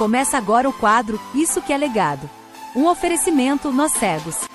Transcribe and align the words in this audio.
Começa 0.00 0.38
agora 0.38 0.66
o 0.66 0.72
quadro 0.72 1.20
Isso 1.34 1.60
que 1.60 1.74
é 1.74 1.76
Legado. 1.76 2.26
Um 2.74 2.86
oferecimento 2.86 3.70
Nós 3.70 3.92
Cegos. 3.92 4.48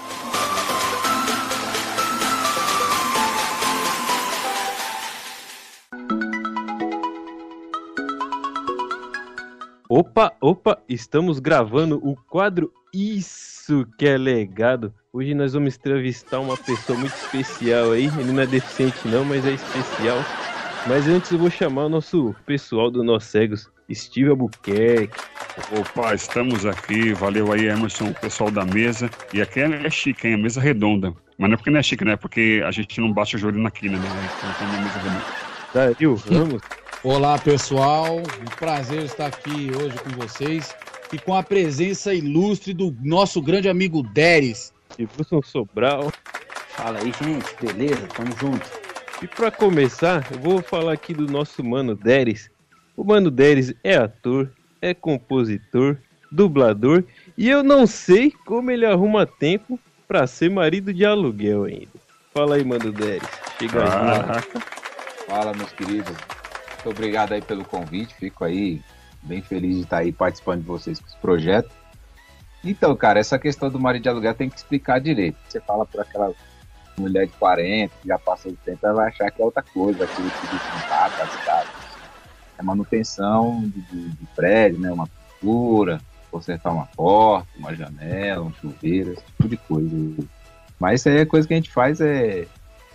Opa, 9.88 10.34
opa, 10.42 10.82
estamos 10.90 11.38
gravando 11.38 12.00
o 12.04 12.16
quadro 12.16 12.74
Isso 12.92 13.86
que 14.00 14.08
é 14.08 14.18
Legado. 14.18 14.92
Hoje 15.14 15.36
nós 15.36 15.54
vamos 15.54 15.76
entrevistar 15.76 16.40
uma 16.40 16.58
pessoa 16.58 16.98
muito 16.98 17.14
especial 17.14 17.92
aí. 17.92 18.06
Ele 18.18 18.32
não 18.32 18.42
é 18.42 18.48
deficiente 18.48 19.08
não, 19.08 19.24
mas 19.24 19.46
é 19.46 19.52
especial. 19.52 20.18
Mas 20.88 21.08
antes 21.08 21.32
eu 21.32 21.38
vou 21.38 21.52
chamar 21.52 21.86
o 21.86 21.90
nosso 21.90 22.36
pessoal 22.48 22.90
do 22.90 23.04
Nós 23.04 23.26
Cegos, 23.26 23.70
Steve 23.94 24.30
Albuquerque. 24.30 25.20
Opa, 25.78 26.14
estamos 26.14 26.66
aqui, 26.66 27.14
valeu 27.14 27.52
aí 27.52 27.68
Emerson, 27.68 28.10
o 28.10 28.14
pessoal 28.14 28.50
da 28.50 28.66
mesa. 28.66 29.10
E 29.34 29.42
aqui 29.42 29.60
é, 29.60 29.86
é 29.86 29.90
chique, 29.90 30.28
hein? 30.28 30.34
A 30.34 30.38
mesa 30.38 30.60
redonda. 30.60 31.14
Mas 31.38 31.50
não 31.50 31.54
é 31.54 31.58
porque 31.58 31.70
não 31.70 31.80
é 31.80 31.84
chique, 31.84 32.06
né? 32.06 32.14
É 32.14 32.18
porque 32.18 32.64
a 32.66 32.72
gente 32.72 33.00
não 33.00 33.12
bate 33.12 33.36
o 33.36 33.40
joelho 33.40 33.60
na 33.60 33.72
quina, 33.72 33.98
né? 33.98 34.30
Então 34.38 34.54
tem 34.54 34.68
uma 34.68 34.82
mesa 34.82 35.00
redonda. 35.00 35.26
Dario 35.74 36.16
Ramos. 36.16 36.62
Olá 37.04 37.38
pessoal, 37.38 38.18
um 38.18 38.56
prazer 38.58 39.04
estar 39.04 39.28
aqui 39.28 39.70
hoje 39.76 39.96
com 40.00 40.10
vocês 40.12 40.76
e 41.14 41.20
com 41.20 41.36
a 41.36 41.44
presença 41.44 42.14
ilustre 42.14 42.74
do 42.74 42.96
nosso 43.04 43.42
grande 43.42 43.70
amigo 43.70 44.02
Deres. 44.02 44.74
E 44.98 45.04
Wilson 45.04 45.42
Sobral. 45.44 46.12
Fala 46.70 47.00
aí, 47.00 47.14
gente, 47.22 47.56
beleza? 47.62 48.08
Tamo 48.08 48.36
junto. 48.40 48.66
E 49.22 49.28
para 49.28 49.52
começar, 49.52 50.28
eu 50.32 50.40
vou 50.40 50.62
falar 50.62 50.94
aqui 50.94 51.14
do 51.14 51.28
nosso 51.28 51.64
mano 51.64 51.96
Deres. 51.96 52.50
O 52.96 53.04
mano 53.04 53.30
Deres 53.30 53.74
é 53.84 53.96
ator, 53.96 54.52
é 54.82 54.94
compositor, 54.94 55.98
dublador 56.32 57.04
e 57.38 57.50
eu 57.50 57.64
não 57.64 57.86
sei 57.86 58.32
como 58.46 58.72
ele 58.72 58.86
arruma 58.86 59.26
tempo 59.26 59.80
para 60.08 60.26
ser 60.28 60.50
marido 60.50 60.94
de 60.94 61.06
aluguel 61.06 61.66
ainda. 61.66 61.88
Fala 62.34 62.56
aí, 62.56 62.64
mano 62.64 62.92
Deres. 62.92 63.28
Chega 63.60 63.84
Caraca. 63.84 64.60
Fala, 65.28 65.54
meus 65.54 65.72
queridos. 65.72 66.16
Muito 66.76 66.90
obrigado 66.90 67.34
aí 67.34 67.42
pelo 67.42 67.66
convite. 67.66 68.14
Fico 68.14 68.44
aí 68.44 68.82
bem 69.24 69.42
feliz 69.42 69.76
de 69.76 69.82
estar 69.84 69.98
aí 70.00 70.12
participando 70.12 70.62
de 70.62 70.68
vocês 70.68 71.00
com 71.00 71.08
esse 71.08 71.18
projeto. 71.18 71.72
Então, 72.64 72.96
cara, 72.96 73.20
essa 73.20 73.40
questão 73.40 73.70
do 73.70 73.80
marido 73.80 74.04
de 74.04 74.10
aluguel 74.10 74.34
tem 74.34 74.50
que 74.50 74.58
explicar 74.58 75.00
direito. 75.00 75.38
Você 75.48 75.60
fala 75.60 75.86
por 75.86 76.02
aquela 76.02 76.34
mulher 76.98 77.28
de 77.28 77.34
40, 77.34 77.94
que 78.02 78.08
já 78.08 78.18
passou 78.18 78.52
do 78.52 78.58
tempo, 78.58 78.80
ela 78.84 78.96
vai 78.96 79.08
achar 79.10 79.30
que 79.32 79.42
é 79.42 79.46
outra 79.46 79.62
coisa, 79.62 80.04
aquilo 80.04 80.30
que 80.30 80.48
diz 80.48 80.62
contato, 80.62 81.22
as 81.22 81.46
casas. 81.46 81.85
É 82.58 82.64
manutenção 82.64 83.62
de, 83.62 83.82
de, 83.82 84.10
de, 84.10 84.26
prédio, 84.36 84.80
né? 84.80 84.92
Uma 84.92 85.08
pintura, 85.08 86.00
consertar 86.32 86.72
uma 86.72 86.86
porta, 86.86 87.48
uma 87.58 87.76
janela, 87.76 88.46
um 88.46 88.54
chuveiro, 88.54 89.14
esse 89.14 89.24
tipo 89.24 89.48
de 89.50 89.58
coisa. 89.58 90.28
Mas 90.80 91.02
isso 91.02 91.10
aí 91.10 91.18
é 91.18 91.26
coisa 91.26 91.48
que 91.48 91.54
a 91.54 91.58
gente 91.58 91.72
faz 91.72 92.02
é, 92.02 92.48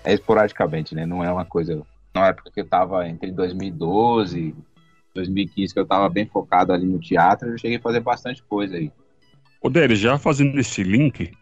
é 0.05 0.13
esporadicamente, 0.13 0.95
né? 0.95 1.07
Não 1.07 1.25
é 1.25 1.33
uma 1.33 1.45
coisa 1.45 1.83
na 2.15 2.29
época 2.29 2.51
que 2.53 2.61
eu 2.61 2.65
estava 2.65 3.09
entre 3.09 3.31
2012 3.31 4.39
e 4.39 4.55
2015, 5.15 5.73
que 5.73 5.79
eu 5.79 5.85
estava 5.85 6.09
bem 6.09 6.27
focado 6.27 6.73
ali 6.73 6.87
no 6.87 6.99
teatro, 6.99 7.49
eu 7.49 7.59
cheguei 7.59 7.77
a 7.77 7.81
fazer 7.81 8.01
bastante 8.01 8.43
coisa 8.43 8.77
aí. 8.77 8.91
Déry, 9.71 9.97
já 9.97 10.19
fazendo 10.19 10.59
esse 10.59 10.83
link, 10.83 11.33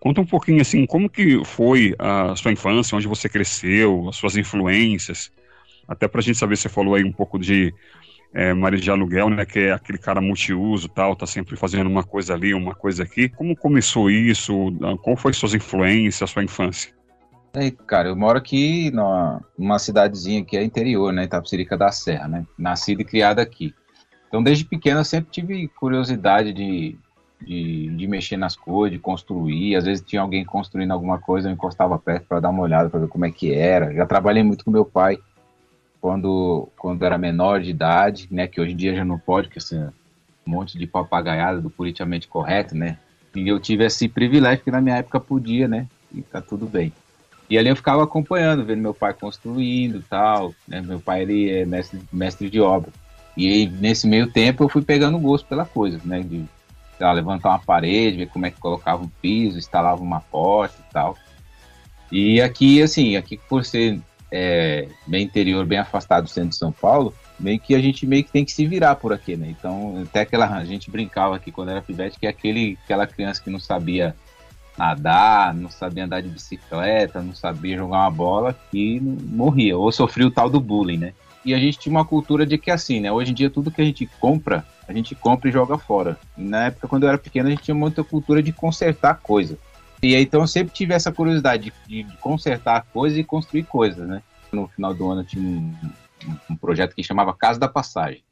conta 0.00 0.20
um 0.20 0.26
pouquinho 0.26 0.60
assim, 0.60 0.86
como 0.86 1.08
que 1.08 1.44
foi 1.44 1.94
a 1.98 2.34
sua 2.34 2.52
infância, 2.52 2.96
onde 2.96 3.06
você 3.06 3.28
cresceu, 3.28 4.08
as 4.08 4.16
suas 4.16 4.36
influências, 4.36 5.30
até 5.88 6.06
pra 6.06 6.20
gente 6.20 6.36
saber, 6.36 6.56
você 6.56 6.68
falou 6.68 6.94
aí 6.94 7.02
um 7.02 7.12
pouco 7.12 7.38
de 7.38 7.74
é, 8.34 8.52
Maria 8.52 8.78
de 8.78 8.90
Aluguel, 8.90 9.30
né, 9.30 9.46
que 9.46 9.60
é 9.60 9.72
aquele 9.72 9.98
cara 9.98 10.20
multiuso 10.20 10.88
tal, 10.88 11.16
tá 11.16 11.26
sempre 11.26 11.56
fazendo 11.56 11.88
uma 11.88 12.04
coisa 12.04 12.34
ali, 12.34 12.52
uma 12.52 12.74
coisa 12.74 13.02
aqui. 13.02 13.28
Como 13.28 13.56
começou 13.56 14.10
isso? 14.10 14.70
Qual 15.02 15.16
foi 15.16 15.32
suas 15.32 15.54
influências, 15.54 16.28
a 16.28 16.32
sua 16.32 16.44
infância? 16.44 16.92
É, 17.54 17.70
cara, 17.70 18.08
eu 18.08 18.16
moro 18.16 18.36
aqui 18.36 18.90
numa, 18.90 19.42
numa 19.58 19.78
cidadezinha 19.78 20.44
que 20.44 20.56
é 20.56 20.62
interior, 20.62 21.12
né, 21.12 21.24
Itapsirica 21.24 21.76
da 21.76 21.90
Serra, 21.90 22.28
né, 22.28 22.46
nascido 22.58 23.00
e 23.00 23.04
criado 23.04 23.38
aqui. 23.38 23.74
Então, 24.28 24.42
desde 24.42 24.66
pequeno, 24.66 25.00
eu 25.00 25.04
sempre 25.04 25.30
tive 25.30 25.66
curiosidade 25.68 26.52
de, 26.52 26.98
de, 27.40 27.88
de, 27.96 28.06
mexer 28.06 28.36
nas 28.36 28.54
coisas, 28.54 28.92
de 28.92 28.98
construir. 28.98 29.74
Às 29.74 29.86
vezes 29.86 30.04
tinha 30.04 30.20
alguém 30.20 30.44
construindo 30.44 30.90
alguma 30.90 31.18
coisa, 31.18 31.48
eu 31.48 31.52
encostava 31.52 31.98
perto 31.98 32.26
para 32.28 32.40
dar 32.40 32.50
uma 32.50 32.62
olhada, 32.62 32.90
para 32.90 33.00
ver 33.00 33.08
como 33.08 33.24
é 33.24 33.30
que 33.30 33.54
era. 33.54 33.94
Já 33.94 34.04
trabalhei 34.04 34.42
muito 34.42 34.66
com 34.66 34.70
meu 34.70 34.84
pai 34.84 35.18
quando, 36.00 36.68
quando 36.76 37.04
era 37.04 37.18
menor 37.18 37.60
de 37.60 37.70
idade, 37.70 38.28
né, 38.30 38.46
que 38.46 38.60
hoje 38.60 38.72
em 38.72 38.76
dia 38.76 38.94
já 38.94 39.04
não 39.04 39.18
pode, 39.18 39.48
porque 39.48 39.58
assim, 39.58 39.78
um 40.46 40.50
monte 40.50 40.78
de 40.78 40.86
papagaiada 40.86 41.60
do 41.60 41.70
politicamente 41.70 42.28
correto, 42.28 42.74
né. 42.74 42.98
E 43.34 43.46
eu 43.46 43.60
tive 43.60 43.84
esse 43.84 44.08
privilégio 44.08 44.64
que 44.64 44.70
na 44.70 44.80
minha 44.80 44.96
época 44.96 45.20
podia, 45.20 45.68
né, 45.68 45.86
e 46.12 46.22
tá 46.22 46.40
tudo 46.40 46.66
bem. 46.66 46.92
E 47.50 47.56
ali 47.56 47.70
eu 47.70 47.76
ficava 47.76 48.04
acompanhando, 48.04 48.64
vendo 48.64 48.82
meu 48.82 48.92
pai 48.92 49.14
construindo 49.14 50.04
tal, 50.08 50.54
né? 50.66 50.82
Meu 50.82 51.00
pai, 51.00 51.22
ele 51.22 51.50
é 51.50 51.64
mestre, 51.64 51.98
mestre 52.12 52.50
de 52.50 52.60
obra. 52.60 52.90
E 53.36 53.46
aí, 53.46 53.66
nesse 53.66 54.06
meio 54.06 54.30
tempo, 54.30 54.64
eu 54.64 54.68
fui 54.68 54.82
pegando 54.82 55.18
gosto 55.18 55.46
pela 55.46 55.64
coisa, 55.64 55.98
né? 56.04 56.20
De 56.20 56.44
lá, 57.00 57.12
levantar 57.12 57.50
uma 57.50 57.58
parede, 57.58 58.18
ver 58.18 58.28
como 58.28 58.44
é 58.44 58.50
que 58.50 58.60
colocava 58.60 59.02
um 59.02 59.08
piso, 59.22 59.56
instalava 59.56 60.02
uma 60.02 60.20
porta 60.20 60.76
e 60.78 60.92
tal. 60.92 61.16
E 62.12 62.40
aqui, 62.42 62.82
assim, 62.82 63.16
aqui 63.16 63.38
por 63.48 63.64
ser 63.64 63.98
é, 64.30 64.88
bem 65.06 65.24
interior, 65.24 65.64
bem 65.64 65.78
afastado 65.78 66.24
do 66.24 66.30
centro 66.30 66.50
de 66.50 66.56
São 66.56 66.72
Paulo, 66.72 67.14
meio 67.38 67.58
que 67.58 67.74
a 67.74 67.80
gente 67.80 68.06
meio 68.06 68.24
que 68.24 68.32
tem 68.32 68.44
que 68.44 68.52
se 68.52 68.66
virar 68.66 68.96
por 68.96 69.12
aqui, 69.12 69.36
né? 69.36 69.54
Então, 69.58 70.02
até 70.02 70.20
aquela, 70.20 70.46
a 70.46 70.64
gente 70.64 70.90
brincava 70.90 71.36
aqui 71.36 71.50
quando 71.50 71.70
era 71.70 71.82
pivete, 71.82 72.18
que 72.18 72.26
aquele, 72.26 72.78
aquela 72.84 73.06
criança 73.06 73.42
que 73.42 73.50
não 73.50 73.60
sabia 73.60 74.14
nadar, 74.76 75.54
não 75.54 75.70
sabia 75.70 76.04
andar 76.04 76.22
de 76.22 76.28
bicicleta, 76.28 77.20
não 77.20 77.34
sabia 77.34 77.76
jogar 77.76 77.98
uma 77.98 78.10
bola, 78.10 78.56
que 78.70 79.00
morria, 79.00 79.76
ou 79.76 79.90
sofria 79.90 80.26
o 80.26 80.30
tal 80.30 80.48
do 80.48 80.60
bullying, 80.60 80.98
né? 80.98 81.12
E 81.44 81.54
a 81.54 81.58
gente 81.58 81.78
tinha 81.78 81.90
uma 81.90 82.04
cultura 82.04 82.44
de 82.44 82.58
que 82.58 82.70
assim, 82.70 83.00
né? 83.00 83.10
Hoje 83.10 83.30
em 83.30 83.34
dia 83.34 83.50
tudo 83.50 83.70
que 83.70 83.80
a 83.80 83.84
gente 83.84 84.08
compra, 84.20 84.66
a 84.86 84.92
gente 84.92 85.14
compra 85.14 85.48
e 85.48 85.52
joga 85.52 85.78
fora. 85.78 86.18
E 86.36 86.42
na 86.42 86.66
época, 86.66 86.88
quando 86.88 87.04
eu 87.04 87.08
era 87.08 87.18
pequeno, 87.18 87.48
a 87.48 87.50
gente 87.50 87.62
tinha 87.62 87.74
muita 87.74 88.04
cultura 88.04 88.42
de 88.42 88.52
consertar 88.52 89.20
coisa. 89.20 89.58
E 90.02 90.14
então 90.14 90.40
eu 90.40 90.46
sempre 90.46 90.72
tive 90.72 90.94
essa 90.94 91.12
curiosidade 91.12 91.72
de, 91.86 92.04
de 92.04 92.16
consertar 92.18 92.86
coisas 92.92 93.18
e 93.18 93.24
construir 93.24 93.64
coisas, 93.64 94.06
né? 94.06 94.22
No 94.52 94.68
final 94.68 94.94
do 94.94 95.10
ano 95.10 95.24
tinha 95.24 95.42
um, 95.42 95.74
um 96.50 96.56
projeto 96.56 96.94
que 96.94 97.02
chamava 97.02 97.34
Casa 97.34 97.58
da 97.58 97.68
Passagem. 97.68 98.22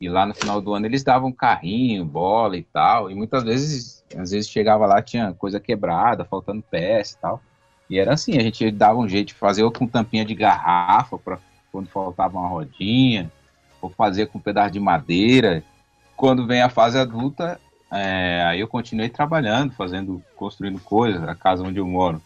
E 0.00 0.08
lá 0.08 0.24
no 0.24 0.34
final 0.34 0.60
do 0.60 0.72
ano 0.74 0.86
eles 0.86 1.02
davam 1.02 1.32
carrinho, 1.32 2.04
bola 2.04 2.56
e 2.56 2.62
tal. 2.62 3.10
E 3.10 3.14
muitas 3.14 3.42
vezes, 3.42 4.04
às 4.16 4.30
vezes 4.30 4.48
chegava 4.48 4.86
lá, 4.86 5.02
tinha 5.02 5.34
coisa 5.34 5.58
quebrada, 5.58 6.24
faltando 6.24 6.62
peça 6.62 7.16
e 7.16 7.20
tal. 7.20 7.42
E 7.90 7.98
era 7.98 8.12
assim, 8.12 8.36
a 8.36 8.42
gente 8.42 8.70
dava 8.70 8.98
um 8.98 9.08
jeito 9.08 9.28
de 9.28 9.34
fazer 9.34 9.64
ou 9.64 9.72
com 9.72 9.86
tampinha 9.86 10.24
de 10.24 10.34
garrafa 10.34 11.18
para 11.18 11.38
quando 11.72 11.88
faltava 11.88 12.38
uma 12.38 12.48
rodinha, 12.48 13.30
ou 13.80 13.90
fazer 13.90 14.26
com 14.26 14.38
um 14.38 14.40
pedaço 14.40 14.72
de 14.72 14.80
madeira. 14.80 15.62
Quando 16.16 16.46
vem 16.46 16.62
a 16.62 16.68
fase 16.68 16.98
adulta, 16.98 17.60
é, 17.90 18.42
aí 18.46 18.60
eu 18.60 18.68
continuei 18.68 19.08
trabalhando, 19.08 19.72
fazendo, 19.72 20.22
construindo 20.36 20.78
coisas, 20.80 21.22
a 21.22 21.34
casa 21.34 21.62
onde 21.62 21.78
eu 21.78 21.86
moro. 21.86 22.20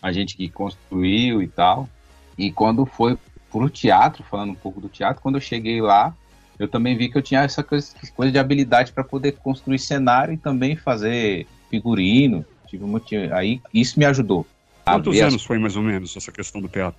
A 0.00 0.12
gente 0.12 0.36
que 0.36 0.48
construiu 0.48 1.42
e 1.42 1.48
tal. 1.48 1.88
E 2.36 2.50
quando 2.50 2.86
foi 2.86 3.18
pro 3.50 3.68
teatro, 3.68 4.24
falando 4.24 4.50
um 4.50 4.54
pouco 4.54 4.80
do 4.80 4.88
teatro, 4.88 5.22
quando 5.22 5.36
eu 5.36 5.40
cheguei 5.40 5.80
lá, 5.80 6.14
eu 6.58 6.68
também 6.68 6.96
vi 6.96 7.08
que 7.08 7.18
eu 7.18 7.22
tinha 7.22 7.42
essa 7.42 7.62
coisa, 7.62 7.92
coisa 8.14 8.32
de 8.32 8.38
habilidade 8.38 8.92
para 8.92 9.04
poder 9.04 9.32
construir 9.32 9.78
cenário 9.78 10.34
e 10.34 10.36
também 10.36 10.76
fazer 10.76 11.46
figurino. 11.68 12.44
Tive 12.66 12.84
um 12.84 13.00
aí 13.32 13.60
isso 13.72 13.98
me 13.98 14.04
ajudou. 14.06 14.46
Quantos 14.84 15.20
anos 15.20 15.34
as... 15.34 15.44
foi 15.44 15.58
mais 15.58 15.76
ou 15.76 15.82
menos 15.82 16.16
essa 16.16 16.32
questão 16.32 16.60
do 16.60 16.68
teatro? 16.68 16.98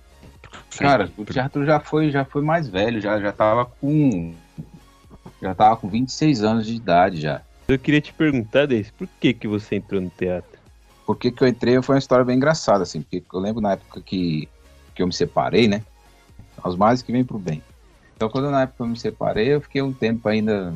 Cara, 0.78 1.10
o 1.16 1.24
teatro 1.24 1.64
já 1.64 1.80
foi, 1.80 2.10
já 2.10 2.24
foi 2.24 2.42
mais 2.42 2.68
velho, 2.68 3.00
já, 3.00 3.18
já 3.20 3.32
tava 3.32 3.64
com. 3.64 4.34
Já 5.42 5.54
tava 5.54 5.76
com 5.76 5.88
26 5.88 6.42
anos 6.42 6.66
de 6.66 6.74
idade 6.74 7.20
já. 7.20 7.42
Eu 7.66 7.78
queria 7.78 8.00
te 8.00 8.12
perguntar, 8.12 8.66
Deis, 8.66 8.90
por 8.90 9.08
que, 9.20 9.32
que 9.32 9.48
você 9.48 9.76
entrou 9.76 10.00
no 10.00 10.10
teatro? 10.10 10.58
Por 11.06 11.16
que, 11.16 11.30
que 11.30 11.42
eu 11.42 11.48
entrei 11.48 11.80
foi 11.82 11.94
uma 11.94 11.98
história 11.98 12.24
bem 12.24 12.36
engraçada, 12.36 12.82
assim, 12.82 13.00
porque 13.00 13.22
eu 13.32 13.40
lembro 13.40 13.60
na 13.60 13.72
época 13.72 14.00
que, 14.02 14.48
que 14.94 15.02
eu 15.02 15.06
me 15.06 15.12
separei, 15.12 15.66
né? 15.66 15.82
Os 16.64 16.76
males 16.76 17.02
que 17.02 17.12
vêm 17.12 17.24
pro 17.24 17.38
bem. 17.38 17.62
Então, 18.16 18.28
quando 18.28 18.50
na 18.50 18.62
época 18.62 18.84
eu 18.84 18.88
me 18.88 18.98
separei, 18.98 19.54
eu 19.54 19.60
fiquei 19.60 19.82
um 19.82 19.92
tempo 19.92 20.28
ainda 20.28 20.74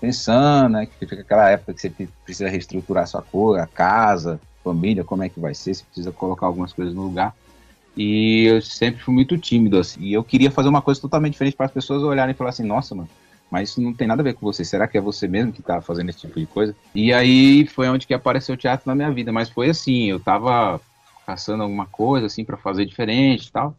pensando, 0.00 0.72
né? 0.72 0.86
Que 0.86 0.98
fica 0.98 1.20
aquela 1.20 1.50
época 1.50 1.74
que 1.74 1.80
você 1.80 1.90
precisa 2.24 2.48
reestruturar 2.48 3.06
sua 3.06 3.22
cor, 3.22 3.58
a 3.58 3.66
casa, 3.66 4.40
família, 4.64 5.04
como 5.04 5.22
é 5.22 5.28
que 5.28 5.40
vai 5.40 5.54
ser, 5.54 5.74
você 5.74 5.84
precisa 5.84 6.12
colocar 6.12 6.46
algumas 6.46 6.72
coisas 6.72 6.94
no 6.94 7.02
lugar. 7.02 7.34
E 7.96 8.44
eu 8.46 8.62
sempre 8.62 9.02
fui 9.02 9.12
muito 9.12 9.36
tímido, 9.36 9.78
assim. 9.78 10.00
E 10.00 10.12
eu 10.12 10.24
queria 10.24 10.50
fazer 10.50 10.68
uma 10.68 10.82
coisa 10.82 11.00
totalmente 11.00 11.32
diferente 11.32 11.56
para 11.56 11.66
as 11.66 11.72
pessoas 11.72 12.02
olharem 12.02 12.34
e 12.34 12.36
falar 12.36 12.50
assim: 12.50 12.64
nossa, 12.64 12.94
mano, 12.94 13.08
mas 13.50 13.70
isso 13.70 13.80
não 13.80 13.92
tem 13.92 14.06
nada 14.06 14.22
a 14.22 14.24
ver 14.24 14.34
com 14.34 14.46
você. 14.46 14.64
Será 14.64 14.86
que 14.86 14.96
é 14.96 15.00
você 15.00 15.26
mesmo 15.26 15.52
que 15.52 15.60
tá 15.60 15.80
fazendo 15.80 16.08
esse 16.10 16.20
tipo 16.20 16.38
de 16.38 16.46
coisa? 16.46 16.74
E 16.94 17.12
aí 17.12 17.66
foi 17.66 17.88
onde 17.88 18.06
que 18.06 18.14
apareceu 18.14 18.54
o 18.54 18.58
teatro 18.58 18.88
na 18.88 18.94
minha 18.94 19.10
vida. 19.10 19.32
Mas 19.32 19.50
foi 19.50 19.70
assim: 19.70 20.04
eu 20.04 20.20
tava 20.20 20.80
caçando 21.26 21.64
alguma 21.64 21.86
coisa, 21.86 22.26
assim, 22.26 22.44
para 22.44 22.56
fazer 22.56 22.86
diferente 22.86 23.48
e 23.48 23.52
tal. 23.52 23.76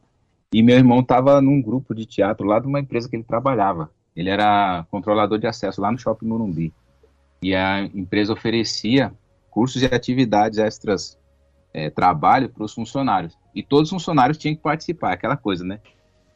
E 0.54 0.62
meu 0.62 0.76
irmão 0.76 1.00
estava 1.00 1.42
num 1.42 1.62
grupo 1.62 1.96
de 1.96 2.06
teatro 2.06 2.46
lá 2.46 2.60
de 2.60 2.68
uma 2.68 2.82
empresa 2.82 3.08
que 3.08 3.16
ele 3.16 3.24
trabalhava. 3.24 3.90
Ele 4.14 4.30
era 4.30 4.86
controlador 4.92 5.40
de 5.40 5.48
acesso 5.48 5.80
lá 5.80 5.90
no 5.90 5.98
Shopping 5.98 6.28
Morumbi. 6.28 6.74
E 7.42 7.56
a 7.56 7.84
empresa 7.84 8.34
oferecia 8.34 9.14
cursos 9.50 9.82
e 9.82 9.86
atividades 9.86 10.60
extras, 10.60 11.18
é, 11.74 11.90
trabalho 11.90 12.50
para 12.50 12.64
os 12.64 12.74
funcionários. 12.74 13.38
E 13.56 13.64
todos 13.64 13.90
os 13.90 13.94
funcionários 13.94 14.38
tinham 14.38 14.56
que 14.56 14.62
participar, 14.62 15.14
aquela 15.14 15.38
coisa, 15.38 15.64
né? 15.64 15.80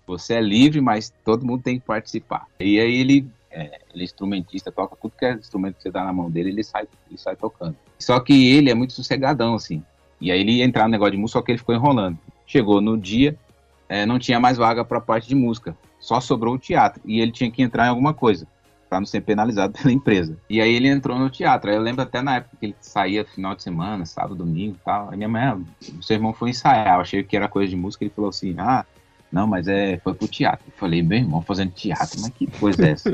Você 0.08 0.36
é 0.36 0.42
livre, 0.42 0.82
mas 0.82 1.14
todo 1.24 1.46
mundo 1.46 1.64
tem 1.64 1.80
que 1.80 1.86
participar. 1.86 2.46
E 2.60 2.80
aí 2.80 2.96
ele, 2.96 3.28
é, 3.50 3.80
ele 3.94 4.02
é 4.02 4.04
instrumentista, 4.04 4.72
toca 4.72 4.96
tudo 4.96 5.14
que 5.18 5.26
é 5.26 5.34
instrumento 5.34 5.76
que 5.76 5.84
você 5.84 5.92
dá 5.92 6.04
na 6.04 6.14
mão 6.14 6.30
dele, 6.30 6.50
ele 6.50 6.64
sai, 6.64 6.88
ele 7.10 7.18
sai 7.18 7.36
tocando. 7.36 7.76
Só 7.98 8.20
que 8.20 8.54
ele 8.54 8.70
é 8.70 8.74
muito 8.74 8.94
sossegadão, 8.94 9.56
assim. 9.56 9.84
E 10.20 10.32
aí 10.32 10.40
ele 10.40 10.54
ia 10.54 10.66
entrar 10.66 10.84
no 10.84 10.92
negócio 10.92 11.14
de 11.14 11.18
música, 11.18 11.40
só 11.40 11.44
que 11.44 11.52
ele 11.52 11.60
ficou 11.60 11.76
enrolando. 11.76 12.18
Chegou 12.46 12.82
no 12.82 12.98
dia, 12.98 13.38
é, 13.90 14.06
não 14.06 14.20
tinha 14.20 14.40
mais 14.40 14.58
vaga 14.58 14.84
para 14.86 15.02
parte 15.02 15.28
de 15.28 15.36
música, 15.36 15.76
só 16.00 16.20
sobrou 16.20 16.56
o 16.56 16.60
teatro. 16.60 17.02
E 17.06 17.20
ele 17.20 17.32
tinha 17.32 17.50
que 17.50 17.62
entrar 17.62 17.86
em 17.86 17.90
alguma 17.90 18.14
coisa, 18.14 18.48
para 18.90 19.00
não 19.00 19.06
ser 19.06 19.22
penalizado 19.22 19.74
pela 19.78 19.92
empresa. 19.92 20.38
E 20.50 20.62
aí 20.62 20.74
ele 20.74 20.88
entrou 20.88 21.18
no 21.18 21.30
teatro. 21.30 21.70
Aí 21.70 21.76
eu 21.76 21.82
lembro 21.82 22.04
até 22.04 22.22
na 22.22 22.38
época 22.38 22.58
que 22.60 22.68
ele 22.68 22.76
saía 22.80 23.26
final 23.26 23.56
de 23.56 23.64
semana, 23.64 24.06
sábado, 24.06 24.36
domingo 24.36 24.78
e 24.80 24.86
tal. 24.86 25.10
Aí 25.10 25.18
minha 25.18 25.30
mãe, 25.30 25.42
ah, 25.42 25.58
seu 26.02 26.16
irmão 26.16 26.34
foi 26.34 26.52
ensaiar, 26.52 26.96
eu 26.96 27.02
achei 27.02 27.24
que 27.24 27.36
era 27.36 27.48
coisa 27.48 27.70
de 27.70 27.76
música. 27.76 28.04
Ele 28.04 28.14
falou 28.14 28.30
assim: 28.30 28.56
ah, 28.58 28.86
não, 29.36 29.46
mas 29.46 29.68
é, 29.68 29.98
foi 29.98 30.14
pro 30.14 30.30
teatro. 30.30 30.66
Falei, 30.78 31.04
meu 31.04 31.18
irmão, 31.18 31.42
fazendo 31.42 31.70
teatro, 31.72 32.22
mas 32.22 32.30
que 32.30 32.48
coisa 32.48 32.88
é 32.88 32.92
essa? 32.92 33.10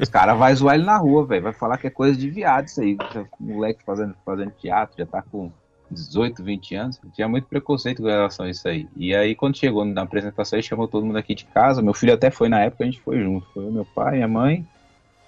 Os 0.00 0.08
caras 0.08 0.38
vão 0.38 0.56
zoar 0.56 0.76
ele 0.76 0.84
na 0.86 0.96
rua, 0.96 1.26
velho. 1.26 1.42
Vai 1.42 1.52
falar 1.52 1.76
que 1.76 1.86
é 1.86 1.90
coisa 1.90 2.18
de 2.18 2.30
viado 2.30 2.68
isso 2.68 2.80
aí. 2.80 2.96
Moleque 3.38 3.84
fazendo, 3.84 4.14
fazendo 4.24 4.50
teatro, 4.52 4.96
já 4.96 5.04
tá 5.04 5.20
com 5.20 5.52
18, 5.90 6.42
20 6.42 6.74
anos. 6.74 7.00
Tinha 7.12 7.28
muito 7.28 7.48
preconceito 7.48 8.00
com 8.00 8.08
relação 8.08 8.46
a 8.46 8.50
isso 8.50 8.66
aí. 8.66 8.88
E 8.96 9.14
aí, 9.14 9.34
quando 9.34 9.58
chegou 9.58 9.84
na 9.84 10.00
apresentação, 10.00 10.58
ele 10.58 10.66
chamou 10.66 10.88
todo 10.88 11.04
mundo 11.04 11.18
aqui 11.18 11.34
de 11.34 11.44
casa. 11.44 11.82
Meu 11.82 11.92
filho 11.92 12.14
até 12.14 12.30
foi 12.30 12.48
na 12.48 12.60
época, 12.60 12.84
a 12.84 12.86
gente 12.86 13.02
foi 13.02 13.20
junto. 13.22 13.46
Foi 13.52 13.70
meu 13.70 13.84
pai, 13.84 14.14
minha 14.14 14.28
mãe, 14.28 14.66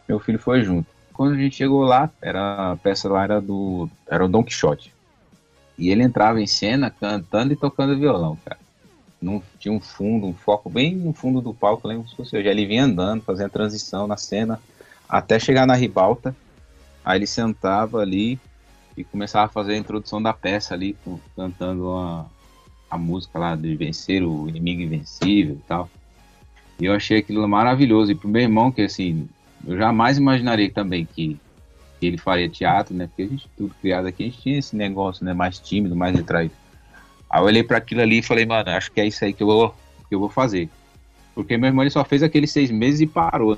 meu 0.09 0.19
filho 0.19 0.39
foi 0.39 0.63
junto. 0.63 0.89
Quando 1.13 1.35
a 1.35 1.39
gente 1.39 1.57
chegou 1.57 1.83
lá, 1.83 2.09
era, 2.23 2.73
a 2.73 2.77
peça 2.79 3.11
lá 3.11 3.25
era 3.25 3.43
do. 3.43 3.91
Era 4.09 4.25
o 4.25 4.29
Don 4.29 4.43
Quixote. 4.43 4.91
E 5.77 5.91
ele 5.91 6.03
entrava 6.03 6.41
em 6.41 6.47
cena 6.47 6.89
cantando 6.89 7.53
e 7.53 7.57
tocando 7.57 7.99
violão, 7.99 8.39
cara 8.43 8.70
não 9.21 9.43
tinha 9.59 9.73
um 9.73 9.81
fundo, 9.81 10.27
um 10.27 10.33
foco 10.33 10.71
bem 10.71 10.95
no 10.95 11.13
fundo 11.13 11.41
do 11.41 11.53
palco, 11.53 11.87
lembro 11.87 12.09
se 12.09 12.17
fosse 12.17 12.43
já 12.43 12.51
ele 12.51 12.67
vinha 12.67 12.85
andando, 12.85 13.23
fazendo 13.23 13.47
a 13.47 13.51
transição 13.51 14.07
na 14.07 14.17
cena, 14.17 14.61
até 15.09 15.39
chegar 15.39 15.67
na 15.67 15.75
ribalta, 15.75 16.35
aí 17.05 17.19
ele 17.19 17.27
sentava 17.27 17.99
ali 17.99 18.39
e 18.97 19.05
começava 19.05 19.47
a 19.47 19.49
fazer 19.49 19.75
a 19.75 19.79
introdução 19.79 20.23
da 20.23 20.33
peça 20.33 20.75
ali, 20.75 20.97
cantando 21.37 21.91
a, 21.93 22.27
a 22.91 22.99
música 22.99 23.39
lá 23.39 23.55
de 23.55 23.75
vencer 23.75 24.23
o 24.23 24.49
inimigo 24.49 24.83
invencível 24.83 25.55
e 25.55 25.69
tal. 25.69 25.91
E 26.81 26.87
eu 26.87 26.95
achei 26.95 27.19
aquilo 27.19 27.47
maravilhoso. 27.47 28.11
E 28.11 28.15
pro 28.15 28.29
meu 28.29 28.43
irmão, 28.43 28.73
que 28.73 28.83
assim, 28.83 29.29
eu 29.67 29.77
jamais 29.77 30.17
imaginaria 30.17 30.71
também 30.71 31.05
que, 31.05 31.39
que 31.99 32.07
ele 32.07 32.17
faria 32.17 32.49
teatro, 32.49 32.95
né? 32.95 33.07
Porque 33.07 33.23
a 33.23 33.27
gente, 33.27 33.49
tudo 33.57 33.75
criado 33.81 34.07
aqui, 34.07 34.23
a 34.23 34.27
gente 34.27 34.41
tinha 34.41 34.59
esse 34.59 34.75
negócio, 34.75 35.25
né? 35.25 35.35
Mais 35.35 35.59
tímido, 35.59 35.95
mais 35.95 36.17
retraído. 36.17 36.55
Aí 37.31 37.41
eu 37.41 37.45
olhei 37.45 37.63
para 37.63 37.79
aquilo 37.79 38.01
ali 38.01 38.19
e 38.19 38.23
falei, 38.23 38.45
mano, 38.45 38.71
acho 38.71 38.91
que 38.91 39.01
é 39.01 39.07
isso 39.07 39.25
aí 39.25 39.33
que 39.33 39.43
eu 39.43 39.47
vou, 39.47 39.75
que 40.09 40.15
eu 40.15 40.19
vou 40.19 40.29
fazer. 40.29 40.69
Porque 41.33 41.57
meu 41.57 41.69
irmão 41.69 41.85
ele 41.85 41.91
só 41.91 42.05
fez 42.05 42.25
aqueles 42.25 42.51
seis 42.51 42.73
meses 42.73 43.01
e 43.01 43.07
parou. 43.07 43.57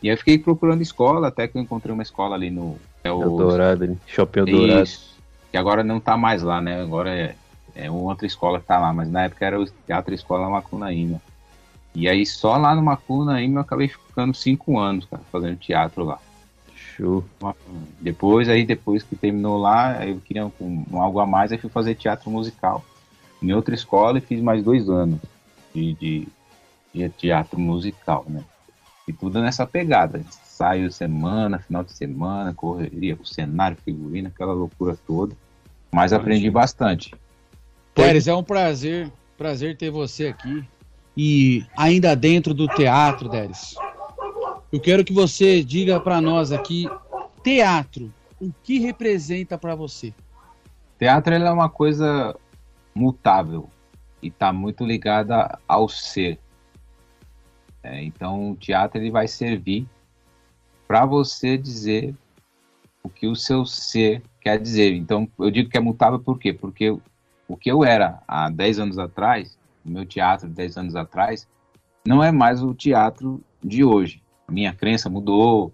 E 0.00 0.08
aí 0.08 0.14
eu 0.14 0.18
fiquei 0.18 0.38
procurando 0.38 0.80
escola, 0.80 1.28
até 1.28 1.48
que 1.48 1.58
eu 1.58 1.62
encontrei 1.62 1.92
uma 1.92 2.04
escola 2.04 2.36
ali 2.36 2.50
no. 2.50 2.78
É 3.02 3.10
o 3.10 3.20
Eldorado, 3.20 3.98
Shopping 4.06 4.40
Eldorado. 4.40 4.84
Isso, 4.84 5.18
que 5.50 5.56
agora 5.56 5.82
não 5.82 5.98
tá 5.98 6.16
mais 6.16 6.42
lá, 6.42 6.60
né? 6.60 6.80
Agora 6.80 7.10
é, 7.10 7.34
é 7.74 7.90
outra 7.90 8.26
escola 8.26 8.60
que 8.60 8.66
tá 8.66 8.78
lá, 8.78 8.92
mas 8.92 9.10
na 9.10 9.24
época 9.24 9.44
era 9.44 9.60
o 9.60 9.66
Teatro 9.86 10.14
Escola 10.14 10.48
Macunaíma. 10.48 11.20
E 11.94 12.08
aí 12.08 12.24
só 12.24 12.56
lá 12.56 12.74
no 12.74 12.82
Macunaíma 12.82 13.58
eu 13.58 13.62
acabei 13.62 13.88
ficando 13.88 14.32
cinco 14.32 14.78
anos, 14.78 15.04
cara, 15.06 15.22
fazendo 15.32 15.56
teatro 15.56 16.04
lá. 16.04 16.18
Show. 16.76 17.24
Depois, 18.00 18.48
aí 18.48 18.64
depois 18.64 19.02
que 19.02 19.16
terminou 19.16 19.58
lá, 19.58 20.06
eu 20.06 20.20
queria 20.20 20.46
um, 20.46 20.84
um 20.90 21.02
algo 21.02 21.18
a 21.18 21.26
mais, 21.26 21.50
aí 21.50 21.58
fui 21.58 21.70
fazer 21.70 21.96
teatro 21.96 22.30
musical 22.30 22.84
em 23.42 23.52
outra 23.52 23.74
escola 23.74 24.18
e 24.18 24.20
fiz 24.20 24.40
mais 24.40 24.62
dois 24.62 24.88
anos 24.88 25.18
de, 25.74 25.94
de, 25.94 26.28
de 26.92 27.08
teatro 27.10 27.58
musical, 27.58 28.24
né? 28.28 28.44
E 29.08 29.12
tudo 29.12 29.40
nessa 29.40 29.66
pegada. 29.66 30.22
Saio 30.44 30.92
semana, 30.92 31.58
final 31.58 31.82
de 31.82 31.92
semana, 31.92 32.52
correria 32.54 33.16
o 33.20 33.26
cenário, 33.26 33.76
figurino, 33.84 34.28
aquela 34.28 34.52
loucura 34.52 34.96
toda. 35.06 35.34
Mas 35.90 36.12
aprendi 36.12 36.50
bastante. 36.50 37.14
Pérez, 37.94 38.28
é 38.28 38.34
um 38.34 38.42
prazer, 38.44 39.10
prazer 39.36 39.76
ter 39.76 39.90
você 39.90 40.28
aqui. 40.28 40.64
E 41.16 41.64
ainda 41.76 42.14
dentro 42.14 42.54
do 42.54 42.68
teatro, 42.68 43.28
Deres, 43.28 43.74
eu 44.72 44.78
quero 44.78 45.04
que 45.04 45.12
você 45.12 45.64
diga 45.64 45.98
para 45.98 46.20
nós 46.20 46.52
aqui, 46.52 46.88
teatro, 47.42 48.12
o 48.40 48.52
que 48.62 48.78
representa 48.78 49.58
para 49.58 49.74
você? 49.74 50.14
Teatro 50.98 51.34
é 51.34 51.50
uma 51.50 51.68
coisa 51.68 52.36
mutável 52.94 53.68
e 54.22 54.28
está 54.28 54.52
muito 54.52 54.84
ligada 54.84 55.58
ao 55.66 55.88
ser. 55.88 56.38
É, 57.82 58.02
então, 58.02 58.52
o 58.52 58.56
teatro 58.56 59.00
ele 59.00 59.10
vai 59.10 59.26
servir 59.26 59.86
para 60.86 61.06
você 61.06 61.56
dizer 61.56 62.14
o 63.02 63.08
que 63.08 63.26
o 63.26 63.34
seu 63.34 63.64
ser 63.64 64.22
quer 64.40 64.58
dizer. 64.58 64.92
Então, 64.94 65.28
eu 65.38 65.50
digo 65.50 65.70
que 65.70 65.76
é 65.76 65.80
mutável 65.80 66.18
por 66.18 66.38
quê? 66.38 66.52
Porque 66.52 66.90
o 67.48 67.56
que 67.56 67.70
eu 67.70 67.84
era 67.84 68.22
há 68.28 68.50
10 68.50 68.80
anos 68.80 68.98
atrás, 68.98 69.58
o 69.84 69.90
meu 69.90 70.04
teatro 70.04 70.48
de 70.48 70.54
10 70.54 70.76
anos 70.76 70.96
atrás, 70.96 71.48
não 72.06 72.22
é 72.22 72.30
mais 72.30 72.62
o 72.62 72.74
teatro 72.74 73.42
de 73.62 73.84
hoje. 73.84 74.22
A 74.46 74.52
minha 74.52 74.74
crença 74.74 75.08
mudou, 75.08 75.72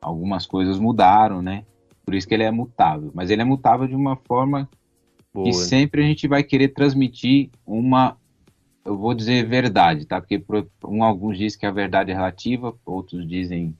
algumas 0.00 0.46
coisas 0.46 0.78
mudaram, 0.78 1.40
né? 1.40 1.64
Por 2.04 2.14
isso 2.14 2.26
que 2.26 2.34
ele 2.34 2.42
é 2.42 2.50
mutável. 2.50 3.10
Mas 3.14 3.30
ele 3.30 3.42
é 3.42 3.44
mutável 3.44 3.86
de 3.86 3.94
uma 3.94 4.16
forma 4.16 4.68
Boa. 5.32 5.48
E 5.48 5.54
sempre 5.54 6.02
a 6.02 6.06
gente 6.06 6.26
vai 6.26 6.42
querer 6.42 6.68
transmitir 6.68 7.50
uma, 7.64 8.16
eu 8.84 8.96
vou 8.96 9.14
dizer 9.14 9.46
verdade, 9.46 10.04
tá? 10.04 10.20
Porque 10.20 10.42
um, 10.84 11.04
alguns 11.04 11.38
dizem 11.38 11.58
que 11.58 11.66
a 11.66 11.70
verdade 11.70 12.10
é 12.10 12.14
relativa, 12.14 12.74
outros 12.84 13.26
dizem 13.26 13.74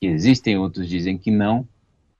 que 0.00 0.06
existem, 0.06 0.56
outros 0.56 0.88
dizem 0.88 1.18
que 1.18 1.30
não, 1.30 1.66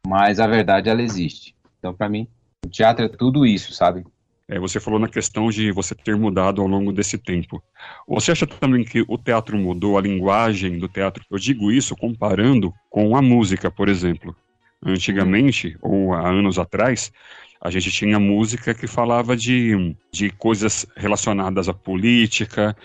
mas 0.06 0.40
a 0.40 0.46
verdade 0.46 0.88
ela 0.88 1.02
existe. 1.02 1.54
Então, 1.78 1.94
para 1.94 2.08
mim, 2.08 2.26
o 2.66 2.68
teatro 2.68 3.04
é 3.04 3.08
tudo 3.08 3.46
isso, 3.46 3.72
sabe? 3.72 4.04
É, 4.50 4.58
você 4.58 4.80
falou 4.80 4.98
na 4.98 5.08
questão 5.08 5.50
de 5.50 5.70
você 5.70 5.94
ter 5.94 6.16
mudado 6.16 6.62
ao 6.62 6.66
longo 6.66 6.90
desse 6.90 7.18
tempo. 7.18 7.62
Você 8.08 8.32
acha 8.32 8.46
também 8.46 8.82
que 8.82 9.04
o 9.06 9.18
teatro 9.18 9.58
mudou, 9.58 9.98
a 9.98 10.00
linguagem 10.00 10.78
do 10.78 10.88
teatro? 10.88 11.22
Eu 11.30 11.38
digo 11.38 11.70
isso 11.70 11.94
comparando 11.94 12.72
com 12.88 13.14
a 13.14 13.20
música, 13.20 13.70
por 13.70 13.88
exemplo. 13.88 14.34
Antigamente, 14.82 15.76
ou 15.82 16.14
há 16.14 16.30
anos 16.30 16.58
atrás, 16.58 17.12
a 17.60 17.70
gente 17.70 17.90
tinha 17.90 18.18
música 18.18 18.72
que 18.72 18.86
falava 18.86 19.36
de, 19.36 19.94
de 20.12 20.30
coisas 20.30 20.86
relacionadas 20.96 21.68
à 21.68 21.74
política 21.74 22.76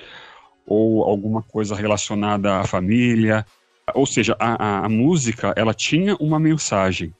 ou 0.65 1.03
alguma 1.03 1.43
coisa 1.43 1.75
relacionada 1.75 2.59
à 2.59 2.63
família. 2.65 3.45
Ou 3.93 4.05
seja, 4.05 4.35
a, 4.39 4.81
a, 4.81 4.85
a 4.85 4.89
música 4.89 5.53
ela 5.55 5.73
tinha 5.73 6.15
uma 6.15 6.39
mensagem. 6.39 7.13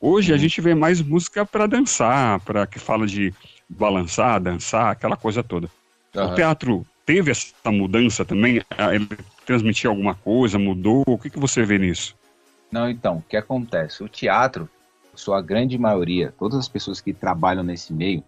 Hoje 0.00 0.32
a 0.32 0.34
uhum. 0.34 0.40
gente 0.40 0.60
vê 0.60 0.74
mais 0.74 1.00
música 1.00 1.44
para 1.46 1.66
dançar, 1.66 2.40
para 2.40 2.66
que 2.66 2.78
fala 2.78 3.06
de 3.06 3.32
balançar, 3.68 4.40
dançar, 4.40 4.92
aquela 4.92 5.16
coisa 5.16 5.42
toda. 5.42 5.68
Uhum. 6.14 6.32
O 6.32 6.34
teatro 6.34 6.86
teve 7.06 7.30
essa 7.30 7.72
mudança 7.72 8.24
também? 8.24 8.62
Ele 8.92 9.08
transmitiu 9.46 9.90
alguma 9.90 10.14
coisa, 10.14 10.58
mudou? 10.58 11.02
O 11.06 11.18
que, 11.18 11.30
que 11.30 11.38
você 11.38 11.64
vê 11.64 11.78
nisso? 11.78 12.14
Não, 12.70 12.88
então, 12.88 13.16
o 13.16 13.22
que 13.22 13.36
acontece? 13.36 14.04
O 14.04 14.08
teatro, 14.08 14.68
sua 15.18 15.42
grande 15.42 15.76
maioria, 15.76 16.32
todas 16.38 16.58
as 16.58 16.68
pessoas 16.68 17.00
que 17.00 17.12
trabalham 17.12 17.62
nesse 17.62 17.92
meio, 17.92 18.22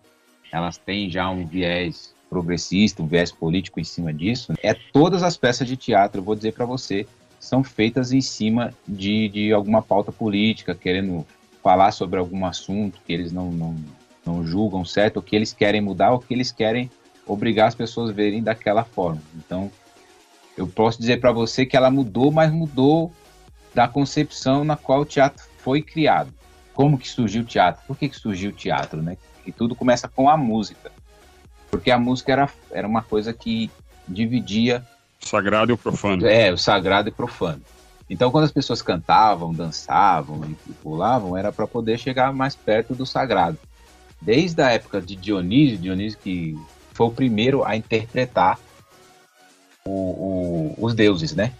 elas 0.52 0.76
têm 0.76 1.08
já 1.08 1.30
um 1.30 1.46
viés 1.46 2.12
progressista, 2.28 3.02
um 3.02 3.06
viés 3.06 3.30
político 3.30 3.80
em 3.80 3.84
cima 3.84 4.12
disso. 4.12 4.52
É 4.62 4.74
todas 4.74 5.22
as 5.22 5.36
peças 5.36 5.66
de 5.66 5.76
teatro, 5.76 6.20
eu 6.20 6.24
vou 6.24 6.34
dizer 6.34 6.52
para 6.52 6.66
você, 6.66 7.06
são 7.38 7.62
feitas 7.62 8.12
em 8.12 8.20
cima 8.20 8.74
de, 8.86 9.28
de 9.28 9.52
alguma 9.52 9.80
pauta 9.80 10.10
política, 10.10 10.74
querendo 10.74 11.24
falar 11.62 11.92
sobre 11.92 12.18
algum 12.18 12.44
assunto 12.44 13.00
que 13.06 13.12
eles 13.12 13.32
não, 13.32 13.50
não, 13.52 13.76
não 14.26 14.44
julgam 14.44 14.84
certo, 14.84 15.18
ou 15.18 15.22
que 15.22 15.36
eles 15.36 15.52
querem 15.52 15.80
mudar, 15.80 16.12
ou 16.12 16.18
que 16.18 16.34
eles 16.34 16.50
querem 16.50 16.90
obrigar 17.26 17.68
as 17.68 17.74
pessoas 17.74 18.10
a 18.10 18.12
verem 18.12 18.42
daquela 18.42 18.84
forma. 18.84 19.22
Então, 19.36 19.70
eu 20.56 20.66
posso 20.66 20.98
dizer 20.98 21.20
para 21.20 21.32
você 21.32 21.64
que 21.64 21.76
ela 21.76 21.90
mudou, 21.90 22.32
mas 22.32 22.52
mudou 22.52 23.12
da 23.72 23.86
concepção 23.86 24.64
na 24.64 24.76
qual 24.76 25.02
o 25.02 25.04
teatro 25.04 25.44
foi 25.58 25.80
criado 25.80 26.39
como 26.74 26.98
que 26.98 27.08
surgiu 27.08 27.42
o 27.42 27.44
teatro? 27.44 27.82
Por 27.86 27.96
que, 27.96 28.08
que 28.08 28.16
surgiu 28.16 28.50
o 28.50 28.54
teatro, 28.54 29.02
né? 29.02 29.16
E 29.46 29.52
tudo 29.52 29.74
começa 29.74 30.08
com 30.08 30.28
a 30.28 30.36
música. 30.36 30.92
Porque 31.70 31.90
a 31.90 31.98
música 31.98 32.32
era, 32.32 32.48
era 32.70 32.86
uma 32.86 33.02
coisa 33.02 33.32
que 33.32 33.70
dividia... 34.06 34.84
Sagrado 35.20 35.70
e 35.72 35.74
o 35.74 35.78
profano. 35.78 36.26
É, 36.26 36.52
o 36.52 36.56
sagrado 36.56 37.08
e 37.08 37.12
profano. 37.12 37.62
Então, 38.08 38.30
quando 38.30 38.44
as 38.44 38.50
pessoas 38.50 38.82
cantavam, 38.82 39.54
dançavam 39.54 40.44
e 40.66 40.72
pulavam, 40.72 41.36
era 41.36 41.52
para 41.52 41.66
poder 41.66 41.98
chegar 41.98 42.32
mais 42.32 42.56
perto 42.56 42.92
do 42.92 43.06
sagrado. 43.06 43.56
Desde 44.20 44.60
a 44.60 44.70
época 44.70 45.00
de 45.00 45.14
Dionísio, 45.14 45.78
Dionísio 45.78 46.18
que 46.18 46.58
foi 46.92 47.06
o 47.06 47.12
primeiro 47.12 47.64
a 47.64 47.76
interpretar 47.76 48.58
o, 49.84 49.90
o, 49.90 50.74
os 50.78 50.94
deuses, 50.94 51.34
né? 51.34 51.52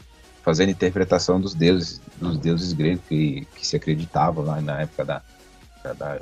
Fazendo 0.51 0.71
interpretação 0.71 1.41
dos 1.41 1.55
deuses, 1.55 2.01
dos 2.21 2.37
deuses 2.37 2.73
gregos 2.73 3.05
que, 3.09 3.47
que 3.55 3.65
se 3.65 3.77
acreditavam 3.77 4.45
lá 4.45 4.61
na 4.61 4.81
época 4.81 5.05
da, 5.05 5.23
da, 5.97 6.21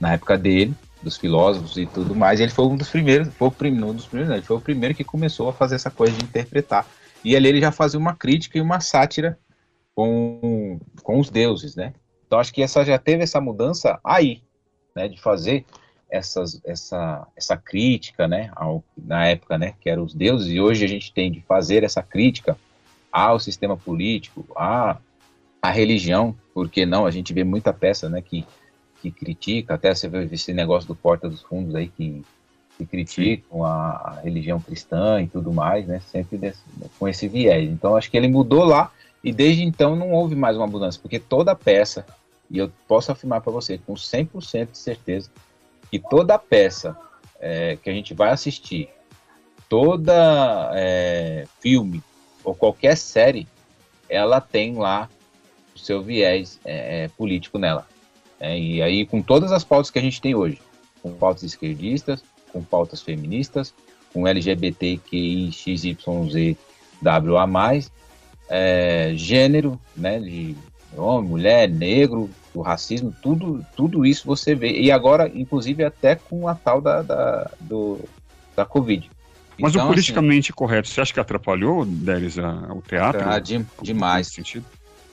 na 0.00 0.14
época 0.14 0.38
dele, 0.38 0.74
dos 1.02 1.18
filósofos 1.18 1.76
e 1.76 1.84
tudo 1.84 2.14
mais. 2.14 2.40
Ele 2.40 2.50
foi 2.50 2.64
um 2.64 2.78
dos 2.78 2.88
primeiros, 2.88 3.28
foi 3.34 3.48
o 3.48 3.50
um 3.50 3.94
dos 3.94 4.06
primeiros, 4.06 4.30
não, 4.30 4.36
ele 4.36 4.46
foi 4.46 4.56
o 4.56 4.60
primeiro 4.60 4.94
que 4.94 5.04
começou 5.04 5.50
a 5.50 5.52
fazer 5.52 5.74
essa 5.74 5.90
coisa 5.90 6.16
de 6.16 6.24
interpretar. 6.24 6.86
E 7.22 7.36
ali 7.36 7.46
ele 7.46 7.60
já 7.60 7.70
fazia 7.70 8.00
uma 8.00 8.14
crítica 8.14 8.56
e 8.56 8.62
uma 8.62 8.80
sátira 8.80 9.38
com, 9.94 10.80
com 11.02 11.20
os 11.20 11.28
deuses, 11.28 11.76
né? 11.76 11.92
Então 12.26 12.38
acho 12.38 12.54
que 12.54 12.62
essa 12.62 12.86
já 12.86 12.98
teve 12.98 13.22
essa 13.22 13.38
mudança 13.38 14.00
aí, 14.02 14.42
né, 14.94 15.08
de 15.08 15.20
fazer 15.20 15.66
essas, 16.10 16.58
essa, 16.64 17.26
essa 17.36 17.54
crítica, 17.58 18.26
né, 18.26 18.50
ao, 18.56 18.82
na 18.96 19.26
época, 19.26 19.58
né, 19.58 19.74
que 19.78 19.90
eram 19.90 20.04
os 20.04 20.14
deuses, 20.14 20.48
e 20.48 20.58
hoje 20.58 20.86
a 20.86 20.88
gente 20.88 21.12
tem 21.12 21.30
de 21.30 21.42
fazer 21.42 21.84
essa 21.84 22.02
crítica 22.02 22.56
ao 23.16 23.40
sistema 23.40 23.78
político, 23.78 24.46
à, 24.54 24.98
à 25.62 25.70
religião, 25.70 26.36
porque 26.52 26.84
não, 26.84 27.06
a 27.06 27.10
gente 27.10 27.32
vê 27.32 27.44
muita 27.44 27.72
peça, 27.72 28.10
né, 28.10 28.20
que, 28.20 28.44
que 29.00 29.10
critica, 29.10 29.72
até 29.72 29.94
você 29.94 30.06
vê 30.06 30.28
esse 30.30 30.52
negócio 30.52 30.86
do 30.86 30.94
Porta 30.94 31.26
dos 31.26 31.40
Fundos 31.40 31.74
aí, 31.74 31.88
que, 31.88 32.22
que 32.76 32.84
criticam 32.84 33.64
a, 33.64 33.92
a, 33.92 34.20
religião 34.22 34.60
cristã 34.60 35.22
e 35.22 35.26
tudo 35.28 35.50
mais, 35.50 35.86
né, 35.86 35.98
sempre 36.12 36.36
desse, 36.36 36.60
com 36.98 37.08
esse 37.08 37.26
viés. 37.26 37.70
Então 37.70 37.96
acho 37.96 38.10
que 38.10 38.18
ele 38.18 38.28
mudou 38.28 38.64
lá, 38.64 38.92
e 39.24 39.32
desde 39.32 39.62
então 39.62 39.96
não 39.96 40.12
houve 40.12 40.34
mais 40.34 40.54
uma 40.54 40.66
mudança, 40.66 40.98
porque 41.00 41.18
toda 41.18 41.56
peça, 41.56 42.04
e 42.50 42.58
eu 42.58 42.70
posso 42.86 43.10
afirmar 43.10 43.40
para 43.40 43.50
você 43.50 43.78
com 43.78 43.94
100% 43.94 44.72
de 44.72 44.78
certeza, 44.78 45.30
que 45.90 45.98
toda 45.98 46.38
peça 46.38 46.94
é, 47.40 47.78
que 47.82 47.88
a 47.88 47.94
gente 47.94 48.12
vai 48.12 48.28
assistir, 48.28 48.90
toda 49.70 50.70
é, 50.74 51.46
filme 51.60 52.02
ou 52.46 52.54
qualquer 52.54 52.96
série, 52.96 53.46
ela 54.08 54.40
tem 54.40 54.76
lá 54.76 55.10
o 55.74 55.78
seu 55.78 56.00
viés 56.00 56.60
é, 56.64 57.04
é 57.04 57.08
político 57.08 57.58
nela. 57.58 57.86
É, 58.38 58.56
e 58.56 58.80
aí, 58.80 59.04
com 59.04 59.20
todas 59.20 59.50
as 59.50 59.64
pautas 59.64 59.90
que 59.90 59.98
a 59.98 60.02
gente 60.02 60.20
tem 60.20 60.34
hoje, 60.34 60.60
com 61.02 61.12
pautas 61.12 61.42
esquerdistas, 61.42 62.22
com 62.52 62.62
pautas 62.62 63.02
feministas, 63.02 63.74
com 64.12 64.28
LGBTQI, 64.28 65.50
XYZ, 65.52 66.56
WA+, 67.02 67.80
é, 68.48 69.12
gênero, 69.16 69.80
né, 69.96 70.20
de 70.20 70.56
homem, 70.96 71.28
mulher, 71.28 71.68
negro, 71.68 72.30
o 72.54 72.62
racismo, 72.62 73.12
tudo, 73.20 73.66
tudo 73.76 74.06
isso 74.06 74.24
você 74.24 74.54
vê. 74.54 74.80
E 74.80 74.92
agora, 74.92 75.28
inclusive, 75.34 75.82
até 75.82 76.14
com 76.14 76.46
a 76.46 76.54
tal 76.54 76.80
da, 76.80 77.02
da, 77.02 77.50
do, 77.60 77.98
da 78.54 78.64
Covid. 78.64 79.10
Mas 79.58 79.72
então, 79.72 79.84
o 79.84 79.88
politicamente 79.88 80.50
assim, 80.50 80.56
correto, 80.56 80.88
você 80.88 81.00
acha 81.00 81.12
que 81.12 81.20
atrapalhou, 81.20 81.84
Delis, 81.84 82.36
o 82.36 82.82
teatro? 82.82 83.28
Ah, 83.28 83.38
de, 83.38 83.64
demais. 83.82 84.28
Sentido? 84.28 84.64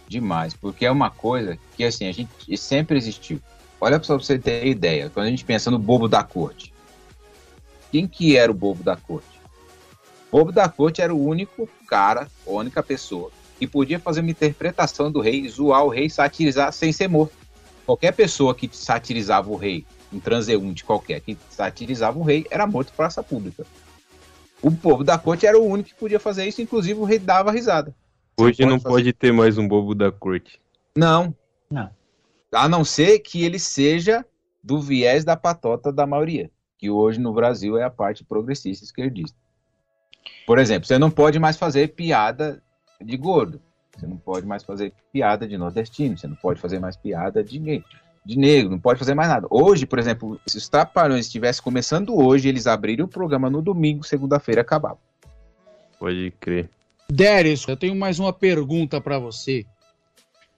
Demais, 0.07 0.53
porque 0.53 0.85
é 0.85 0.91
uma 0.91 1.09
coisa 1.09 1.57
que 1.75 1.83
assim, 1.83 2.07
a 2.07 2.11
gente 2.11 2.57
sempre 2.57 2.97
existiu. 2.97 3.39
Olha 3.79 3.99
para 3.99 4.15
você 4.15 4.37
ter 4.37 4.67
ideia, 4.67 5.09
quando 5.09 5.27
a 5.27 5.29
gente 5.29 5.45
pensa 5.45 5.71
no 5.71 5.79
bobo 5.79 6.07
da 6.07 6.23
corte. 6.23 6.73
Quem 7.91 8.07
que 8.07 8.35
era 8.35 8.51
o 8.51 8.55
bobo 8.55 8.83
da 8.83 8.95
corte? 8.95 9.39
O 10.31 10.37
bobo 10.37 10.51
da 10.51 10.67
corte 10.67 11.01
era 11.01 11.13
o 11.13 11.25
único 11.25 11.69
cara, 11.87 12.27
a 12.45 12.51
única 12.51 12.81
pessoa 12.83 13.31
e 13.63 13.67
podia 13.67 13.99
fazer 13.99 14.21
uma 14.21 14.31
interpretação 14.31 15.11
do 15.11 15.21
rei, 15.21 15.47
zoar 15.47 15.83
o 15.83 15.89
rei, 15.89 16.09
satirizar 16.09 16.71
sem 16.73 16.91
ser 16.91 17.07
morto. 17.07 17.33
Qualquer 17.85 18.13
pessoa 18.13 18.53
que 18.53 18.69
satirizava 18.71 19.49
o 19.49 19.55
rei, 19.55 19.85
um 20.11 20.19
transeunte 20.19 20.83
qualquer, 20.83 21.19
que 21.21 21.37
satirizava 21.49 22.17
o 22.17 22.23
rei, 22.23 22.45
era 22.49 22.67
morto 22.67 22.93
praça 22.93 23.21
pública. 23.23 23.65
O 24.63 24.71
povo 24.71 25.03
da 25.03 25.17
corte 25.17 25.45
era 25.45 25.59
o 25.59 25.65
único 25.65 25.89
que 25.89 25.95
podia 25.95 26.19
fazer 26.19 26.47
isso, 26.47 26.61
inclusive 26.61 26.97
o 26.97 27.03
rei 27.03 27.19
dava 27.19 27.51
risada. 27.51 27.93
Hoje 28.39 28.57
pode 28.57 28.69
não 28.69 28.79
fazer. 28.79 28.95
pode 28.95 29.13
ter 29.13 29.33
mais 29.33 29.57
um 29.57 29.67
bobo 29.67 29.93
da 29.93 30.09
corte. 30.09 30.59
Não. 30.95 31.35
Não. 31.69 31.89
A 32.53 32.69
não 32.69 32.85
ser 32.85 33.19
que 33.19 33.43
ele 33.43 33.59
seja 33.59 34.25
do 34.63 34.79
viés 34.79 35.25
da 35.25 35.35
patota 35.35 35.91
da 35.91 36.07
maioria, 36.07 36.49
que 36.77 36.89
hoje 36.89 37.19
no 37.19 37.33
Brasil 37.33 37.77
é 37.77 37.83
a 37.83 37.89
parte 37.89 38.23
progressista 38.23 38.85
esquerdista. 38.85 39.37
Por 40.47 40.57
exemplo, 40.57 40.87
você 40.87 40.97
não 40.97 41.11
pode 41.11 41.37
mais 41.39 41.57
fazer 41.57 41.89
piada 41.89 42.63
de 43.01 43.17
gordo. 43.17 43.61
Você 43.97 44.07
não 44.07 44.17
pode 44.17 44.45
mais 44.45 44.63
fazer 44.63 44.93
piada 45.11 45.45
de 45.45 45.57
nordestino, 45.57 46.17
você 46.17 46.25
não 46.25 46.35
pode 46.35 46.59
fazer 46.59 46.79
mais 46.79 46.95
piada 46.95 47.43
de, 47.43 47.59
de 48.25 48.37
negro, 48.37 48.71
não 48.71 48.79
pode 48.79 48.99
fazer 48.99 49.13
mais 49.13 49.29
nada. 49.29 49.47
Hoje, 49.49 49.85
por 49.85 49.99
exemplo, 49.99 50.39
se 50.47 50.57
os 50.57 50.69
Trapalhões 50.69 51.25
estivessem 51.25 51.63
começando 51.63 52.15
hoje, 52.15 52.47
eles 52.47 52.67
abrirem 52.67 53.05
o 53.05 53.07
programa 53.07 53.49
no 53.49 53.61
domingo, 53.61 54.03
segunda-feira 54.03 54.61
acabava. 54.61 54.97
Pode 55.99 56.33
crer. 56.39 56.69
Darius, 57.09 57.67
eu 57.67 57.77
tenho 57.77 57.95
mais 57.95 58.19
uma 58.19 58.33
pergunta 58.33 58.99
para 59.01 59.19
você. 59.19 59.65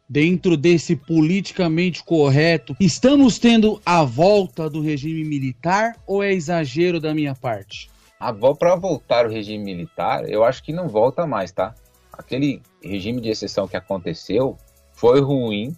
Dentro 0.07 0.55
desse 0.55 0.95
politicamente 0.95 2.03
correto, 2.03 2.75
estamos 2.79 3.39
tendo 3.39 3.81
a 3.83 4.03
volta 4.03 4.69
do 4.69 4.81
regime 4.81 5.23
militar 5.23 5.95
ou 6.05 6.21
é 6.21 6.31
exagero 6.31 6.99
da 6.99 7.13
minha 7.13 7.33
parte? 7.33 7.89
A 8.19 8.31
para 8.31 8.75
voltar 8.75 9.25
o 9.25 9.29
regime 9.29 9.63
militar, 9.63 10.29
eu 10.29 10.43
acho 10.43 10.63
que 10.63 10.71
não 10.71 10.87
volta 10.87 11.25
mais, 11.25 11.51
tá? 11.51 11.73
aquele 12.17 12.61
regime 12.81 13.21
de 13.21 13.29
exceção 13.29 13.67
que 13.67 13.77
aconteceu 13.77 14.57
foi 14.93 15.19
ruim, 15.21 15.75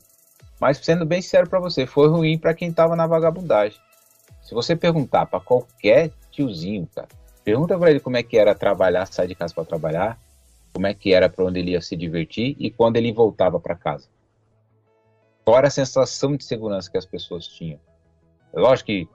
mas 0.59 0.77
sendo 0.77 1.05
bem 1.05 1.21
sério 1.21 1.49
para 1.49 1.59
você, 1.59 1.85
foi 1.85 2.07
ruim 2.07 2.37
para 2.37 2.53
quem 2.53 2.69
estava 2.69 2.95
na 2.95 3.07
vagabundagem. 3.07 3.79
Se 4.41 4.53
você 4.53 4.75
perguntar 4.75 5.25
para 5.25 5.39
qualquer 5.39 6.11
tiozinho, 6.31 6.87
cara, 6.95 7.07
pergunta 7.43 7.77
para 7.77 7.91
ele 7.91 7.99
como 7.99 8.17
é 8.17 8.23
que 8.23 8.37
era 8.37 8.55
trabalhar, 8.55 9.05
sair 9.05 9.27
de 9.27 9.35
casa 9.35 9.53
para 9.53 9.65
trabalhar, 9.65 10.19
como 10.73 10.87
é 10.87 10.93
que 10.93 11.13
era 11.13 11.27
para 11.29 11.43
onde 11.45 11.59
ele 11.59 11.71
ia 11.71 11.81
se 11.81 11.95
divertir 11.95 12.55
e 12.59 12.69
quando 12.69 12.97
ele 12.97 13.11
voltava 13.11 13.59
para 13.59 13.75
casa. 13.75 14.07
Qual 15.43 15.57
era 15.57 15.67
a 15.67 15.71
sensação 15.71 16.35
de 16.35 16.43
segurança 16.43 16.89
que 16.91 16.97
as 16.97 17.05
pessoas 17.05 17.47
tinham? 17.47 17.79
Lógico 18.53 18.87
que 18.87 19.09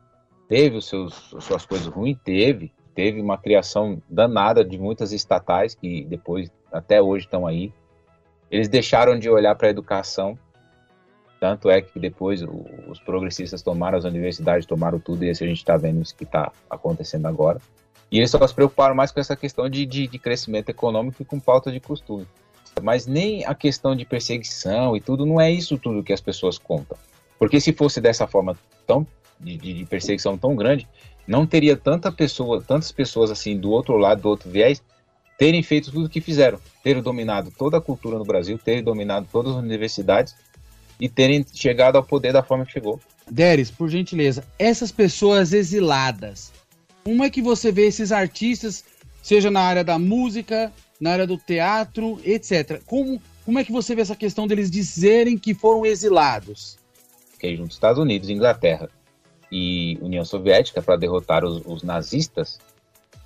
teve 0.49 0.77
os 0.77 0.89
seus, 0.89 1.35
as 1.35 1.45
suas 1.45 1.67
coisas 1.67 1.87
ruins, 1.87 2.19
teve, 2.25 2.73
teve 2.95 3.21
uma 3.21 3.39
criação 3.39 4.03
danada 4.09 4.65
de 4.65 4.79
muitas 4.79 5.13
estatais 5.13 5.75
que 5.75 6.05
depois 6.05 6.51
até 6.71 7.01
hoje 7.01 7.27
estão 7.27 7.47
aí. 7.47 7.73
Eles 8.51 8.69
deixaram 8.69 9.19
de 9.19 9.31
olhar 9.31 9.55
para 9.55 9.69
a 9.69 9.71
educação, 9.71 10.39
tanto 11.43 11.69
é 11.69 11.83
que 11.83 11.99
depois 11.99 12.41
os 12.87 13.01
progressistas 13.01 13.63
tomaram 13.63 13.99
as 13.99 14.05
universidades, 14.05 14.65
tomaram 14.65 15.01
tudo, 15.01 15.25
e 15.25 15.29
esse 15.29 15.43
a 15.43 15.47
gente 15.49 15.57
está 15.57 15.77
vendo 15.77 16.01
isso 16.01 16.15
que 16.15 16.23
está 16.23 16.53
acontecendo 16.71 17.27
agora. 17.27 17.61
E 18.13 18.19
eles 18.19 18.31
só 18.31 18.47
se 18.47 18.55
preocuparam 18.55 18.95
mais 18.95 19.11
com 19.11 19.19
essa 19.19 19.35
questão 19.35 19.69
de, 19.69 19.85
de, 19.85 20.07
de 20.07 20.19
crescimento 20.21 20.69
econômico 20.69 21.21
e 21.21 21.25
com 21.25 21.41
pauta 21.41 21.73
de 21.73 21.81
costume. 21.81 22.29
Mas 22.81 23.09
nem 23.09 23.45
a 23.45 23.57
questão 23.57 23.97
de 23.97 24.05
perseguição 24.05 24.97
e 24.97 25.01
tudo, 25.01 25.27
não 25.27 25.41
é 25.41 25.51
isso 25.51 25.77
tudo 25.77 26.05
que 26.05 26.13
as 26.13 26.21
pessoas 26.21 26.59
contam. 26.59 26.97
Porque 27.41 27.59
se 27.59 27.73
fosse 27.73 28.01
dessa 28.01 28.25
forma 28.29 28.57
tão 28.87 29.05
de, 29.41 29.57
de, 29.57 29.85
perseguição 29.87 30.39
tão 30.39 30.55
grande, 30.55 30.87
não 31.27 31.45
teria 31.45 31.77
tanta 31.77 32.13
pessoa, 32.13 32.63
tantas 32.63 32.93
pessoas 32.93 33.33
assim 33.33 33.59
do 33.59 33.73
outro 33.73 33.97
lado, 33.97 34.23
do 34.23 34.29
outro 34.29 34.49
viés, 34.49 34.81
terem 35.37 35.61
feito 35.61 35.91
tudo 35.91 36.07
o 36.07 36.09
que 36.09 36.21
fizeram, 36.21 36.61
terem 36.85 37.03
dominado 37.03 37.51
toda 37.59 37.79
a 37.79 37.81
cultura 37.81 38.17
no 38.17 38.25
Brasil, 38.25 38.57
terem 38.65 38.85
dominado 38.85 39.27
todas 39.33 39.57
as 39.57 39.59
universidades 39.59 40.37
e 41.01 41.09
terem 41.09 41.45
chegado 41.53 41.97
ao 41.97 42.05
poder 42.05 42.33
da 42.33 42.43
forma 42.43 42.65
que 42.65 42.73
chegou. 42.73 43.01
Deres, 43.31 43.71
por 43.71 43.89
gentileza, 43.89 44.45
essas 44.59 44.91
pessoas 44.93 45.53
exiladas, 45.53 46.53
como 47.05 47.25
é 47.25 47.31
que 47.31 47.43
você 47.43 47.73
vê 47.73 47.87
esses 47.87 48.13
artistas, 48.13 48.85
seja 49.23 49.51
na 49.51 49.61
área 49.61 49.85
da 49.85 49.99
música, 49.99 50.73
na 51.01 51.13
área 51.13 51.27
do 51.27 51.37
teatro, 51.37 52.21
etc. 52.25 52.81
Como, 52.87 53.21
como 53.45 53.59
é 53.59 53.65
que 53.65 53.73
você 53.73 53.95
vê 53.95 54.03
essa 54.03 54.17
questão 54.17 54.47
deles 54.47 54.71
dizerem 54.71 55.37
que 55.37 55.55
foram 55.55 55.85
exilados? 55.85 56.79
Fiquei 57.33 57.57
junto 57.57 57.73
Estados 57.73 58.01
Unidos, 58.01 58.29
Inglaterra 58.29 58.89
e 59.51 59.99
União 60.01 60.25
Soviética 60.25 60.81
para 60.81 60.97
derrotar 60.97 61.45
os, 61.45 61.63
os 61.67 61.83
nazistas, 61.83 62.61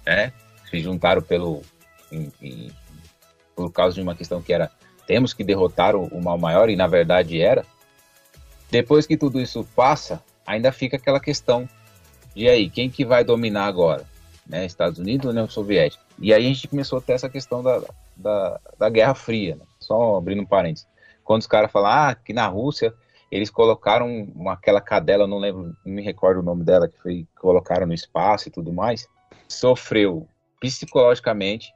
né? 0.06 0.32
Se 0.70 0.80
juntaram 0.80 1.22
pelo 1.22 1.62
em, 2.10 2.32
em, 2.40 2.70
por 3.54 3.70
causa 3.70 3.94
de 3.94 4.02
uma 4.02 4.14
questão 4.14 4.42
que 4.42 4.52
era 4.52 4.70
temos 5.06 5.32
que 5.32 5.44
derrotar 5.44 5.94
o, 5.94 6.04
o 6.06 6.22
mal 6.22 6.38
maior, 6.38 6.68
e 6.68 6.76
na 6.76 6.86
verdade 6.86 7.40
era. 7.40 7.64
Depois 8.70 9.06
que 9.06 9.16
tudo 9.16 9.40
isso 9.40 9.66
passa, 9.76 10.22
ainda 10.46 10.72
fica 10.72 10.96
aquela 10.96 11.20
questão 11.20 11.68
de 12.34 12.48
aí, 12.48 12.68
quem 12.68 12.90
que 12.90 13.04
vai 13.04 13.24
dominar 13.24 13.66
agora? 13.66 14.04
Né, 14.46 14.66
Estados 14.66 14.98
Unidos 14.98 15.24
ou 15.24 15.32
União 15.32 15.48
Soviética? 15.48 16.02
E 16.18 16.32
aí 16.32 16.44
a 16.44 16.48
gente 16.48 16.68
começou 16.68 16.98
a 16.98 17.02
ter 17.02 17.14
essa 17.14 17.28
questão 17.28 17.62
da, 17.62 17.82
da, 18.16 18.60
da 18.78 18.88
Guerra 18.90 19.14
Fria, 19.14 19.56
né? 19.56 19.64
só 19.80 20.16
abrindo 20.16 20.42
um 20.42 20.46
parênteses. 20.46 20.86
Quando 21.24 21.40
os 21.40 21.46
caras 21.46 21.72
falam 21.72 21.90
ah, 21.90 22.14
que 22.14 22.32
na 22.32 22.46
Rússia 22.46 22.94
eles 23.30 23.50
colocaram 23.50 24.28
uma, 24.34 24.52
aquela 24.52 24.80
cadela, 24.80 25.26
não 25.26 25.38
lembro, 25.38 25.74
não 25.84 25.94
me 25.94 26.02
recordo 26.02 26.40
o 26.40 26.42
nome 26.42 26.62
dela, 26.62 26.88
que 26.88 26.98
foi 27.00 27.26
colocaram 27.40 27.86
no 27.86 27.94
espaço 27.94 28.48
e 28.48 28.52
tudo 28.52 28.72
mais, 28.72 29.08
sofreu 29.48 30.28
psicologicamente 30.60 31.72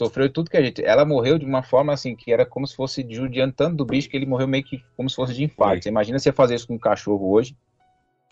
sofreu 0.00 0.32
tudo 0.32 0.50
que 0.50 0.56
a 0.56 0.62
gente. 0.62 0.82
Ela 0.82 1.04
morreu 1.04 1.38
de 1.38 1.44
uma 1.44 1.62
forma 1.62 1.92
assim 1.92 2.16
que 2.16 2.32
era 2.32 2.46
como 2.46 2.66
se 2.66 2.74
fosse 2.74 3.06
judiando 3.08 3.52
tanto 3.52 3.76
do 3.76 3.84
bicho 3.84 4.08
que 4.08 4.16
ele 4.16 4.24
morreu 4.24 4.48
meio 4.48 4.64
que 4.64 4.82
como 4.96 5.10
se 5.10 5.16
fosse 5.16 5.34
de 5.34 5.44
infarto. 5.44 5.82
Você 5.82 5.90
imagina 5.90 6.18
você 6.18 6.32
fazer 6.32 6.54
isso 6.54 6.66
com 6.66 6.74
um 6.74 6.78
cachorro 6.78 7.30
hoje. 7.30 7.54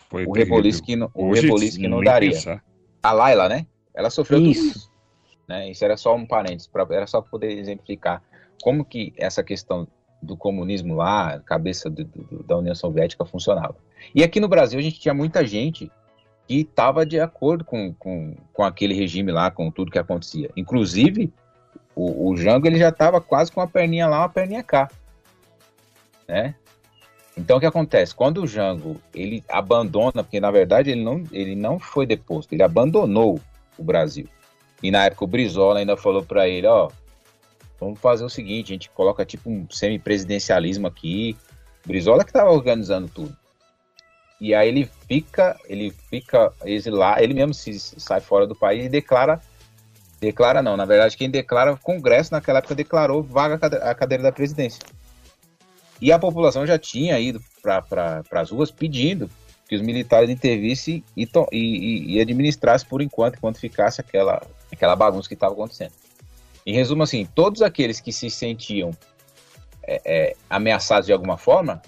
Foi 0.09 0.25
o 0.25 0.31
reboliço 0.31 0.81
que 0.81 0.95
não, 0.95 1.11
o 1.13 1.31
reboliço 1.31 1.79
que 1.79 1.87
não 1.87 2.01
daria. 2.01 2.31
Pensar. 2.31 2.63
A 3.03 3.11
Laila, 3.11 3.47
né? 3.47 3.67
Ela 3.93 4.09
sofreu 4.09 4.41
isso. 4.41 4.61
tudo 4.61 4.71
isso. 4.77 4.91
Né? 5.47 5.69
Isso 5.69 5.85
era 5.85 5.95
só 5.95 6.15
um 6.15 6.25
parênteses, 6.25 6.67
pra, 6.67 6.87
era 6.89 7.05
só 7.05 7.21
para 7.21 7.29
poder 7.29 7.51
exemplificar 7.51 8.23
como 8.63 8.83
que 8.83 9.13
essa 9.15 9.43
questão 9.43 9.87
do 10.21 10.35
comunismo 10.35 10.95
lá, 10.95 11.39
cabeça 11.39 11.89
do, 11.89 12.03
do, 12.03 12.43
da 12.43 12.57
União 12.57 12.73
Soviética 12.73 13.23
funcionava. 13.25 13.77
E 14.13 14.23
aqui 14.23 14.39
no 14.39 14.47
Brasil 14.47 14.79
a 14.79 14.83
gente 14.83 14.99
tinha 14.99 15.13
muita 15.13 15.45
gente 15.45 15.89
que 16.47 16.61
estava 16.61 17.05
de 17.05 17.19
acordo 17.19 17.63
com, 17.63 17.93
com, 17.93 18.35
com 18.51 18.63
aquele 18.63 18.95
regime 18.95 19.31
lá, 19.31 19.51
com 19.51 19.69
tudo 19.69 19.91
que 19.91 19.99
acontecia. 19.99 20.49
Inclusive, 20.57 21.31
o, 21.99 22.29
o 22.29 22.37
Jango 22.37 22.65
ele 22.65 22.79
já 22.79 22.89
estava 22.89 23.19
quase 23.19 23.51
com 23.51 23.59
uma 23.59 23.67
perninha 23.67 24.07
lá, 24.07 24.19
uma 24.19 24.29
perninha 24.29 24.63
cá. 24.63 24.89
Né? 26.25 26.55
Então 27.35 27.57
o 27.57 27.59
que 27.59 27.65
acontece? 27.65 28.15
Quando 28.15 28.41
o 28.41 28.47
Jango 28.47 29.01
ele 29.13 29.43
abandona, 29.49 30.23
porque 30.23 30.39
na 30.39 30.49
verdade 30.49 30.91
ele 30.91 31.03
não, 31.03 31.25
ele 31.31 31.55
não 31.55 31.77
foi 31.77 32.05
deposto, 32.05 32.53
ele 32.53 32.63
abandonou 32.63 33.39
o 33.77 33.83
Brasil. 33.83 34.27
E 34.81 34.89
na 34.89 35.05
época 35.05 35.25
o 35.25 35.27
Brizola 35.27 35.79
ainda 35.79 35.97
falou 35.97 36.23
para 36.23 36.47
ele, 36.47 36.67
ó, 36.67 36.89
vamos 37.77 37.99
fazer 37.99 38.23
o 38.23 38.29
seguinte, 38.29 38.71
a 38.71 38.75
gente 38.75 38.89
coloca 38.91 39.25
tipo 39.25 39.49
um 39.49 39.69
semipresidencialismo 39.69 40.87
aqui. 40.87 41.35
O 41.83 41.87
Brizola 41.89 42.23
que 42.23 42.29
estava 42.29 42.51
organizando 42.51 43.09
tudo. 43.09 43.35
E 44.39 44.55
aí 44.55 44.69
ele 44.69 44.89
fica, 45.05 45.59
ele 45.67 45.91
fica 46.09 46.53
exilado, 46.63 47.21
ele 47.21 47.33
mesmo 47.33 47.53
se 47.53 47.77
sai 47.77 48.21
fora 48.21 48.47
do 48.47 48.55
país 48.55 48.85
e 48.85 48.89
declara 48.89 49.41
declara 50.19 50.61
não, 50.61 50.75
na 50.75 50.85
verdade 50.85 51.17
quem 51.17 51.29
declara 51.29 51.73
o 51.73 51.77
Congresso 51.77 52.31
naquela 52.31 52.59
época 52.59 52.75
declarou 52.75 53.23
vaga 53.23 53.55
a 53.55 53.95
cadeira 53.95 54.23
da 54.23 54.31
presidência. 54.31 54.81
E 56.01 56.11
a 56.11 56.19
população 56.19 56.65
já 56.65 56.77
tinha 56.77 57.19
ido 57.19 57.41
para 57.61 57.81
pra, 57.81 58.23
as 58.33 58.51
ruas 58.51 58.71
pedindo 58.71 59.29
que 59.67 59.75
os 59.75 59.81
militares 59.81 60.29
intervissem 60.29 61.03
e, 61.15 61.29
e, 61.51 62.15
e, 62.15 62.21
administrassem 62.21 62.87
por 62.87 63.01
enquanto, 63.01 63.35
enquanto 63.35 63.59
ficasse 63.59 64.01
aquela, 64.01 64.41
aquela 64.71 64.95
bagunça 64.95 65.27
que 65.27 65.35
estava 65.35 65.53
acontecendo. 65.53 65.91
Em 66.65 66.73
resumo, 66.73 67.03
assim, 67.03 67.27
todos 67.35 67.61
aqueles 67.61 67.99
que 67.99 68.11
se 68.11 68.29
sentiam 68.29 68.91
é, 69.83 70.01
é, 70.05 70.35
ameaçados 70.49 71.05
de 71.05 71.13
alguma 71.13 71.37
forma, 71.37 71.81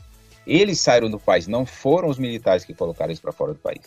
eles 0.45 0.79
saíram 0.79 1.09
do 1.09 1.19
país, 1.19 1.47
não 1.47 1.65
foram 1.65 2.09
os 2.09 2.19
militares 2.19 2.65
que 2.65 2.73
colocaram 2.73 3.11
eles 3.11 3.19
para 3.19 3.31
fora 3.31 3.53
do 3.53 3.59
país. 3.59 3.81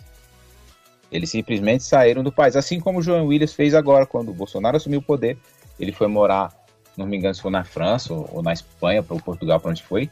Eles 1.15 1.31
simplesmente 1.31 1.85
saíram 1.85 2.23
do 2.23 2.33
país, 2.33 2.57
assim 2.57 2.81
como 2.81 2.99
o 2.99 3.03
João 3.03 3.27
Williams 3.27 3.55
fez 3.55 3.75
agora, 3.75 4.05
quando 4.05 4.31
o 4.31 4.35
Bolsonaro 4.35 4.77
assumiu 4.77 4.99
o 4.99 5.03
poder, 5.03 5.39
ele 5.79 5.93
foi 5.93 6.09
morar 6.09 6.53
não 6.97 7.07
me 7.07 7.17
engano 7.17 7.35
se 7.35 7.43
foi 7.43 7.51
na 7.51 7.65
França 7.65 8.13
ou, 8.13 8.43
na 8.43 8.53
Espanha, 8.53 9.03
para 9.03 9.17
o 9.17 9.23
Portugal, 9.23 9.59
para 9.59 9.71
onde 9.71 9.83
foi, 9.83 10.11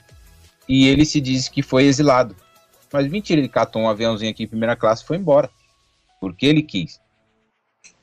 e 0.68 0.86
ele 0.86 1.04
se 1.04 1.20
diz 1.20 1.48
que 1.48 1.62
foi 1.62 1.84
exilado. 1.84 2.36
Mas 2.92 3.08
mentira, 3.08 3.40
ele 3.40 3.48
catou 3.48 3.82
um 3.82 3.88
aviãozinho 3.88 4.30
aqui 4.30 4.44
em 4.44 4.48
primeira 4.48 4.76
classe 4.76 5.02
e 5.02 5.06
foi 5.06 5.16
embora, 5.16 5.50
porque 6.20 6.46
ele 6.46 6.62
quis. 6.62 7.00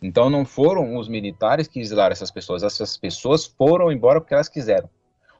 Então 0.01 0.29
não 0.29 0.45
foram 0.45 0.97
os 0.97 1.07
militares 1.07 1.67
que 1.67 1.79
exilaram 1.79 2.13
essas 2.13 2.31
pessoas, 2.31 2.63
essas 2.63 2.97
pessoas 2.97 3.45
foram 3.45 3.91
embora 3.91 4.19
porque 4.19 4.33
elas 4.33 4.49
quiseram. 4.49 4.89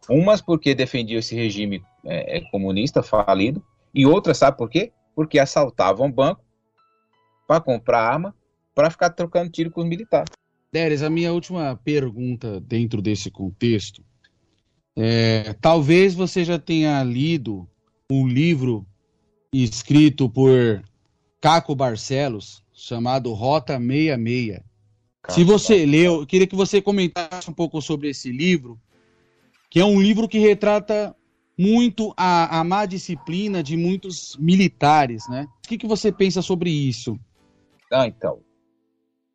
Umas 0.09 0.41
porque 0.41 0.73
defendiam 0.73 1.19
esse 1.19 1.35
regime 1.35 1.83
é, 2.05 2.37
é 2.37 2.41
comunista 2.51 3.01
falido, 3.01 3.63
e 3.93 4.05
outras, 4.05 4.37
sabe 4.37 4.57
por 4.57 4.69
quê? 4.69 4.91
Porque 5.15 5.39
assaltavam 5.39 6.11
banco 6.11 6.41
para 7.49 7.59
comprar 7.59 8.03
arma 8.03 8.35
para 8.75 8.91
ficar 8.91 9.09
trocando 9.09 9.49
tiro 9.49 9.71
com 9.71 9.81
os 9.81 9.89
militares. 9.89 10.29
Deres, 10.71 11.01
a 11.01 11.09
minha 11.09 11.33
última 11.33 11.75
pergunta 11.83 12.61
dentro 12.61 13.01
desse 13.01 13.31
contexto. 13.31 14.03
É, 14.95 15.53
talvez 15.59 16.13
você 16.13 16.45
já 16.45 16.59
tenha 16.59 17.03
lido 17.03 17.67
um 18.07 18.27
livro 18.27 18.85
escrito 19.51 20.29
por 20.29 20.83
Caco 21.41 21.73
Barcelos, 21.73 22.63
chamado 22.71 23.33
Rota 23.33 23.79
66. 23.79 24.61
Se 25.29 25.43
você 25.43 25.87
leu, 25.87 26.21
eu 26.21 26.27
queria 26.27 26.45
que 26.45 26.55
você 26.55 26.79
comentasse 26.79 27.49
um 27.49 27.53
pouco 27.53 27.81
sobre 27.81 28.09
esse 28.09 28.31
livro, 28.31 28.79
que 29.71 29.79
é 29.79 29.85
um 29.85 29.99
livro 29.99 30.27
que 30.27 30.37
retrata 30.37 31.15
muito 31.57 32.13
a, 32.15 32.59
a 32.59 32.63
má 32.63 32.85
disciplina 32.85 33.63
de 33.63 33.75
muitos 33.75 34.37
militares, 34.37 35.27
né? 35.27 35.47
O 35.65 35.67
que, 35.67 35.77
que 35.79 35.87
você 35.87 36.11
pensa 36.11 36.41
sobre 36.43 36.69
isso? 36.69 37.19
Ah, 37.91 38.07
então. 38.07 38.39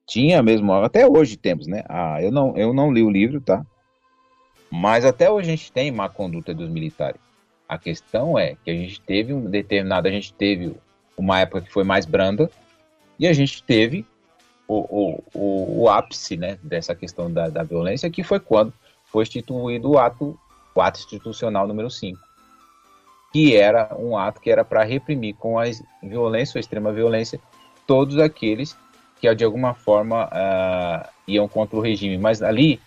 Tinha 0.06 0.42
mesmo, 0.42 0.72
até 0.72 1.06
hoje 1.06 1.36
temos, 1.36 1.66
né? 1.66 1.82
Ah, 1.88 2.22
eu 2.22 2.30
não, 2.30 2.56
eu 2.56 2.72
não 2.74 2.92
li 2.92 3.02
o 3.02 3.10
livro, 3.10 3.40
tá? 3.40 3.64
Mas 4.70 5.04
até 5.04 5.30
hoje 5.30 5.50
a 5.50 5.56
gente 5.56 5.72
tem 5.72 5.90
má 5.90 6.08
conduta 6.08 6.52
dos 6.52 6.68
militares. 6.68 7.20
A 7.68 7.78
questão 7.78 8.38
é 8.38 8.56
que 8.62 8.70
a 8.70 8.74
gente 8.74 9.00
teve 9.00 9.32
um 9.32 9.48
determinado, 9.48 10.06
a 10.06 10.10
gente 10.10 10.32
teve 10.34 10.76
uma 11.16 11.40
época 11.40 11.62
que 11.62 11.72
foi 11.72 11.84
mais 11.84 12.04
branda 12.04 12.50
e 13.18 13.26
a 13.26 13.32
gente 13.32 13.62
teve 13.62 14.04
o, 14.68 14.80
o, 14.80 15.24
o, 15.34 15.82
o 15.82 15.88
ápice, 15.88 16.36
né, 16.36 16.58
dessa 16.62 16.94
questão 16.94 17.32
da, 17.32 17.48
da 17.48 17.62
violência, 17.62 18.10
que 18.10 18.22
foi 18.22 18.40
quando 18.40 18.72
foi 19.04 19.22
instituído 19.22 19.92
o 19.92 19.98
ato, 19.98 20.38
o 20.74 20.80
ato 20.80 20.98
institucional 20.98 21.66
número 21.66 21.90
5, 21.90 22.18
que 23.32 23.56
era 23.56 23.94
um 23.96 24.18
ato 24.18 24.40
que 24.40 24.50
era 24.50 24.64
para 24.64 24.82
reprimir 24.82 25.34
com 25.36 25.58
a 25.58 25.64
violência 26.02 26.58
ou 26.58 26.60
extrema 26.60 26.92
violência 26.92 27.40
todos 27.86 28.18
aqueles 28.18 28.76
que 29.20 29.34
de 29.34 29.44
alguma 29.44 29.74
forma 29.74 30.26
uh, 30.26 31.08
iam 31.26 31.48
contra 31.48 31.76
o 31.76 31.80
regime. 31.80 32.18
Mas 32.18 32.42
ali, 32.42 32.80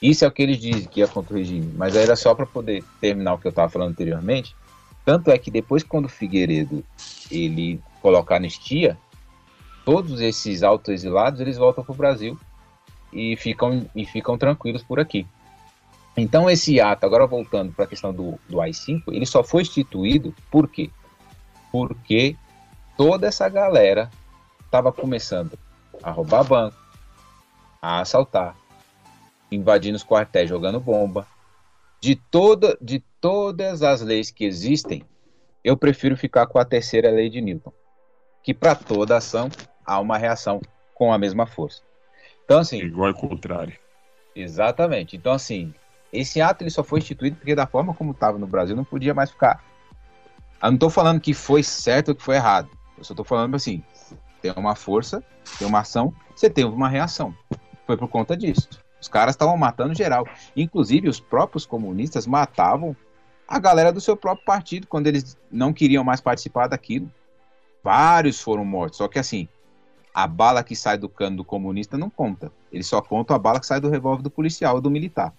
isso 0.00 0.24
é 0.24 0.28
o 0.28 0.32
que 0.32 0.42
eles 0.42 0.58
dizem 0.58 0.88
que 0.88 1.00
ia 1.00 1.08
contra 1.08 1.34
o 1.34 1.36
regime. 1.36 1.72
Mas 1.76 1.94
era 1.94 2.16
só 2.16 2.34
para 2.34 2.46
poder 2.46 2.82
terminar 3.00 3.34
o 3.34 3.38
que 3.38 3.46
eu 3.46 3.50
estava 3.50 3.68
falando 3.68 3.90
anteriormente. 3.90 4.56
Tanto 5.04 5.30
é 5.30 5.36
que 5.36 5.50
depois, 5.50 5.82
quando 5.82 6.06
o 6.06 6.08
Figueiredo 6.08 6.82
ele 7.30 7.80
coloca 8.00 8.34
anistia, 8.34 8.96
todos 9.84 10.20
esses 10.20 10.62
autoexilados 10.62 11.40
eles 11.40 11.58
voltam 11.58 11.84
para 11.84 11.92
o 11.92 11.96
Brasil 11.96 12.38
e 13.12 13.36
ficam, 13.36 13.86
e 13.94 14.06
ficam 14.06 14.38
tranquilos 14.38 14.82
por 14.82 14.98
aqui. 14.98 15.26
Então 16.16 16.48
esse 16.48 16.80
ato, 16.80 17.04
agora 17.04 17.26
voltando 17.26 17.72
para 17.72 17.84
a 17.84 17.88
questão 17.88 18.12
do, 18.12 18.38
do 18.48 18.60
AI-5, 18.60 19.02
ele 19.08 19.26
só 19.26 19.42
foi 19.42 19.62
instituído 19.62 20.34
por 20.50 20.68
quê? 20.68 20.90
Porque 21.70 22.36
toda 22.96 23.26
essa 23.26 23.48
galera 23.48 24.10
estava 24.74 24.90
começando 24.90 25.56
a 26.02 26.10
roubar 26.10 26.42
banco, 26.42 26.76
a 27.80 28.00
assaltar, 28.00 28.56
invadindo 29.52 29.94
os 29.94 30.04
quartéis, 30.04 30.48
jogando 30.48 30.80
bomba. 30.80 31.24
De, 32.00 32.16
toda, 32.16 32.76
de 32.80 32.98
todas 33.20 33.82
as 33.84 34.00
leis 34.00 34.32
que 34.32 34.44
existem, 34.44 35.04
eu 35.62 35.76
prefiro 35.76 36.16
ficar 36.16 36.48
com 36.48 36.58
a 36.58 36.64
terceira 36.64 37.08
lei 37.08 37.30
de 37.30 37.40
Newton, 37.40 37.72
que 38.42 38.52
para 38.52 38.74
toda 38.74 39.16
ação 39.16 39.48
há 39.86 40.00
uma 40.00 40.18
reação 40.18 40.60
com 40.92 41.12
a 41.12 41.18
mesma 41.18 41.46
força. 41.46 41.80
Então 42.44 42.58
assim, 42.58 42.78
igual 42.78 43.08
ao 43.08 43.14
contrário. 43.14 43.78
Exatamente. 44.34 45.16
Então 45.16 45.32
assim, 45.32 45.72
esse 46.12 46.40
ato 46.40 46.64
ele 46.64 46.70
só 46.70 46.82
foi 46.82 46.98
instituído 46.98 47.36
porque 47.36 47.54
da 47.54 47.66
forma 47.66 47.94
como 47.94 48.10
estava 48.10 48.38
no 48.38 48.46
Brasil 48.46 48.74
não 48.74 48.84
podia 48.84 49.14
mais 49.14 49.30
ficar. 49.30 49.64
Eu 50.60 50.70
não 50.70 50.74
estou 50.74 50.90
falando 50.90 51.20
que 51.20 51.32
foi 51.32 51.62
certo 51.62 52.08
ou 52.08 52.14
que 52.16 52.22
foi 52.22 52.34
errado. 52.34 52.68
Eu 52.98 53.04
só 53.04 53.12
estou 53.12 53.24
falando 53.24 53.54
assim, 53.54 53.82
tem 54.44 54.52
uma 54.62 54.74
força, 54.74 55.24
tem 55.58 55.66
uma 55.66 55.78
ação, 55.78 56.12
você 56.36 56.50
tem 56.50 56.66
uma 56.66 56.86
reação. 56.86 57.34
Foi 57.86 57.96
por 57.96 58.08
conta 58.08 58.36
disso. 58.36 58.68
Os 59.00 59.08
caras 59.08 59.34
estavam 59.34 59.56
matando 59.56 59.94
geral. 59.94 60.28
Inclusive, 60.54 61.08
os 61.08 61.18
próprios 61.18 61.64
comunistas 61.64 62.26
matavam 62.26 62.94
a 63.48 63.58
galera 63.58 63.90
do 63.90 64.02
seu 64.02 64.14
próprio 64.14 64.44
partido 64.44 64.86
quando 64.86 65.06
eles 65.06 65.38
não 65.50 65.72
queriam 65.72 66.04
mais 66.04 66.20
participar 66.20 66.66
daquilo. 66.66 67.10
Vários 67.82 68.38
foram 68.38 68.66
mortos. 68.66 68.98
Só 68.98 69.08
que 69.08 69.18
assim, 69.18 69.48
a 70.12 70.26
bala 70.26 70.62
que 70.62 70.76
sai 70.76 70.98
do 70.98 71.08
cano 71.08 71.38
do 71.38 71.44
comunista 71.44 71.96
não 71.96 72.10
conta. 72.10 72.52
Eles 72.70 72.86
só 72.86 73.00
contam 73.00 73.34
a 73.34 73.38
bala 73.38 73.58
que 73.58 73.66
sai 73.66 73.80
do 73.80 73.88
revólver 73.88 74.22
do 74.22 74.30
policial 74.30 74.74
ou 74.74 74.80
do 74.82 74.90
militar. 74.90 75.32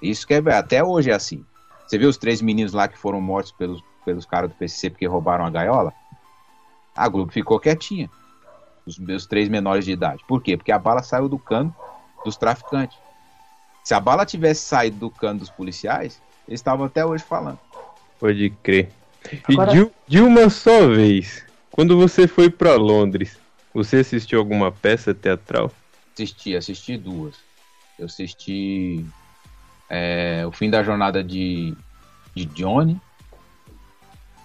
Isso 0.00 0.24
que 0.24 0.34
é 0.34 0.38
até 0.52 0.84
hoje 0.84 1.10
é 1.10 1.14
assim. 1.14 1.44
Você 1.88 1.98
viu 1.98 2.08
os 2.08 2.18
três 2.18 2.40
meninos 2.40 2.72
lá 2.72 2.86
que 2.86 2.96
foram 2.96 3.20
mortos 3.20 3.50
pelos, 3.50 3.82
pelos 4.04 4.24
caras 4.24 4.48
do 4.48 4.56
PCC 4.56 4.90
porque 4.90 5.06
roubaram 5.06 5.44
a 5.44 5.50
gaiola? 5.50 5.92
A 6.96 7.08
Globo 7.08 7.30
ficou 7.30 7.60
quietinha. 7.60 8.10
Os 8.86 8.98
meus 8.98 9.26
três 9.26 9.48
menores 9.48 9.84
de 9.84 9.92
idade. 9.92 10.24
Por 10.26 10.42
quê? 10.42 10.56
Porque 10.56 10.72
a 10.72 10.78
bala 10.78 11.02
saiu 11.02 11.28
do 11.28 11.38
cano 11.38 11.74
dos 12.24 12.36
traficantes. 12.36 12.96
Se 13.84 13.94
a 13.94 14.00
bala 14.00 14.24
tivesse 14.24 14.62
saído 14.62 14.96
do 14.96 15.10
cano 15.10 15.40
dos 15.40 15.50
policiais, 15.50 16.20
eles 16.48 16.60
estavam 16.60 16.86
até 16.86 17.04
hoje 17.04 17.22
falando. 17.22 17.58
Pode 18.18 18.50
crer. 18.62 18.90
E 19.48 19.52
Agora... 19.52 19.72
de, 19.72 19.90
de 20.06 20.20
uma 20.20 20.48
só 20.48 20.88
vez, 20.88 21.44
quando 21.70 21.96
você 21.96 22.26
foi 22.26 22.48
para 22.48 22.74
Londres, 22.76 23.38
você 23.74 23.98
assistiu 23.98 24.38
alguma 24.38 24.72
peça 24.72 25.12
teatral? 25.12 25.70
Assisti, 26.14 26.56
assisti 26.56 26.96
duas. 26.96 27.34
Eu 27.98 28.06
assisti 28.06 29.04
é, 29.88 30.44
O 30.46 30.52
Fim 30.52 30.70
da 30.70 30.82
Jornada 30.82 31.22
de, 31.22 31.76
de 32.34 32.44
Johnny 32.46 33.00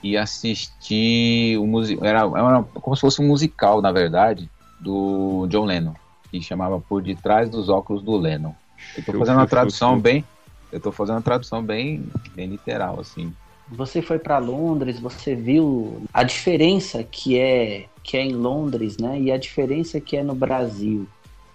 e 0.03 0.17
assisti 0.17 1.55
o 1.59 1.65
musical. 1.65 2.05
Era, 2.05 2.19
era 2.19 2.63
como 2.63 2.95
se 2.95 3.01
fosse 3.01 3.21
um 3.21 3.27
musical, 3.27 3.81
na 3.81 3.91
verdade, 3.91 4.49
do 4.79 5.47
John 5.47 5.65
Lennon, 5.65 5.93
que 6.29 6.41
chamava 6.41 6.79
Por 6.79 7.01
Detrás 7.01 7.49
dos 7.49 7.69
Óculos 7.69 8.01
do 8.01 8.17
Lennon. 8.17 8.53
Eu 8.97 9.03
tô 9.03 9.13
fazendo 9.19 9.37
uma 9.37 9.47
tradução 9.47 9.99
bem. 9.99 10.25
Eu 10.71 10.79
tô 10.79 10.91
fazendo 10.91 11.15
uma 11.15 11.21
tradução 11.21 11.61
bem, 11.61 12.05
bem 12.33 12.47
literal, 12.47 12.99
assim. 12.99 13.33
Você 13.67 14.01
foi 14.01 14.19
para 14.19 14.37
Londres, 14.37 14.99
você 14.99 15.33
viu 15.33 16.03
a 16.13 16.23
diferença 16.23 17.03
que 17.03 17.37
é 17.37 17.87
que 18.03 18.17
é 18.17 18.23
em 18.23 18.33
Londres, 18.33 18.97
né? 18.97 19.19
E 19.19 19.31
a 19.31 19.37
diferença 19.37 20.01
que 20.01 20.17
é 20.17 20.23
no 20.23 20.33
Brasil. 20.33 21.07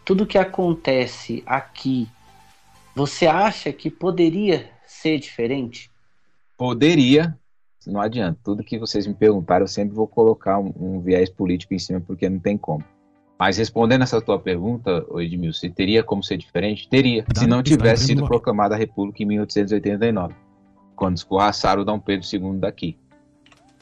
Tudo 0.05 0.27
que 0.27 0.39
acontece 0.39 1.43
aqui 1.45 2.09
Você 2.95 3.27
acha 3.27 3.73
que 3.73 3.91
poderia 3.91 4.71
ser 4.87 5.19
diferente? 5.19 5.91
Poderia, 6.57 7.37
não 7.87 8.01
adianta. 8.01 8.39
Tudo 8.43 8.65
que 8.65 8.79
vocês 8.79 9.07
me 9.07 9.15
perguntaram, 9.15 9.65
eu 9.65 9.69
sempre 9.69 9.95
vou 9.95 10.07
colocar 10.07 10.59
um, 10.59 10.73
um 10.79 11.01
viés 11.01 11.31
político 11.31 11.75
em 11.75 11.79
cima, 11.79 12.01
porque 12.01 12.29
não 12.29 12.39
tem 12.39 12.57
como. 12.57 12.85
Mas 13.39 13.59
respondendo 13.59 14.03
essa 14.03 14.21
tua 14.21 14.39
pergunta, 14.39 15.05
Edmilson, 15.17 15.69
teria 15.71 16.03
como 16.03 16.23
ser 16.23 16.39
diferente? 16.39 16.89
Teria, 16.89 17.25
se 17.35 17.47
não 17.47 17.63
tivesse 17.63 18.07
sido 18.07 18.27
proclamada 18.27 18.75
a 18.75 18.79
República 18.79 19.23
em 19.23 19.27
1889, 19.27 20.35
quando 20.95 21.17
escorraçaram 21.17 21.85
Dom 21.85 21.99
Pedro 21.99 22.27
II 22.27 22.59
daqui. 22.59 22.97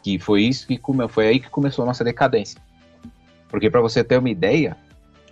Que 0.03 0.19
foi 0.19 0.43
isso 0.43 0.67
que 0.67 0.77
come, 0.77 1.07
foi 1.09 1.29
aí 1.29 1.40
que 1.40 1.49
começou 1.49 1.85
a 1.85 1.87
nossa 1.87 2.03
decadência. 2.03 2.61
Porque 3.49 3.71
para 3.71 3.81
você 3.81 4.03
ter 4.03 4.19
uma 4.19 4.29
ideia, 4.29 4.77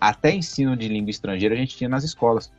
até 0.01 0.33
ensino 0.33 0.77
de 0.77 0.87
língua 0.87 1.11
estrangeira 1.11 1.55
a 1.55 1.59
gente 1.59 1.77
tinha 1.77 1.91
nas 1.91 2.05
escolas, 2.05 2.51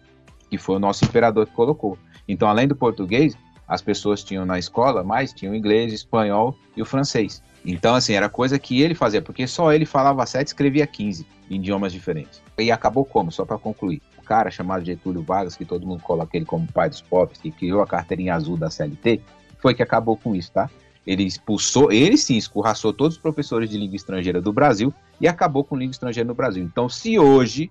que 0.49 0.57
foi 0.57 0.75
o 0.75 0.79
nosso 0.79 1.05
imperador 1.05 1.47
que 1.47 1.53
colocou. 1.53 1.97
Então, 2.27 2.47
além 2.47 2.67
do 2.67 2.75
português, 2.75 3.37
as 3.67 3.81
pessoas 3.81 4.23
tinham 4.23 4.45
na 4.45 4.59
escola, 4.59 5.03
mas 5.03 5.33
tinham 5.33 5.55
inglês, 5.55 5.93
espanhol 5.93 6.55
e 6.75 6.81
o 6.81 6.85
francês. 6.85 7.41
Então, 7.65 7.95
assim, 7.95 8.13
era 8.13 8.27
coisa 8.27 8.59
que 8.59 8.81
ele 8.81 8.93
fazia, 8.93 9.21
porque 9.21 9.47
só 9.47 9.71
ele 9.71 9.85
falava 9.85 10.25
sete 10.25 10.47
escrevia 10.47 10.85
15 10.85 11.25
em 11.49 11.55
idiomas 11.55 11.93
diferentes. 11.93 12.41
E 12.57 12.71
acabou 12.71 13.05
como? 13.05 13.31
Só 13.31 13.45
para 13.45 13.57
concluir. 13.57 14.01
O 14.17 14.21
cara 14.21 14.51
chamado 14.51 14.85
Getúlio 14.85 15.21
Vargas, 15.21 15.55
que 15.55 15.65
todo 15.65 15.87
mundo 15.87 16.01
coloca 16.03 16.35
ele 16.35 16.45
como 16.45 16.67
pai 16.71 16.89
dos 16.89 17.01
pobres, 17.01 17.39
que 17.39 17.51
criou 17.51 17.81
a 17.81 17.87
carteirinha 17.87 18.35
azul 18.35 18.57
da 18.57 18.69
CLT, 18.69 19.21
foi 19.59 19.73
que 19.73 19.83
acabou 19.83 20.17
com 20.17 20.35
isso, 20.35 20.51
tá? 20.51 20.69
Ele 21.05 21.23
expulsou, 21.23 21.91
ele 21.91 22.17
sim 22.17 22.37
escorraçou 22.37 22.93
todos 22.93 23.17
os 23.17 23.21
professores 23.21 23.69
de 23.69 23.77
língua 23.77 23.95
estrangeira 23.95 24.41
do 24.41 24.53
Brasil 24.53 24.93
e 25.19 25.27
acabou 25.27 25.63
com 25.63 25.75
língua 25.75 25.91
estrangeira 25.91 26.27
no 26.27 26.33
Brasil. 26.33 26.63
Então, 26.63 26.87
se 26.87 27.19
hoje 27.19 27.69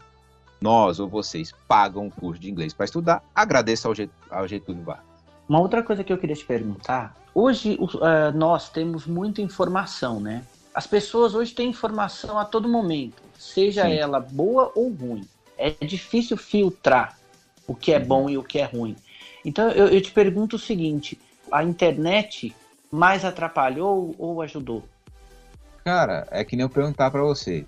nós 0.61 1.01
ou 1.01 1.09
vocês 1.09 1.53
pagam 1.67 2.05
um 2.07 2.11
curso 2.11 2.41
de 2.41 2.51
inglês 2.51 2.75
para 2.75 2.85
estudar, 2.85 3.23
agradeça 3.35 3.89
ao 3.89 4.47
Getúlio 4.47 4.83
Vargas. 4.83 5.12
Uma 5.53 5.61
outra 5.61 5.83
coisa 5.83 6.03
que 6.03 6.11
eu 6.11 6.17
queria 6.17 6.35
te 6.35 6.47
perguntar: 6.47 7.15
hoje 7.35 7.79
uh, 7.79 8.35
nós 8.35 8.71
temos 8.71 9.07
muita 9.07 9.43
informação, 9.43 10.19
né? 10.19 10.43
As 10.75 10.87
pessoas 10.87 11.35
hoje 11.35 11.53
têm 11.53 11.69
informação 11.69 12.39
a 12.39 12.45
todo 12.47 12.67
momento, 12.67 13.23
seja 13.39 13.85
Sim. 13.85 13.93
ela 13.93 14.19
boa 14.19 14.73
ou 14.75 14.91
ruim. 14.91 15.29
É 15.59 15.73
difícil 15.85 16.39
filtrar 16.39 17.19
o 17.67 17.75
que 17.75 17.93
é 17.93 17.99
bom 17.99 18.31
e 18.31 18.39
o 18.39 18.43
que 18.43 18.61
é 18.61 18.65
ruim. 18.65 18.97
Então 19.45 19.69
eu, 19.73 19.89
eu 19.89 20.01
te 20.01 20.11
pergunto 20.11 20.57
o 20.57 20.59
seguinte: 20.59 21.21
a 21.51 21.63
internet 21.63 22.57
mais 22.91 23.23
atrapalhou 23.23 24.15
ou 24.19 24.41
ajudou? 24.41 24.83
Cara, 25.85 26.27
é 26.31 26.43
que 26.47 26.57
nem 26.57 26.63
eu 26.63 26.71
perguntar 26.71 27.11
para 27.11 27.23
você. 27.23 27.67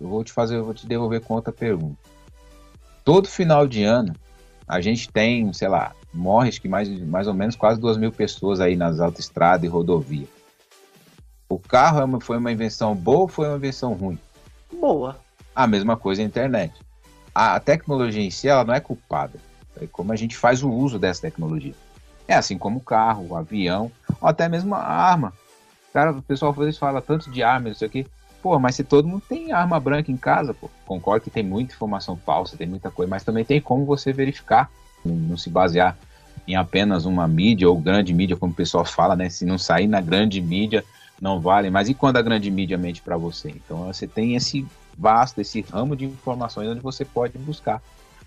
Eu 0.00 0.06
vou 0.06 0.22
te 0.22 0.30
fazer, 0.30 0.58
eu 0.58 0.64
vou 0.64 0.74
te 0.74 0.86
devolver 0.86 1.20
com 1.22 1.34
outra 1.34 1.52
pergunta. 1.52 1.98
Todo 3.04 3.26
final 3.26 3.66
de 3.66 3.82
ano 3.82 4.14
a 4.70 4.80
gente 4.80 5.10
tem, 5.10 5.52
sei 5.52 5.66
lá, 5.66 5.92
morre 6.14 6.52
que 6.52 6.68
mais, 6.68 6.88
mais 7.00 7.26
ou 7.26 7.34
menos 7.34 7.56
quase 7.56 7.80
duas 7.80 7.96
mil 7.96 8.12
pessoas 8.12 8.60
aí 8.60 8.76
nas 8.76 9.00
autoestradas 9.00 9.64
e 9.64 9.66
rodovia. 9.66 10.28
O 11.48 11.58
carro 11.58 12.00
é 12.00 12.04
uma, 12.04 12.20
foi 12.20 12.38
uma 12.38 12.52
invenção 12.52 12.94
boa 12.94 13.22
ou 13.22 13.28
foi 13.28 13.48
uma 13.48 13.56
invenção 13.56 13.94
ruim? 13.94 14.16
Boa. 14.72 15.18
A 15.52 15.66
mesma 15.66 15.96
coisa 15.96 16.22
a 16.22 16.24
internet. 16.24 16.72
A, 17.34 17.56
a 17.56 17.60
tecnologia 17.60 18.22
em 18.22 18.30
si 18.30 18.46
ela 18.46 18.62
não 18.62 18.72
é 18.72 18.78
culpada. 18.78 19.40
É 19.82 19.88
como 19.88 20.12
a 20.12 20.16
gente 20.16 20.36
faz 20.36 20.62
o 20.62 20.70
uso 20.70 21.00
dessa 21.00 21.22
tecnologia. 21.22 21.74
É 22.28 22.34
assim 22.34 22.56
como 22.56 22.78
o 22.78 22.82
carro, 22.82 23.26
o 23.30 23.36
avião, 23.36 23.90
ou 24.20 24.28
até 24.28 24.48
mesmo 24.48 24.72
a 24.76 24.84
arma. 24.84 25.32
Cara, 25.92 26.12
o 26.12 26.22
pessoal 26.22 26.52
às 26.52 26.58
vezes 26.58 26.78
fala 26.78 27.02
tanto 27.02 27.28
de 27.28 27.42
arma, 27.42 27.70
isso 27.70 27.84
aqui. 27.84 28.06
Pô, 28.42 28.58
mas 28.58 28.74
se 28.74 28.84
todo 28.84 29.06
mundo 29.06 29.22
tem 29.28 29.52
arma 29.52 29.78
branca 29.78 30.10
em 30.10 30.16
casa, 30.16 30.54
pô, 30.54 30.70
concordo 30.86 31.24
que 31.24 31.30
tem 31.30 31.42
muita 31.42 31.74
informação 31.74 32.16
falsa, 32.16 32.56
tem 32.56 32.66
muita 32.66 32.90
coisa, 32.90 33.10
mas 33.10 33.22
também 33.22 33.44
tem 33.44 33.60
como 33.60 33.84
você 33.84 34.12
verificar 34.12 34.70
não 35.04 35.36
se 35.36 35.48
basear 35.48 35.96
em 36.46 36.56
apenas 36.56 37.04
uma 37.04 37.26
mídia 37.28 37.68
ou 37.68 37.78
grande 37.78 38.12
mídia, 38.12 38.36
como 38.36 38.52
o 38.52 38.56
pessoal 38.56 38.84
fala, 38.84 39.14
né? 39.14 39.28
Se 39.28 39.44
não 39.44 39.58
sair 39.58 39.86
na 39.86 40.00
grande 40.00 40.40
mídia, 40.40 40.84
não 41.20 41.40
vale. 41.40 41.70
Mas 41.70 41.88
e 41.88 41.94
quando 41.94 42.16
a 42.16 42.22
grande 42.22 42.50
mídia 42.50 42.76
mente 42.76 43.00
para 43.02 43.16
você? 43.16 43.50
Então 43.50 43.86
você 43.86 44.06
tem 44.06 44.34
esse 44.34 44.66
vasto, 44.96 45.40
esse 45.40 45.60
ramo 45.62 45.94
de 45.94 46.04
informações 46.04 46.68
onde 46.68 46.80
você 46.80 47.04
pode 47.04 47.38
buscar. 47.38 47.82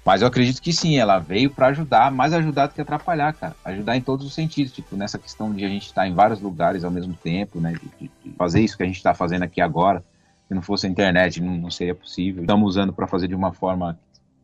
Mas 0.06 0.22
eu 0.22 0.28
acredito 0.28 0.62
que 0.62 0.74
sim, 0.74 0.98
ela 0.98 1.18
veio 1.18 1.50
para 1.50 1.68
ajudar, 1.68 2.12
mais 2.12 2.34
ajudar 2.34 2.68
do 2.68 2.74
que 2.74 2.82
atrapalhar, 2.82 3.34
cara. 3.34 3.56
Ajudar 3.64 3.96
em 3.96 4.02
todos 4.02 4.26
os 4.26 4.34
sentidos, 4.34 4.74
tipo, 4.74 4.98
nessa 4.98 5.18
questão 5.18 5.54
de 5.54 5.64
a 5.64 5.70
gente 5.70 5.86
estar 5.86 6.06
em 6.06 6.14
vários 6.14 6.42
lugares 6.42 6.84
ao 6.84 6.92
mesmo 6.92 7.14
tempo, 7.14 7.62
né? 7.62 7.74
De, 8.00 8.12
de 8.22 8.32
fazer 8.36 8.60
isso 8.60 8.76
que 8.76 8.84
a 8.84 8.86
gente 8.86 8.98
está 8.98 9.14
fazendo 9.14 9.44
aqui 9.44 9.62
agora. 9.62 10.04
Se 10.48 10.54
não 10.54 10.62
fosse 10.62 10.86
a 10.88 10.90
internet, 10.90 11.42
não, 11.42 11.56
não 11.56 11.72
seria 11.72 11.96
possível. 11.96 12.44
Estamos 12.44 12.68
usando 12.68 12.92
para 12.92 13.08
fazer 13.08 13.30
de 13.30 13.36
uma 13.36 13.54
forma 13.54 13.98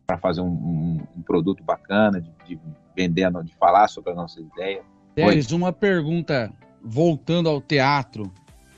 para 0.06 0.18
fazer 0.18 0.40
um, 0.40 0.48
um, 0.48 1.00
um, 1.18 1.22
produto 1.22 1.62
bacana, 1.62 2.20
de, 2.20 2.30
de, 2.48 2.58
vender, 2.96 3.30
de 3.44 3.54
falar 3.54 3.86
sobre 3.86 4.10
a 4.10 4.14
nossa 4.14 4.40
ideia. 4.40 4.82
Teres, 5.14 5.52
uma 5.52 5.72
pergunta 5.72 6.50
voltando 6.82 7.48
ao 7.48 7.60
teatro. 7.60 8.32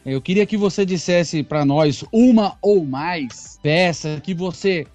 Eu 0.05 0.21
queria 0.21 0.45
que 0.45 0.59
você 0.59 0.85
dissesse 0.85 1.43
para 1.43 1.65
nós 1.65 2.05
uma 2.13 2.59
ou 2.61 2.85
mais 2.85 3.59
peça 3.63 4.21
que 4.23 4.35
você 4.35 4.87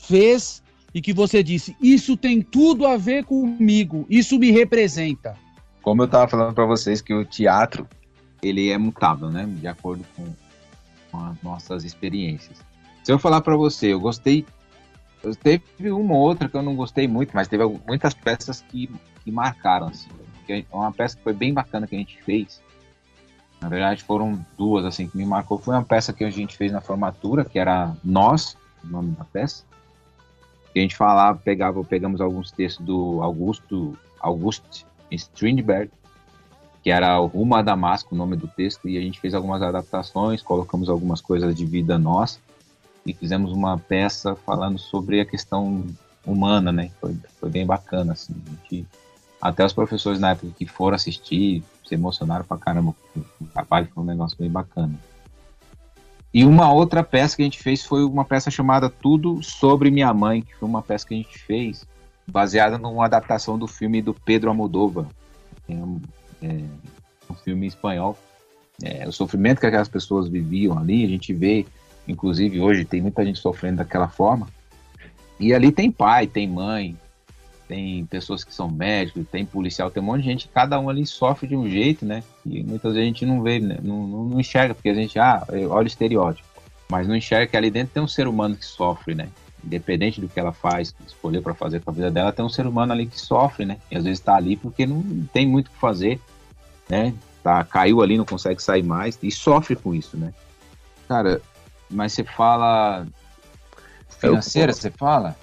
fez 0.00 0.63
e 0.94 1.02
que 1.02 1.12
você 1.12 1.42
disse: 1.42 1.76
Isso 1.82 2.16
tem 2.16 2.40
tudo 2.40 2.86
a 2.86 2.96
ver 2.96 3.24
comigo, 3.24 4.06
isso 4.08 4.38
me 4.38 4.50
representa. 4.50 5.36
Como 5.82 6.02
eu 6.02 6.06
estava 6.06 6.28
falando 6.28 6.54
para 6.54 6.64
vocês 6.64 7.02
que 7.02 7.12
o 7.12 7.24
teatro 7.24 7.86
ele 8.42 8.70
é 8.70 8.78
mutável, 8.78 9.30
né? 9.30 9.46
De 9.46 9.66
acordo 9.66 10.04
com, 10.16 10.24
com 11.10 11.24
as 11.24 11.42
nossas 11.42 11.84
experiências. 11.84 12.58
Se 13.02 13.12
eu 13.12 13.18
falar 13.18 13.40
para 13.40 13.56
você, 13.56 13.92
eu 13.92 14.00
gostei 14.00 14.46
Teve 15.32 15.90
uma 15.90 16.14
ou 16.14 16.20
outra 16.20 16.48
que 16.48 16.56
eu 16.56 16.62
não 16.62 16.76
gostei 16.76 17.08
muito, 17.08 17.30
mas 17.34 17.48
teve 17.48 17.64
muitas 17.86 18.12
peças 18.12 18.60
que, 18.60 18.90
que 19.22 19.30
marcaram. 19.30 19.86
Assim. 19.86 20.08
Uma 20.70 20.92
peça 20.92 21.16
que 21.16 21.22
foi 21.22 21.32
bem 21.32 21.54
bacana 21.54 21.86
que 21.86 21.94
a 21.94 21.98
gente 21.98 22.22
fez. 22.22 22.60
Na 23.60 23.68
verdade, 23.68 24.02
foram 24.02 24.44
duas 24.58 24.84
assim 24.84 25.08
que 25.08 25.16
me 25.16 25.24
marcou. 25.24 25.58
Foi 25.58 25.74
uma 25.74 25.84
peça 25.84 26.12
que 26.12 26.24
a 26.24 26.30
gente 26.30 26.56
fez 26.56 26.70
na 26.70 26.82
formatura, 26.82 27.44
que 27.44 27.58
era 27.58 27.96
Nós, 28.04 28.56
o 28.82 28.86
nome 28.86 29.12
da 29.12 29.24
peça. 29.24 29.64
A 30.74 30.82
gente 30.82 30.96
falava, 30.96 31.38
pegava, 31.38 31.82
pegamos 31.84 32.20
alguns 32.20 32.50
textos 32.50 32.84
do 32.84 33.22
Augusto, 33.22 33.96
August 34.20 34.84
Strindberg, 35.10 35.90
que 36.82 36.90
era 36.90 37.18
o 37.20 37.26
Rumo 37.26 37.54
a 37.54 37.62
Damasco, 37.62 38.14
o 38.14 38.18
nome 38.18 38.36
do 38.36 38.48
texto, 38.48 38.88
e 38.88 38.98
a 38.98 39.00
gente 39.00 39.20
fez 39.20 39.34
algumas 39.34 39.62
adaptações, 39.62 40.42
colocamos 40.42 40.88
algumas 40.88 41.20
coisas 41.20 41.54
de 41.54 41.64
vida 41.64 41.98
nossa 41.98 42.38
e 43.06 43.12
fizemos 43.12 43.52
uma 43.52 43.78
peça 43.78 44.34
falando 44.34 44.78
sobre 44.78 45.20
a 45.20 45.24
questão 45.24 45.84
humana, 46.26 46.72
né? 46.72 46.90
Foi, 47.00 47.16
foi 47.38 47.50
bem 47.50 47.66
bacana, 47.66 48.12
assim. 48.12 48.34
Gente, 48.70 48.86
até 49.40 49.64
os 49.64 49.72
professores 49.72 50.18
na 50.18 50.30
época 50.30 50.52
que 50.58 50.66
foram 50.66 50.96
assistir 50.96 51.62
se 51.86 51.94
emocionaram 51.94 52.44
pra 52.44 52.56
caramba 52.56 52.94
com 53.12 53.20
o 53.20 53.46
trabalho, 53.48 53.88
foi 53.94 54.02
um 54.02 54.06
negócio 54.06 54.36
bem 54.38 54.50
bacana. 54.50 54.94
E 56.34 56.44
uma 56.44 56.72
outra 56.72 57.02
peça 57.04 57.36
que 57.36 57.42
a 57.42 57.44
gente 57.44 57.62
fez 57.62 57.84
foi 57.84 58.04
uma 58.04 58.24
peça 58.24 58.50
chamada 58.50 58.90
Tudo 58.90 59.40
Sobre 59.42 59.90
Minha 59.90 60.12
Mãe, 60.12 60.42
que 60.42 60.54
foi 60.56 60.68
uma 60.68 60.82
peça 60.82 61.06
que 61.06 61.14
a 61.14 61.16
gente 61.16 61.38
fez 61.38 61.86
baseada 62.26 62.76
numa 62.76 63.04
adaptação 63.04 63.56
do 63.56 63.68
filme 63.68 64.02
do 64.02 64.12
Pedro 64.12 64.50
Almodóvar, 64.50 65.06
é 65.68 65.74
um, 65.74 66.00
é, 66.42 66.64
um 67.30 67.34
filme 67.34 67.66
espanhol. 67.66 68.18
É, 68.82 69.06
o 69.06 69.12
sofrimento 69.12 69.60
que 69.60 69.66
aquelas 69.66 69.88
pessoas 69.88 70.26
viviam 70.26 70.76
ali, 70.76 71.04
a 71.04 71.08
gente 71.08 71.32
vê 71.32 71.64
Inclusive, 72.06 72.60
hoje 72.60 72.84
tem 72.84 73.00
muita 73.00 73.24
gente 73.24 73.38
sofrendo 73.38 73.78
daquela 73.78 74.08
forma. 74.08 74.46
E 75.40 75.52
ali 75.54 75.72
tem 75.72 75.90
pai, 75.90 76.26
tem 76.26 76.46
mãe, 76.46 76.96
tem 77.66 78.04
pessoas 78.06 78.44
que 78.44 78.52
são 78.52 78.70
médicos, 78.70 79.26
tem 79.30 79.44
policial, 79.44 79.90
tem 79.90 80.02
um 80.02 80.06
monte 80.06 80.22
de 80.22 80.28
gente, 80.28 80.48
cada 80.48 80.78
um 80.78 80.88
ali 80.88 81.06
sofre 81.06 81.46
de 81.46 81.56
um 81.56 81.68
jeito, 81.68 82.04
né? 82.04 82.22
E 82.44 82.62
muitas 82.62 82.94
vezes 82.94 83.02
a 83.02 83.06
gente 83.06 83.26
não 83.26 83.42
vê, 83.42 83.58
né? 83.58 83.78
não, 83.82 84.06
não, 84.06 84.24
não, 84.24 84.40
enxerga, 84.40 84.74
porque 84.74 84.88
a 84.88 84.94
gente, 84.94 85.18
ah, 85.18 85.46
olha 85.70 85.84
o 85.84 85.86
estereótipo. 85.86 86.46
Mas 86.90 87.08
não 87.08 87.16
enxerga 87.16 87.46
que 87.46 87.56
ali 87.56 87.70
dentro 87.70 87.94
tem 87.94 88.02
um 88.02 88.08
ser 88.08 88.28
humano 88.28 88.56
que 88.56 88.64
sofre, 88.64 89.14
né? 89.14 89.28
Independente 89.64 90.20
do 90.20 90.28
que 90.28 90.38
ela 90.38 90.52
faz, 90.52 90.94
escolher 91.06 91.40
para 91.40 91.54
fazer 91.54 91.80
com 91.80 91.90
a 91.90 91.94
vida 91.94 92.10
dela, 92.10 92.32
tem 92.32 92.44
um 92.44 92.50
ser 92.50 92.66
humano 92.66 92.92
ali 92.92 93.06
que 93.06 93.18
sofre, 93.18 93.64
né? 93.64 93.78
E 93.90 93.96
às 93.96 94.04
vezes 94.04 94.18
está 94.18 94.36
ali 94.36 94.56
porque 94.56 94.86
não 94.86 95.02
tem 95.32 95.46
muito 95.46 95.68
o 95.68 95.70
que 95.70 95.78
fazer, 95.78 96.20
né? 96.88 97.14
Tá, 97.42 97.64
caiu 97.64 98.02
ali, 98.02 98.18
não 98.18 98.24
consegue 98.24 98.62
sair 98.62 98.82
mais 98.82 99.18
e 99.22 99.30
sofre 99.30 99.74
com 99.76 99.94
isso, 99.94 100.16
né? 100.16 100.32
Cara, 101.08 101.40
mas 101.90 102.12
você 102.12 102.24
fala 102.24 103.06
financeira, 104.08 104.72
você 104.72 104.90
fala? 104.90 105.36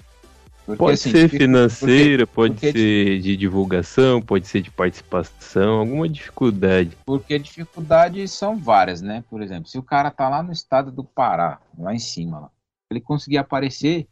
Porque, 0.64 0.78
pode 0.78 0.94
assim, 0.94 1.10
ser 1.10 1.28
financeira, 1.28 2.26
porque, 2.26 2.34
pode 2.34 2.54
porque, 2.54 2.72
ser 2.72 3.20
de 3.20 3.36
divulgação, 3.36 4.22
pode 4.22 4.46
ser 4.46 4.60
de 4.60 4.70
participação, 4.70 5.80
alguma 5.80 6.08
dificuldade. 6.08 6.96
Porque 7.04 7.38
dificuldades 7.38 8.30
são 8.30 8.56
várias, 8.56 9.02
né? 9.02 9.24
Por 9.28 9.42
exemplo, 9.42 9.68
se 9.68 9.76
o 9.76 9.82
cara 9.82 10.10
tá 10.10 10.28
lá 10.28 10.42
no 10.42 10.52
estado 10.52 10.92
do 10.92 11.02
Pará, 11.02 11.58
lá 11.76 11.92
em 11.92 11.98
cima, 11.98 12.38
lá, 12.38 12.50
ele 12.90 13.00
conseguir 13.00 13.38
aparecer, 13.38 14.06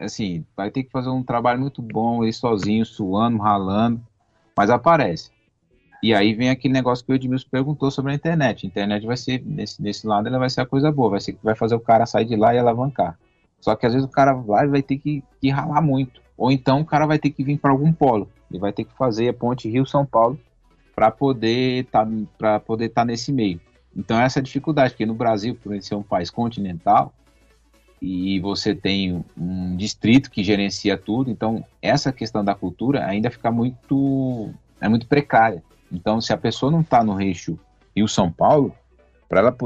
assim, 0.00 0.44
vai 0.56 0.70
ter 0.70 0.84
que 0.84 0.90
fazer 0.90 1.10
um 1.10 1.22
trabalho 1.22 1.60
muito 1.60 1.82
bom, 1.82 2.22
ele 2.22 2.32
sozinho, 2.32 2.86
suando, 2.86 3.38
ralando, 3.38 4.00
mas 4.56 4.70
aparece. 4.70 5.30
E 6.02 6.12
aí 6.12 6.34
vem 6.34 6.50
aquele 6.50 6.74
negócio 6.74 7.04
que 7.04 7.12
o 7.12 7.14
Edmilson 7.14 7.46
perguntou 7.48 7.90
sobre 7.90 8.10
a 8.10 8.14
internet. 8.14 8.66
A 8.66 8.68
internet 8.68 9.06
vai 9.06 9.16
ser, 9.16 9.40
nesse, 9.44 9.80
nesse 9.80 10.04
lado, 10.04 10.26
ela 10.26 10.38
vai 10.38 10.50
ser 10.50 10.62
a 10.62 10.66
coisa 10.66 10.90
boa, 10.90 11.10
vai 11.10 11.20
ser 11.20 11.38
vai 11.42 11.54
fazer 11.54 11.76
o 11.76 11.80
cara 11.80 12.06
sair 12.06 12.24
de 12.24 12.34
lá 12.34 12.52
e 12.54 12.58
alavancar. 12.58 13.16
Só 13.62 13.76
que 13.76 13.86
às 13.86 13.94
vezes 13.94 14.06
o 14.06 14.10
cara 14.10 14.34
vai, 14.34 14.66
vai 14.66 14.82
ter 14.82 14.98
que, 14.98 15.22
que 15.40 15.48
ralar 15.48 15.80
muito. 15.80 16.20
ou 16.36 16.50
então 16.50 16.80
o 16.80 16.84
cara 16.84 17.06
vai 17.06 17.18
ter 17.18 17.30
que 17.30 17.44
vir 17.44 17.58
para 17.58 17.70
algum 17.70 17.92
polo. 17.92 18.28
Ele 18.50 18.58
vai 18.58 18.72
ter 18.72 18.84
que 18.84 18.92
fazer 18.94 19.28
a 19.28 19.32
ponte 19.32 19.70
Rio-São 19.70 20.04
Paulo 20.04 20.38
para 20.94 21.10
poder 21.10 21.86
tá, 21.86 22.06
estar 22.06 22.60
tá 22.94 23.04
nesse 23.04 23.32
meio. 23.32 23.60
Então 23.96 24.20
essa 24.20 24.38
é 24.38 24.40
a 24.40 24.42
dificuldade, 24.42 24.90
porque 24.90 25.06
no 25.06 25.14
Brasil, 25.14 25.54
por 25.54 25.80
ser 25.80 25.94
um 25.94 26.02
país 26.02 26.28
continental, 26.28 27.14
e 28.00 28.40
você 28.40 28.74
tem 28.74 29.24
um 29.38 29.76
distrito 29.76 30.28
que 30.28 30.42
gerencia 30.42 30.98
tudo, 30.98 31.30
então 31.30 31.64
essa 31.80 32.12
questão 32.12 32.44
da 32.44 32.52
cultura 32.52 33.06
ainda 33.06 33.30
fica 33.30 33.48
muito 33.50 34.50
é 34.80 34.88
muito 34.88 35.06
precária. 35.06 35.62
Então, 35.90 36.20
se 36.20 36.32
a 36.32 36.36
pessoa 36.36 36.72
não 36.72 36.80
está 36.80 37.04
no 37.04 37.20
eixo 37.20 37.56
Rio 37.94 38.08
São 38.08 38.32
Paulo, 38.32 38.74
para 39.28 39.40
ela 39.40 39.56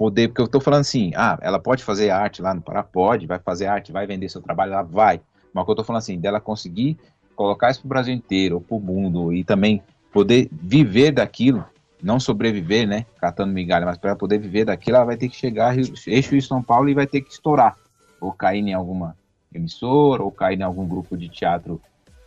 poder, 0.00 0.28
porque 0.28 0.40
eu 0.40 0.46
estou 0.46 0.62
falando 0.62 0.80
assim, 0.80 1.12
ah, 1.14 1.38
ela 1.42 1.58
pode 1.58 1.84
fazer 1.84 2.08
arte 2.08 2.40
lá 2.40 2.54
no 2.54 2.62
Pará, 2.62 2.82
pode, 2.82 3.26
vai 3.26 3.38
fazer 3.38 3.66
arte, 3.66 3.92
vai 3.92 4.06
vender 4.06 4.30
seu 4.30 4.40
trabalho 4.40 4.72
lá, 4.72 4.80
vai. 4.80 5.20
Mas 5.52 5.60
o 5.60 5.64
que 5.66 5.70
eu 5.72 5.74
estou 5.74 5.84
falando 5.84 6.00
assim, 6.00 6.18
dela 6.18 6.40
conseguir 6.40 6.96
colocar 7.36 7.70
isso 7.70 7.80
para 7.80 7.86
o 7.86 7.88
Brasil 7.90 8.14
inteiro, 8.14 8.54
ou 8.54 8.60
para 8.62 8.76
o 8.78 8.80
mundo, 8.80 9.30
e 9.30 9.44
também 9.44 9.82
poder 10.10 10.48
viver 10.50 11.10
daquilo, 11.10 11.62
não 12.02 12.18
sobreviver, 12.18 12.88
né, 12.88 13.04
catando 13.20 13.52
migalha, 13.52 13.84
mas 13.84 13.98
para 13.98 14.16
poder 14.16 14.38
viver 14.38 14.64
daquilo, 14.64 14.96
ela 14.96 15.04
vai 15.04 15.18
ter 15.18 15.28
que 15.28 15.36
chegar 15.36 15.76
eixo 15.76 16.30
Rio 16.30 16.40
São 16.40 16.62
Paulo 16.62 16.88
e 16.88 16.94
vai 16.94 17.06
ter 17.06 17.20
que 17.20 17.30
estourar, 17.30 17.76
ou 18.18 18.32
cair 18.32 18.60
em 18.66 18.72
alguma 18.72 19.14
emissora, 19.54 20.22
ou 20.22 20.32
cair 20.32 20.58
em 20.58 20.62
algum 20.62 20.88
grupo 20.88 21.14
de 21.14 21.28
teatro 21.28 21.78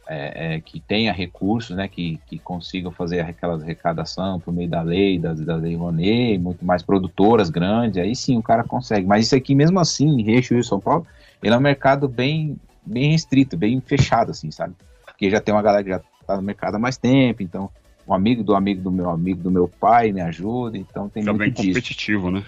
é, 0.07 0.55
é, 0.55 0.59
que 0.61 0.79
tenha 0.79 1.13
recursos, 1.13 1.75
né, 1.75 1.87
que, 1.87 2.19
que 2.27 2.37
consigam 2.37 2.91
fazer 2.91 3.21
aquela 3.21 3.55
arrecadação 3.55 4.39
por 4.39 4.53
meio 4.53 4.69
da 4.69 4.81
lei, 4.81 5.17
da, 5.17 5.33
da 5.33 5.55
lei 5.55 5.75
Rouanet, 5.75 6.37
muito 6.37 6.65
mais 6.65 6.83
produtoras 6.83 7.49
grandes, 7.49 7.97
aí 7.97 8.15
sim 8.15 8.37
o 8.37 8.43
cara 8.43 8.63
consegue. 8.63 9.07
Mas 9.07 9.25
isso 9.25 9.35
aqui, 9.35 9.55
mesmo 9.55 9.79
assim, 9.79 10.07
em 10.07 10.21
Rio 10.21 10.59
e 10.59 10.63
São 10.63 10.79
Paulo, 10.79 11.07
ele 11.41 11.53
é 11.53 11.57
um 11.57 11.61
mercado 11.61 12.07
bem, 12.07 12.57
bem 12.85 13.11
restrito, 13.11 13.55
bem 13.55 13.79
fechado, 13.81 14.31
assim, 14.31 14.51
sabe? 14.51 14.75
Porque 15.05 15.29
já 15.29 15.39
tem 15.39 15.53
uma 15.53 15.61
galera 15.61 15.83
que 15.83 15.89
já 15.89 16.01
está 16.19 16.35
no 16.35 16.41
mercado 16.41 16.75
há 16.75 16.79
mais 16.79 16.97
tempo, 16.97 17.41
então 17.41 17.69
um 18.07 18.13
amigo 18.13 18.43
do 18.43 18.55
amigo 18.55 18.81
do 18.81 18.91
meu 18.91 19.09
amigo 19.09 19.41
do 19.41 19.49
meu 19.49 19.67
pai 19.67 20.11
me 20.11 20.21
ajuda, 20.21 20.77
então 20.77 21.07
tem 21.07 21.23
Fica 21.23 21.31
muito 21.33 21.39
bem 21.39 21.51
disso. 21.53 21.67
competitivo, 21.69 22.29
né? 22.29 22.43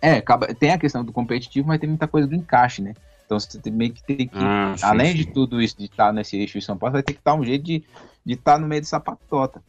É, 0.00 0.22
tem 0.54 0.70
a 0.70 0.78
questão 0.78 1.04
do 1.04 1.12
competitivo, 1.12 1.66
mas 1.66 1.80
tem 1.80 1.88
muita 1.88 2.06
coisa 2.06 2.28
do 2.28 2.34
encaixe, 2.34 2.82
né? 2.82 2.94
Então 3.24 3.40
você 3.40 3.58
tem 3.58 3.72
meio 3.72 3.92
que 3.92 4.02
tem 4.02 4.28
que, 4.28 4.38
ah, 4.38 4.74
sim, 4.76 4.84
além 4.84 5.12
sim. 5.12 5.18
de 5.18 5.26
tudo 5.26 5.60
isso, 5.60 5.76
de 5.78 5.86
estar 5.86 6.12
nesse 6.12 6.36
eixo 6.36 6.58
de 6.58 6.64
São 6.64 6.76
Paulo, 6.76 6.92
vai 6.92 7.02
ter 7.02 7.14
que 7.14 7.20
estar 7.20 7.34
um 7.34 7.44
jeito 7.44 7.64
de, 7.64 7.82
de 8.24 8.34
estar 8.34 8.58
no 8.58 8.66
meio 8.66 8.82
dessa 8.82 9.00
patota. 9.00 9.62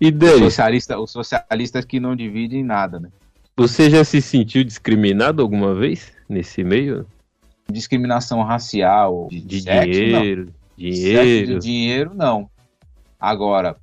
E 0.00 0.10
daí? 0.10 0.34
Os 0.34 0.40
socialistas, 0.40 0.98
os 0.98 1.10
socialistas 1.10 1.84
que 1.84 1.98
não 1.98 2.14
dividem 2.14 2.62
nada, 2.62 3.00
né? 3.00 3.08
Você 3.56 3.88
já 3.88 4.04
se 4.04 4.20
sentiu 4.20 4.64
discriminado 4.64 5.40
alguma 5.40 5.74
vez 5.74 6.12
nesse 6.28 6.64
meio? 6.64 7.06
Discriminação 7.70 8.42
racial, 8.42 9.28
de, 9.30 9.40
de 9.40 9.62
sexo, 9.62 9.90
dinheiro, 9.90 10.12
não. 10.12 10.22
dinheiro. 10.76 11.22
Sexo 11.22 11.46
de 11.46 11.58
dinheiro, 11.58 12.14
não. 12.14 12.50
Agora, 13.18 13.76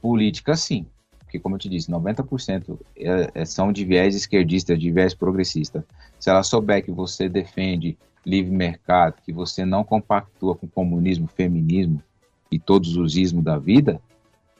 política, 0.00 0.56
sim. 0.56 0.86
Porque, 1.20 1.38
como 1.38 1.54
eu 1.54 1.58
te 1.58 1.68
disse, 1.68 1.90
90% 1.90 2.78
é, 2.96 3.30
é, 3.34 3.44
são 3.44 3.72
de 3.72 3.84
viés 3.84 4.14
esquerdista, 4.14 4.76
de 4.76 4.90
viés 4.90 5.14
progressista. 5.14 5.84
Se 6.18 6.28
ela 6.28 6.42
souber 6.42 6.84
que 6.84 6.90
você 6.90 7.28
defende 7.28 7.96
livre 8.24 8.50
mercado, 8.50 9.20
que 9.24 9.32
você 9.32 9.64
não 9.64 9.84
compactua 9.84 10.54
com 10.54 10.68
comunismo, 10.68 11.26
feminismo 11.26 12.02
e 12.50 12.58
todos 12.58 12.96
os 12.96 13.16
ismos 13.16 13.42
da 13.42 13.58
vida, 13.58 14.00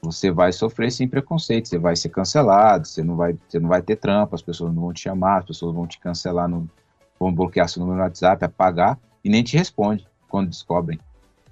você 0.01 0.29
vai 0.29 0.51
sofrer 0.51 0.91
sem 0.91 1.07
preconceito, 1.07 1.69
você 1.69 1.77
vai 1.77 1.95
ser 1.95 2.09
cancelado, 2.09 2.85
você 2.85 3.01
não 3.01 3.15
vai, 3.15 3.35
você 3.47 3.59
não 3.59 3.69
vai 3.69 3.81
ter 3.81 3.95
trampo, 3.95 4.35
as 4.35 4.41
pessoas 4.41 4.73
não 4.73 4.81
vão 4.81 4.93
te 4.93 5.01
chamar, 5.01 5.39
as 5.39 5.45
pessoas 5.45 5.73
vão 5.73 5.87
te 5.87 5.97
cancelar, 5.99 6.49
no, 6.49 6.69
vão 7.17 7.33
bloquear 7.33 7.69
seu 7.69 7.79
número 7.79 7.99
no 7.99 8.03
WhatsApp, 8.03 8.43
apagar 8.43 8.99
e 9.23 9.29
nem 9.29 9.41
te 9.43 9.55
responde 9.55 10.05
quando 10.27 10.49
descobrem. 10.49 10.99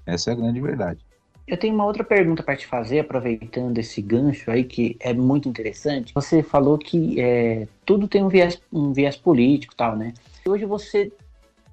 Essa 0.06 0.32
é 0.32 0.34
a 0.34 0.36
grande 0.36 0.60
verdade. 0.60 1.00
Eu 1.48 1.58
tenho 1.58 1.74
uma 1.74 1.86
outra 1.86 2.04
pergunta 2.04 2.44
para 2.44 2.56
te 2.56 2.66
fazer, 2.68 3.00
aproveitando 3.00 3.78
esse 3.78 4.02
gancho 4.02 4.52
aí 4.52 4.64
que 4.64 4.96
é 5.00 5.14
muito 5.14 5.50
interessante. 5.50 6.14
Você 6.14 6.44
falou 6.44 6.78
que 6.78 7.20
é, 7.20 7.68
tudo 7.86 8.08
tem 8.08 8.24
um 8.24 8.30
viés, 8.30 8.62
um 8.72 8.94
viés 8.94 9.18
político, 9.18 9.76
tal, 9.76 9.96
né? 9.96 10.14
Hoje 10.46 10.66
você 10.66 11.12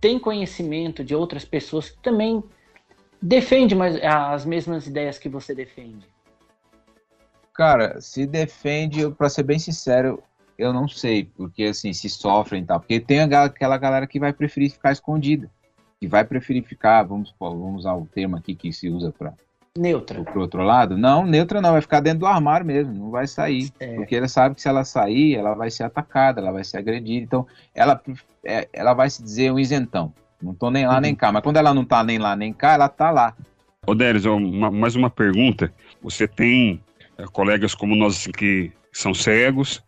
tem 0.00 0.18
conhecimento 0.18 1.04
de 1.04 1.14
outras 1.14 1.44
pessoas 1.44 1.90
que 1.90 1.98
também 1.98 2.42
defendem 3.20 3.78
as 4.02 4.44
mesmas 4.44 4.86
ideias 4.86 5.18
que 5.18 5.28
você 5.28 5.54
defende? 5.54 6.06
Cara, 7.54 8.00
se 8.00 8.24
defende, 8.26 9.10
para 9.10 9.28
ser 9.28 9.42
bem 9.42 9.58
sincero, 9.58 10.22
eu 10.56 10.72
não 10.72 10.86
sei, 10.86 11.24
porque 11.36 11.64
assim, 11.64 11.92
se 11.92 12.08
sofrem 12.08 12.62
e 12.62 12.66
tal. 12.66 12.78
Porque 12.78 13.00
tem 13.00 13.20
aquela 13.20 13.76
galera 13.76 14.06
que 14.06 14.20
vai 14.20 14.32
preferir 14.32 14.70
ficar 14.70 14.92
escondida, 14.92 15.50
que 15.98 16.06
vai 16.06 16.24
preferir 16.24 16.62
ficar, 16.64 17.02
vamos, 17.02 17.34
vamos 17.38 17.80
usar 17.80 17.94
o 17.94 18.06
termo 18.06 18.36
aqui 18.36 18.54
que 18.54 18.72
se 18.72 18.88
usa 18.88 19.12
para 19.12 19.34
Neutra. 19.76 20.22
Pro 20.24 20.40
outro 20.40 20.62
lado? 20.62 20.96
Não, 20.96 21.26
neutra 21.26 21.60
não, 21.60 21.72
vai 21.72 21.80
ficar 21.80 22.00
dentro 22.00 22.20
do 22.20 22.26
armário 22.26 22.66
mesmo, 22.66 22.92
não 22.92 23.10
vai 23.10 23.26
sair. 23.26 23.70
É. 23.78 23.94
Porque 23.94 24.16
ela 24.16 24.28
sabe 24.28 24.54
que 24.54 24.62
se 24.62 24.68
ela 24.68 24.84
sair, 24.84 25.36
ela 25.36 25.54
vai 25.54 25.70
ser 25.70 25.84
atacada, 25.84 26.40
ela 26.40 26.52
vai 26.52 26.64
ser 26.64 26.78
agredida. 26.78 27.24
Então, 27.24 27.46
ela, 27.74 28.00
é, 28.44 28.68
ela 28.72 28.94
vai 28.94 29.08
se 29.08 29.22
dizer 29.22 29.52
um 29.52 29.58
isentão. 29.58 30.12
Não 30.42 30.54
tô 30.54 30.70
nem 30.70 30.86
lá 30.86 30.94
uhum. 30.94 31.00
nem 31.00 31.14
cá. 31.14 31.32
Mas 31.32 31.42
quando 31.42 31.56
ela 31.56 31.74
não 31.74 31.84
tá 31.84 32.02
nem 32.02 32.18
lá 32.18 32.36
nem 32.36 32.52
cá, 32.52 32.74
ela 32.74 32.88
tá 32.88 33.10
lá. 33.10 33.34
Ô, 33.86 33.94
Déris, 33.94 34.24
mais 34.72 34.94
uma 34.94 35.10
pergunta. 35.10 35.72
Você 36.02 36.28
tem 36.28 36.82
é, 37.16 37.24
colegas 37.24 37.74
como 37.74 37.96
nós 37.96 38.16
assim, 38.16 38.32
que 38.32 38.72
são 38.92 39.14
cegos, 39.14 39.82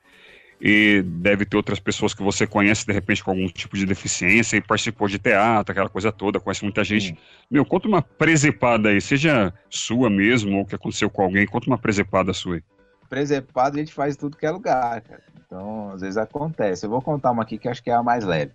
e 0.60 1.02
deve 1.02 1.46
ter 1.46 1.56
outras 1.56 1.80
pessoas 1.80 2.12
que 2.12 2.22
você 2.22 2.46
conhece 2.46 2.86
de 2.86 2.92
repente 2.92 3.24
com 3.24 3.30
algum 3.30 3.48
tipo 3.48 3.76
de 3.76 3.86
deficiência 3.86 4.56
e 4.56 4.60
participou 4.60 5.08
de 5.08 5.18
teatro, 5.18 5.72
aquela 5.72 5.88
coisa 5.88 6.12
toda, 6.12 6.38
conhece 6.38 6.62
muita 6.62 6.84
gente. 6.84 7.16
Meu, 7.50 7.64
conta 7.64 7.88
uma 7.88 8.02
presepada 8.02 8.90
aí, 8.90 9.00
seja 9.00 9.54
sua 9.70 10.10
mesmo 10.10 10.58
ou 10.58 10.66
que 10.66 10.74
aconteceu 10.74 11.08
com 11.08 11.22
alguém, 11.22 11.46
conta 11.46 11.66
uma 11.66 11.78
presepada 11.78 12.34
sua 12.34 12.56
aí. 12.56 12.62
Presepada 13.08 13.76
a 13.76 13.78
gente 13.78 13.94
faz 13.94 14.16
tudo 14.16 14.36
que 14.36 14.44
é 14.44 14.50
lugar, 14.50 15.00
cara. 15.00 15.22
Então, 15.46 15.90
às 15.92 16.02
vezes 16.02 16.16
acontece. 16.16 16.86
Eu 16.86 16.90
vou 16.90 17.02
contar 17.02 17.30
uma 17.30 17.42
aqui 17.42 17.58
que 17.58 17.68
acho 17.68 17.82
que 17.82 17.90
é 17.90 17.94
a 17.94 18.02
mais 18.02 18.24
leve. 18.24 18.52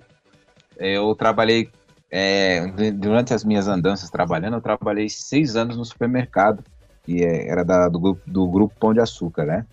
Eu 0.77 1.13
trabalhei, 1.15 1.69
é, 2.09 2.65
durante 2.93 3.33
as 3.33 3.43
minhas 3.43 3.67
andanças 3.67 4.09
trabalhando, 4.09 4.53
eu 4.53 4.61
trabalhei 4.61 5.09
seis 5.09 5.55
anos 5.55 5.75
no 5.75 5.83
supermercado, 5.83 6.63
que 7.03 7.23
é, 7.23 7.49
era 7.49 7.65
da, 7.65 7.89
do, 7.89 8.17
do 8.25 8.47
grupo 8.47 8.75
Pão 8.79 8.93
de 8.93 9.01
Açúcar, 9.01 9.45
né? 9.45 9.65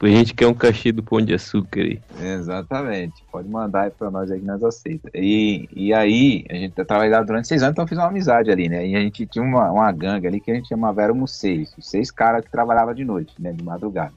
A 0.00 0.06
gente 0.06 0.32
quer 0.32 0.46
um 0.46 0.54
cachê 0.54 0.92
do 0.92 1.02
Pão 1.02 1.20
de 1.20 1.34
Açúcar 1.34 1.80
aí. 1.80 2.00
Exatamente. 2.20 3.24
Pode 3.32 3.48
mandar 3.48 3.82
aí 3.82 3.90
pra 3.90 4.10
nós 4.10 4.30
aí 4.30 4.38
que 4.38 4.46
nós 4.46 4.62
aceitamos. 4.62 5.10
E, 5.12 5.68
e 5.74 5.92
aí, 5.92 6.44
a 6.48 6.54
gente 6.54 6.72
trabalhava 6.84 7.26
durante 7.26 7.48
seis 7.48 7.64
anos, 7.64 7.72
então 7.72 7.86
fiz 7.86 7.98
uma 7.98 8.06
amizade 8.06 8.48
ali, 8.48 8.68
né? 8.68 8.86
E 8.86 8.94
a 8.94 9.00
gente 9.00 9.26
tinha 9.26 9.44
uma, 9.44 9.72
uma 9.72 9.90
gangue 9.90 10.28
ali 10.28 10.40
que 10.40 10.52
a 10.52 10.54
gente 10.54 10.68
chamava 10.68 11.02
Éramos 11.02 11.32
Seis. 11.32 11.74
Seis 11.80 12.12
caras 12.12 12.44
que 12.44 12.50
trabalhavam 12.50 12.94
de 12.94 13.04
noite, 13.04 13.34
né? 13.40 13.52
De 13.52 13.64
madrugada. 13.64 14.12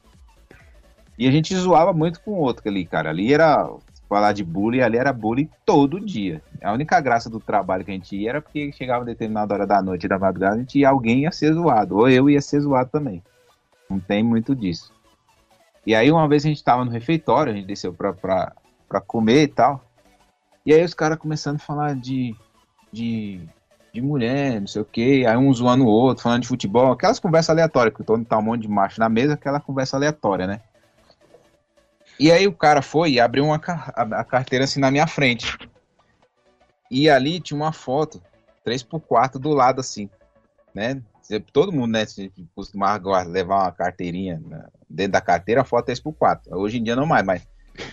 E 1.17 1.27
a 1.27 1.31
gente 1.31 1.55
zoava 1.55 1.91
muito 1.93 2.21
com 2.21 2.31
o 2.31 2.37
outro 2.37 2.67
ali, 2.69 2.85
cara. 2.85 3.09
Ali 3.09 3.33
era, 3.33 3.67
falar 4.07 4.33
de 4.33 4.43
bullying, 4.43 4.81
ali 4.81 4.97
era 4.97 5.11
bullying 5.11 5.49
todo 5.65 5.99
dia. 5.99 6.43
A 6.61 6.73
única 6.73 7.01
graça 7.01 7.27
do 7.27 7.39
trabalho 7.39 7.83
que 7.83 7.89
a 7.89 7.93
gente 7.95 8.15
ia 8.15 8.29
era 8.29 8.41
porque 8.41 8.71
chegava 8.71 9.03
determinada 9.03 9.55
hora 9.55 9.65
da 9.65 9.81
noite 9.81 10.07
da 10.07 10.19
madrugada, 10.19 10.57
a 10.57 10.59
gente 10.59 10.77
ia, 10.77 10.89
alguém 10.89 11.21
ia 11.21 11.31
ser 11.31 11.53
zoado. 11.53 11.97
Ou 11.97 12.07
eu 12.07 12.29
ia 12.29 12.39
ser 12.39 12.59
zoado 12.59 12.91
também. 12.91 13.23
Não 13.89 13.99
tem 13.99 14.23
muito 14.23 14.55
disso. 14.55 14.93
E 15.85 15.95
aí 15.95 16.11
uma 16.11 16.27
vez 16.27 16.45
a 16.45 16.49
gente 16.49 16.63
tava 16.63 16.85
no 16.85 16.91
refeitório, 16.91 17.51
a 17.51 17.55
gente 17.55 17.65
desceu 17.65 17.93
pra, 17.93 18.13
pra, 18.13 18.53
pra 18.87 19.01
comer 19.01 19.43
e 19.43 19.47
tal. 19.47 19.83
E 20.65 20.73
aí 20.73 20.83
os 20.83 20.93
caras 20.93 21.17
começando 21.17 21.55
a 21.55 21.59
falar 21.59 21.95
de, 21.95 22.35
de, 22.91 23.41
de 23.91 24.01
mulher, 24.01 24.59
não 24.59 24.67
sei 24.67 24.81
o 24.81 24.85
que, 24.85 25.25
aí 25.25 25.35
um 25.35 25.51
zoando 25.53 25.85
o 25.85 25.89
outro, 25.89 26.23
falando 26.23 26.43
de 26.43 26.47
futebol, 26.47 26.91
aquelas 26.91 27.19
conversas 27.19 27.49
aleatórias, 27.49 27.95
que 27.95 28.03
todo 28.03 28.23
tá 28.23 28.37
um 28.37 28.43
monte 28.43 28.61
de 28.61 28.67
macho 28.67 28.99
na 28.99 29.09
mesa, 29.09 29.33
aquela 29.33 29.59
conversa 29.59 29.97
aleatória, 29.97 30.45
né? 30.45 30.61
E 32.19 32.31
aí 32.31 32.47
o 32.47 32.53
cara 32.53 32.83
foi 32.83 33.13
e 33.13 33.19
abriu 33.19 33.45
uma, 33.45 33.55
a, 33.55 34.23
carteira 34.23 34.65
assim 34.65 34.79
na 34.79 34.91
minha 34.91 35.07
frente. 35.07 35.57
E 36.91 37.09
ali 37.09 37.39
tinha 37.39 37.57
uma 37.57 37.71
foto, 37.71 38.21
3x4 38.63 39.39
do 39.39 39.49
lado 39.49 39.81
assim, 39.81 40.07
né? 40.75 41.01
Todo 41.51 41.71
mundo, 41.71 41.93
né, 41.93 42.05
costumava 42.53 43.23
levar 43.23 43.63
uma 43.63 43.71
carteirinha 43.71 44.39
né? 44.45 44.67
Dentro 44.91 45.13
da 45.13 45.21
carteira, 45.21 45.61
a 45.61 45.65
foto 45.65 45.89
é 45.89 45.93
3x4. 45.93 46.39
Hoje 46.51 46.77
em 46.77 46.83
dia 46.83 46.95
não 46.95 47.05
mais, 47.05 47.25
mas 47.25 47.47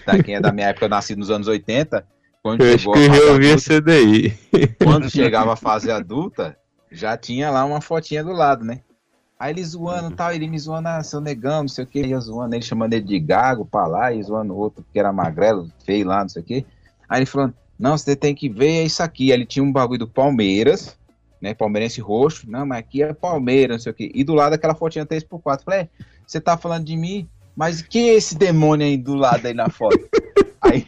pra 0.05 0.23
quem 0.23 0.35
é 0.37 0.41
da 0.41 0.53
minha 0.53 0.69
época, 0.69 0.89
nascido 0.89 1.19
nos 1.19 1.31
anos 1.31 1.49
80, 1.49 2.07
quando 2.43 2.65
eu 2.65 2.79
chegou 2.79 2.95
acho 2.95 3.11
que 3.11 3.17
eu 3.17 3.37
vi 3.37 3.47
esse 3.49 3.81
daí. 3.81 4.35
Quando 4.83 5.11
chegava 5.11 5.53
a 5.53 5.57
fase 5.57 5.91
adulta, 5.91 6.57
já 6.91 7.17
tinha 7.17 7.51
lá 7.51 7.65
uma 7.65 7.81
fotinha 7.81 8.23
do 8.25 8.33
lado, 8.33 8.65
né? 8.65 8.81
Aí 9.39 9.53
ele 9.53 9.65
zoando 9.65 10.17
tal, 10.17 10.33
ele 10.33 10.49
me 10.49 10.59
zoando, 10.59 10.89
ah, 10.89 11.03
seu 11.03 11.21
negão, 11.21 11.63
não 11.63 11.69
sei 11.69 11.85
o 11.85 11.87
que, 11.87 12.01
ia 12.01 12.19
zoando 12.19 12.57
ele, 12.57 12.65
chamando 12.65 12.93
ele 12.95 13.05
de 13.05 13.21
gago 13.21 13.65
pra 13.65 13.87
lá, 13.87 14.13
e 14.13 14.21
zoando 14.21 14.53
o 14.53 14.57
outro 14.57 14.85
que 14.93 14.99
era 14.99 15.13
magrelo, 15.13 15.71
feio 15.85 16.07
lá, 16.07 16.23
não 16.23 16.29
sei 16.29 16.43
o 16.43 16.45
que. 16.45 16.67
Aí 17.09 17.21
ele 17.21 17.27
falando, 17.27 17.55
não, 17.79 17.97
você 17.97 18.17
tem 18.17 18.35
que 18.35 18.49
ver 18.49 18.83
isso 18.85 19.01
aqui. 19.03 19.31
Aí 19.31 19.39
ele 19.39 19.47
tinha 19.47 19.63
um 19.63 19.71
bagulho 19.71 20.01
do 20.01 20.09
Palmeiras, 20.09 20.99
né, 21.41 21.55
palmeirense 21.55 22.01
roxo, 22.01 22.51
não, 22.51 22.67
mas 22.67 22.81
aqui 22.81 23.01
é 23.01 23.15
Palmeiras, 23.15 23.77
não 23.77 23.83
sei 23.83 23.93
o 23.93 23.95
que. 23.95 24.11
E 24.13 24.25
do 24.25 24.35
lado 24.35 24.55
aquela 24.55 24.75
fotinha 24.75 25.07
3x4. 25.07 25.63
Falei, 25.63 25.81
é, 25.81 25.89
você 26.29 26.41
tá 26.41 26.59
falando 26.59 26.85
de 26.85 26.95
mim, 26.95 27.27
mas 27.57 27.81
quem 27.81 28.11
é 28.11 28.15
esse 28.15 28.37
demônio 28.37 28.87
aí 28.87 28.99
do 28.99 29.15
lado 29.15 29.47
aí 29.47 29.55
na 29.55 29.71
foto? 29.71 29.99
aí 30.61 30.87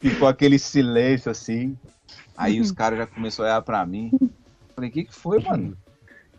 ficou 0.00 0.26
aquele 0.26 0.58
silêncio 0.58 1.30
assim. 1.30 1.78
Aí 2.36 2.60
os 2.60 2.72
caras 2.72 2.98
já 2.98 3.06
começaram 3.06 3.48
a 3.48 3.52
olhar 3.52 3.62
pra 3.62 3.86
mim. 3.86 4.10
Falei, 4.74 4.90
o 4.90 4.92
que, 4.92 5.04
que 5.04 5.14
foi, 5.14 5.40
mano? 5.40 5.76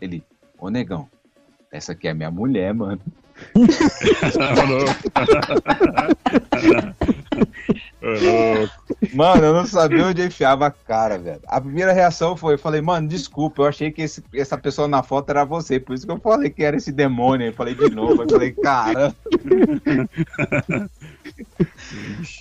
Ele, 0.00 0.22
ô 0.58 0.68
negão, 0.68 1.08
essa 1.72 1.92
aqui 1.92 2.06
é 2.06 2.12
minha 2.12 2.30
mulher, 2.30 2.74
mano. 2.74 3.00
Mano, 9.14 9.44
eu 9.44 9.54
não 9.54 9.66
sabia 9.66 10.06
onde 10.06 10.24
enfiava 10.24 10.66
a 10.66 10.70
cara, 10.70 11.18
velho. 11.18 11.40
A 11.46 11.60
primeira 11.60 11.92
reação 11.92 12.36
foi, 12.36 12.54
eu 12.54 12.58
falei, 12.58 12.80
mano, 12.80 13.08
desculpa, 13.08 13.62
eu 13.62 13.66
achei 13.66 13.90
que 13.90 14.02
esse- 14.02 14.22
essa 14.34 14.56
pessoa 14.58 14.86
na 14.86 15.02
foto 15.02 15.30
era 15.30 15.44
você, 15.44 15.80
por 15.80 15.94
isso 15.94 16.06
que 16.06 16.12
eu 16.12 16.18
falei 16.20 16.50
que 16.50 16.62
era 16.62 16.76
esse 16.76 16.92
demônio. 16.92 17.46
Eu 17.48 17.52
falei 17.52 17.74
de 17.74 17.88
novo, 17.90 18.22
eu 18.22 18.28
falei, 18.28 18.52
cara. 18.52 19.14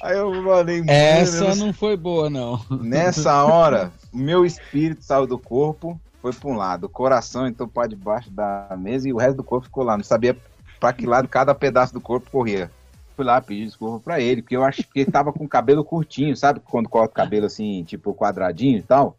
Aí 0.02 0.18
eu 0.18 0.44
falei, 0.44 0.84
Essa 0.88 1.56
não 1.56 1.68
não 1.68 1.74
foi 1.74 1.96
boa, 1.96 2.30
não. 2.30 2.60
Nessa 2.82 3.44
hora, 3.44 3.92
o 4.12 4.18
meu 4.18 4.46
espírito 4.46 5.04
saiu 5.04 5.26
do 5.26 5.40
corpo, 5.40 6.00
foi 6.22 6.34
para 6.34 6.50
um 6.50 6.56
lado, 6.58 6.86
o 6.86 6.90
coração 6.90 7.48
entrou 7.48 7.68
para 7.68 7.88
debaixo 7.88 8.30
da 8.30 8.76
mesa 8.78 9.08
e 9.08 9.14
o 9.14 9.18
resto 9.18 9.38
do 9.38 9.44
corpo 9.44 9.66
ficou 9.66 9.84
lá. 9.84 9.96
Não 9.98 10.04
sabia 10.04 10.36
para 10.84 10.92
que 10.92 11.06
lado 11.06 11.30
cada 11.30 11.56
pedaço 11.56 11.94
do 11.94 12.02
corpo 12.02 12.30
corria. 12.30 12.70
Fui 13.16 13.24
lá 13.24 13.40
pedir 13.40 13.64
desculpa 13.68 14.02
para 14.04 14.20
ele, 14.20 14.42
porque 14.42 14.58
eu 14.58 14.66
acho 14.66 14.84
que 14.84 15.00
ele 15.00 15.10
tava 15.10 15.32
com 15.32 15.46
o 15.46 15.48
cabelo 15.48 15.82
curtinho, 15.82 16.36
sabe? 16.36 16.60
Quando 16.60 16.90
corta 16.90 17.14
o 17.14 17.16
cabelo 17.16 17.46
assim, 17.46 17.86
tipo 17.86 18.14
quadradinho 18.14 18.80
e 18.80 18.82
tal. 18.82 19.16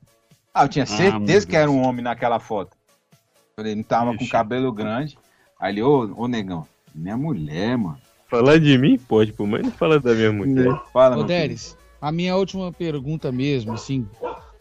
Ah, 0.53 0.65
eu 0.65 0.69
tinha 0.69 0.85
meu 0.85 0.95
certeza 0.95 1.47
que 1.47 1.57
era 1.57 1.71
um 1.71 1.83
homem 1.83 2.05
naquela 2.05 2.39
foto. 2.39 2.77
Ele 3.57 3.77
não 3.77 3.83
tava 3.83 4.11
com 4.15 4.23
Ixi. 4.23 4.31
cabelo 4.31 4.71
grande. 4.73 5.17
Aí 5.59 5.73
ele, 5.73 5.83
ô, 5.83 6.13
ô 6.19 6.29
negão, 6.29 6.67
minha 6.95 7.17
mulher, 7.17 7.79
mano. 7.79 7.97
Falar 8.29 8.61
de 8.61 8.77
mim 8.77 8.99
pode, 8.99 9.33
pô, 9.33 9.47
mas 9.47 9.63
não 9.63 9.71
fala 9.73 9.99
da 9.99 10.13
minha 10.13 10.33
mulher. 10.33 10.71
Fala, 10.93 11.17
Ô. 11.17 11.25
Deres, 11.25 11.79
a 11.99 12.13
minha 12.13 12.37
última 12.37 12.71
pergunta 12.73 13.33
mesmo, 13.33 13.73
assim. 13.73 14.07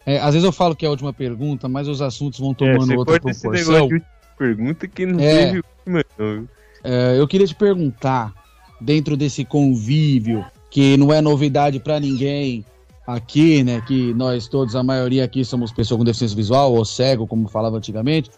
é, 0.06 0.18
às 0.20 0.32
vezes 0.32 0.44
eu 0.44 0.52
falo 0.52 0.74
que 0.74 0.86
é 0.86 0.88
a 0.88 0.90
última 0.90 1.12
pergunta, 1.12 1.68
mas 1.68 1.86
os 1.86 2.00
assuntos 2.00 2.40
vão 2.40 2.52
É, 2.52 2.54
tomando 2.54 2.86
você 2.86 2.96
outra 2.96 3.20
pode 3.20 3.30
esse 3.30 3.42
proporção. 3.42 3.74
negócio 3.74 3.98
de 3.98 4.04
pergunta 4.38 4.88
que 4.88 5.04
não 5.04 5.20
É. 5.20 5.46
teve 5.46 5.62
última, 5.86 6.04
não. 6.16 6.48
É, 6.84 7.18
eu 7.18 7.26
queria 7.26 7.46
te 7.46 7.54
perguntar, 7.54 8.32
dentro 8.80 9.16
desse 9.16 9.44
convívio, 9.44 10.44
que 10.70 10.96
não 10.96 11.12
é 11.12 11.20
novidade 11.22 11.80
pra 11.80 11.98
ninguém 11.98 12.64
aqui, 13.06 13.64
né? 13.64 13.80
Que 13.86 14.12
nós 14.14 14.46
todos, 14.46 14.76
a 14.76 14.82
maioria 14.82 15.24
aqui, 15.24 15.44
somos 15.44 15.72
pessoas 15.72 15.98
com 15.98 16.04
deficiência 16.04 16.36
visual 16.36 16.74
ou 16.74 16.84
cego, 16.84 17.26
como 17.26 17.48
falava 17.48 17.76
antigamente. 17.76 18.30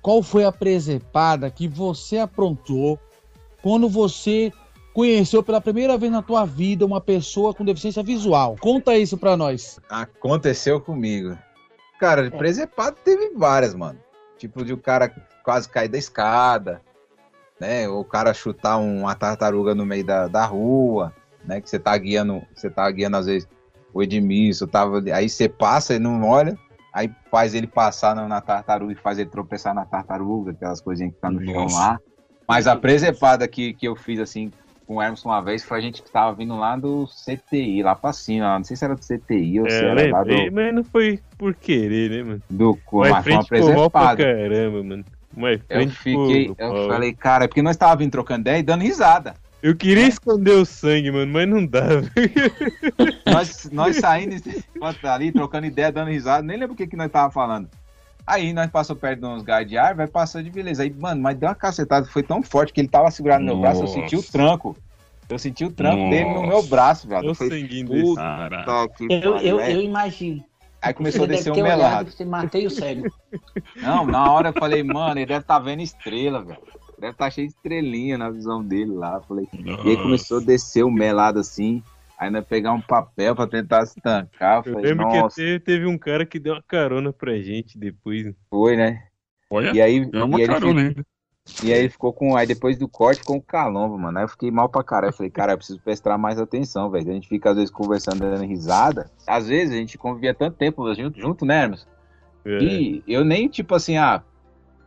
Qual 0.00 0.22
foi 0.22 0.44
a 0.44 0.50
presepada 0.50 1.50
que 1.50 1.68
você 1.68 2.18
aprontou 2.18 2.98
quando 3.62 3.88
você 3.88 4.52
conheceu 4.94 5.42
pela 5.42 5.60
primeira 5.60 5.96
vez 5.96 6.10
na 6.10 6.22
tua 6.22 6.44
vida 6.44 6.84
uma 6.84 7.00
pessoa 7.00 7.54
com 7.54 7.64
deficiência 7.64 8.02
visual? 8.02 8.56
Conta 8.60 8.96
isso 8.96 9.16
pra 9.16 9.36
nós. 9.36 9.78
Aconteceu 9.88 10.80
comigo. 10.80 11.38
Cara, 12.00 12.24
de 12.28 12.36
presepado 12.36 12.96
teve 13.04 13.30
várias, 13.36 13.74
mano. 13.74 13.98
Tipo, 14.36 14.64
de 14.64 14.72
o 14.72 14.76
cara 14.76 15.08
quase 15.44 15.68
cair 15.68 15.88
da 15.88 15.98
escada, 15.98 16.80
né? 17.62 17.88
O 17.88 18.02
cara 18.04 18.34
chutar 18.34 18.76
uma 18.76 19.14
tartaruga 19.14 19.72
no 19.72 19.86
meio 19.86 20.04
da, 20.04 20.26
da 20.26 20.44
rua, 20.44 21.12
né? 21.44 21.60
Que 21.60 21.70
você 21.70 21.78
tá 21.78 21.96
guiando, 21.96 22.42
você 22.52 22.68
tá 22.68 22.90
guiando 22.90 23.16
às 23.16 23.26
vezes 23.26 23.48
o 23.94 24.02
Edmilson, 24.02 24.66
tava, 24.66 24.96
ali- 24.96 25.12
aí 25.12 25.28
você 25.28 25.48
passa 25.48 25.94
e 25.94 25.98
não 26.00 26.28
olha, 26.28 26.58
aí 26.92 27.08
faz 27.30 27.54
ele 27.54 27.68
passar 27.68 28.16
na, 28.16 28.26
na 28.26 28.40
tartaruga 28.40 28.92
e 28.92 28.96
faz 28.96 29.16
ele 29.16 29.30
tropeçar 29.30 29.72
na 29.72 29.84
tartaruga, 29.84 30.50
aquelas 30.50 30.80
coisinhas 30.80 31.14
que 31.14 31.20
tá 31.20 31.30
no 31.30 31.40
chão 31.44 31.66
lá. 31.66 32.00
Mas 32.48 32.66
a 32.66 32.74
presepada 32.74 33.46
que, 33.46 33.74
que 33.74 33.86
eu 33.86 33.94
fiz 33.94 34.18
assim 34.18 34.50
com 34.84 34.96
o 34.96 35.02
Hermes 35.02 35.24
uma 35.24 35.40
vez 35.40 35.62
foi 35.62 35.78
a 35.78 35.80
gente 35.80 36.02
que 36.02 36.10
tava 36.10 36.34
vindo 36.34 36.56
lá 36.56 36.74
do 36.76 37.06
CTI, 37.06 37.84
lá 37.84 37.94
pra 37.94 38.12
cima, 38.12 38.58
não 38.58 38.64
sei 38.64 38.76
se 38.76 38.84
era 38.84 38.96
do 38.96 39.04
CTI 39.04 39.60
ou 39.60 39.70
se 39.70 39.84
É, 39.84 39.88
era 39.88 40.10
lá 40.10 40.24
do, 40.24 40.52
mas 40.52 40.74
não 40.74 40.82
foi 40.82 41.20
por 41.38 41.54
querer, 41.54 42.10
né, 42.10 42.22
mano? 42.24 42.42
do 42.50 42.76
cu, 42.84 42.98
Mas 42.98 43.22
foi 43.22 43.32
uma 43.34 43.38
mal 43.38 43.44
pra 43.44 43.60
presepada. 43.60 44.16
caramba, 44.24 44.82
mano. 44.82 45.04
Mas 45.34 45.60
Eu 45.68 45.76
frente 45.80 45.96
fiquei, 45.96 46.54
eu 46.58 46.88
falei, 46.88 47.12
cara, 47.12 47.44
é 47.44 47.48
porque 47.48 47.62
nós 47.62 47.76
tava 47.76 47.96
vindo 47.96 48.10
trocando 48.10 48.40
ideia 48.40 48.58
e 48.58 48.62
dando 48.62 48.82
risada. 48.82 49.34
Eu 49.62 49.76
queria 49.76 50.08
esconder 50.08 50.52
o 50.52 50.64
sangue, 50.64 51.12
mano, 51.12 51.32
mas 51.32 51.48
não 51.48 51.64
dava. 51.64 52.02
Nós, 53.24 53.70
nós 53.70 53.96
saindo 53.96 54.34
ali, 55.04 55.30
trocando 55.30 55.66
ideia, 55.66 55.92
dando 55.92 56.10
risada, 56.10 56.42
nem 56.42 56.56
lembro 56.56 56.74
o 56.74 56.76
que, 56.76 56.86
que 56.86 56.96
nós 56.96 57.10
tava 57.10 57.30
falando. 57.30 57.68
Aí 58.26 58.52
nós 58.52 58.70
passou 58.70 58.96
perto 58.96 59.20
de 59.20 59.26
uns 59.26 59.42
gás 59.42 59.66
de 59.66 59.76
ar, 59.76 59.94
vai 59.94 60.06
passando 60.06 60.44
de 60.44 60.50
beleza. 60.50 60.82
Aí, 60.82 60.90
mano, 60.92 61.22
mas 61.22 61.36
deu 61.36 61.48
uma 61.48 61.54
cacetada, 61.54 62.06
foi 62.06 62.22
tão 62.22 62.42
forte 62.42 62.72
que 62.72 62.80
ele 62.80 62.88
tava 62.88 63.10
segurado 63.10 63.44
no 63.44 63.52
meu 63.52 63.60
braço, 63.60 63.80
eu 63.80 63.82
Nossa. 63.82 63.94
senti 63.94 64.16
o 64.16 64.22
tranco. 64.22 64.76
Eu 65.28 65.38
senti 65.38 65.64
o 65.64 65.70
tranco 65.70 66.10
dele 66.10 66.24
no 66.24 66.34
Nossa. 66.34 66.46
meu 66.48 66.62
braço, 66.64 67.08
velho. 67.08 67.26
Eu 67.26 67.34
Eu, 69.08 69.36
eu, 69.38 69.60
é. 69.60 69.72
eu 69.72 69.80
imagino. 69.80 70.44
Aí 70.82 70.92
começou 70.92 71.24
a 71.24 71.28
descer 71.28 71.52
um 71.52 71.62
melado. 71.62 72.10
você 72.10 72.24
matei 72.24 72.66
o 72.66 72.70
cego. 72.70 73.08
Não, 73.76 74.04
na 74.04 74.30
hora 74.32 74.48
eu 74.48 74.52
falei, 74.52 74.82
mano, 74.82 75.20
ele 75.20 75.26
deve 75.26 75.42
estar 75.42 75.60
vendo 75.60 75.80
estrela, 75.80 76.42
velho. 76.42 76.58
Deve 76.98 77.12
estar 77.12 77.30
cheio 77.30 77.46
de 77.46 77.54
estrelinha 77.54 78.18
na 78.18 78.28
visão 78.30 78.62
dele 78.62 78.92
lá. 78.92 79.20
Falei, 79.20 79.48
E 79.52 79.90
aí 79.90 79.96
começou 79.96 80.38
a 80.38 80.44
descer 80.44 80.82
o 80.84 80.90
melado 80.90 81.38
assim. 81.38 81.82
Aí 82.18 82.30
nós 82.30 82.44
pegar 82.44 82.72
um 82.72 82.80
papel 82.80 83.34
pra 83.34 83.46
tentar 83.46 83.86
se 83.86 84.00
tancar. 84.00 84.58
Eu 84.58 84.74
falei, 84.74 84.90
lembro 84.90 85.06
nossa, 85.06 85.34
que 85.34 85.58
teve, 85.60 85.86
um 85.86 85.98
cara 85.98 86.26
que 86.26 86.38
deu 86.38 86.54
uma 86.54 86.62
carona 86.62 87.12
pra 87.12 87.36
gente 87.38 87.78
depois. 87.78 88.32
foi, 88.50 88.76
né? 88.76 89.04
olha, 89.50 89.72
E 89.72 89.80
aí, 89.80 89.98
é 89.98 90.00
e, 90.00 90.40
ele 90.40 90.46
carona 90.46 90.80
ainda. 90.80 91.06
E 91.62 91.72
aí 91.72 91.80
ele 91.80 91.88
ficou 91.88 92.12
com. 92.12 92.36
Aí 92.36 92.46
depois 92.46 92.78
do 92.78 92.88
corte 92.88 93.18
ficou 93.20 93.40
com 93.40 93.46
calombo, 93.46 93.98
mano. 93.98 94.18
Aí 94.18 94.24
eu 94.24 94.28
fiquei 94.28 94.50
mal 94.50 94.68
pra 94.68 94.82
caralho. 94.82 95.10
Eu 95.10 95.16
falei, 95.16 95.30
cara, 95.30 95.52
eu 95.52 95.56
preciso 95.58 95.80
prestar 95.80 96.16
mais 96.16 96.38
atenção, 96.38 96.90
velho. 96.90 97.10
A 97.10 97.14
gente 97.14 97.28
fica 97.28 97.50
às 97.50 97.56
vezes 97.56 97.70
conversando, 97.70 98.20
dando 98.20 98.44
risada. 98.44 99.10
Às 99.26 99.48
vezes 99.48 99.74
a 99.74 99.76
gente 99.76 99.98
convivia 99.98 100.34
tanto 100.34 100.56
tempo 100.56 100.92
junto, 100.94 101.20
junto 101.20 101.44
né, 101.44 101.62
Hermes? 101.62 101.86
É. 102.44 102.58
E 102.58 103.02
eu 103.06 103.24
nem, 103.24 103.48
tipo 103.48 103.74
assim, 103.74 103.96
ah, 103.96 104.22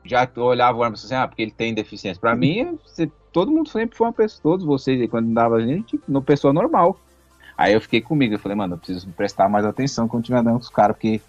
já 0.04 0.30
olhava 0.38 0.78
o 0.78 0.84
Hermes 0.84 1.04
assim, 1.04 1.16
ah, 1.16 1.28
porque 1.28 1.42
ele 1.42 1.52
tem 1.52 1.74
deficiência. 1.74 2.20
Pra 2.20 2.36
mim, 2.36 2.78
você- 2.86 3.12
todo 3.32 3.52
mundo 3.52 3.70
sempre 3.70 3.98
foi 3.98 4.08
uma 4.08 4.14
pessoa, 4.14 4.42
todos 4.42 4.66
vocês 4.66 5.00
aí, 5.00 5.08
quando 5.08 5.34
dava 5.34 5.56
a 5.56 5.62
gente, 5.62 6.00
uma 6.08 6.22
pessoa 6.22 6.54
normal. 6.54 6.98
Aí 7.58 7.74
eu 7.74 7.80
fiquei 7.82 8.02
comigo, 8.02 8.34
eu 8.34 8.40
falei, 8.40 8.56
mano, 8.58 8.74
eu 8.74 8.78
preciso 8.78 9.10
prestar 9.12 9.48
mais 9.50 9.66
atenção 9.66 10.08
quando 10.08 10.26
tiver 10.26 10.44
dando 10.44 10.56
com 10.56 10.60
os 10.60 10.70
caras, 10.70 10.96
porque 10.96 11.22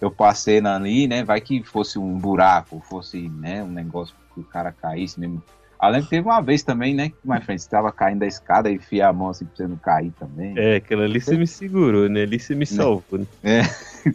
eu 0.00 0.10
passei 0.10 0.60
na- 0.60 0.76
ali, 0.76 1.06
né, 1.06 1.22
vai 1.22 1.40
que 1.40 1.62
fosse 1.62 1.98
um 1.98 2.18
buraco, 2.18 2.80
fosse, 2.80 3.28
né, 3.28 3.62
um 3.62 3.68
negócio 3.68 4.14
que 4.36 4.40
o 4.40 4.44
cara 4.44 4.70
caísse 4.70 5.18
mesmo. 5.18 5.42
Além 5.78 6.02
que 6.02 6.08
teve 6.08 6.26
uma 6.26 6.40
vez 6.40 6.62
também, 6.62 6.94
né, 6.94 7.10
que 7.10 7.16
mais 7.26 7.44
frente, 7.44 7.62
você 7.62 7.68
tava 7.68 7.92
caindo 7.92 8.20
da 8.20 8.26
escada 8.26 8.70
e 8.70 8.74
enfiar 8.74 9.08
a 9.08 9.12
mão 9.12 9.28
assim 9.28 9.44
pra 9.44 9.56
você 9.56 9.66
não 9.66 9.76
cair 9.76 10.10
também. 10.18 10.54
É, 10.56 10.76
aquela 10.76 11.04
ali 11.04 11.20
você 11.20 11.36
me 11.36 11.46
segurou, 11.46 12.08
né? 12.08 12.22
Ali 12.22 12.38
você 12.38 12.54
me 12.54 12.64
salvou. 12.64 13.18
Né? 13.42 13.62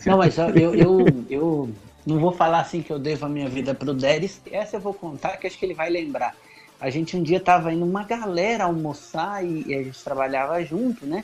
Não, 0.06 0.18
mas 0.18 0.38
eu, 0.38 0.74
eu, 0.74 1.26
eu, 1.30 1.70
não 2.06 2.20
vou 2.20 2.32
falar 2.32 2.62
assim 2.62 2.82
que 2.82 2.92
eu 2.92 2.98
devo 2.98 3.26
a 3.26 3.30
minha 3.30 3.48
vida 3.48 3.76
pro 3.76 3.94
Deres. 3.94 4.42
Essa 4.52 4.78
eu 4.78 4.82
vou 4.82 4.94
contar 4.94 5.38
que 5.38 5.46
acho 5.46 5.58
que 5.58 5.66
ele 5.66 5.76
vai 5.76 5.90
lembrar. 5.90 6.36
A 6.80 6.90
gente 6.90 7.16
um 7.16 7.22
dia 7.22 7.40
tava 7.40 7.72
indo 7.72 7.86
uma 7.86 8.04
galera 8.04 8.64
almoçar 8.64 9.46
e, 9.46 9.66
e 9.68 9.76
a 9.76 9.84
gente 9.84 10.04
trabalhava 10.04 10.64
junto, 10.66 11.06
né? 11.06 11.24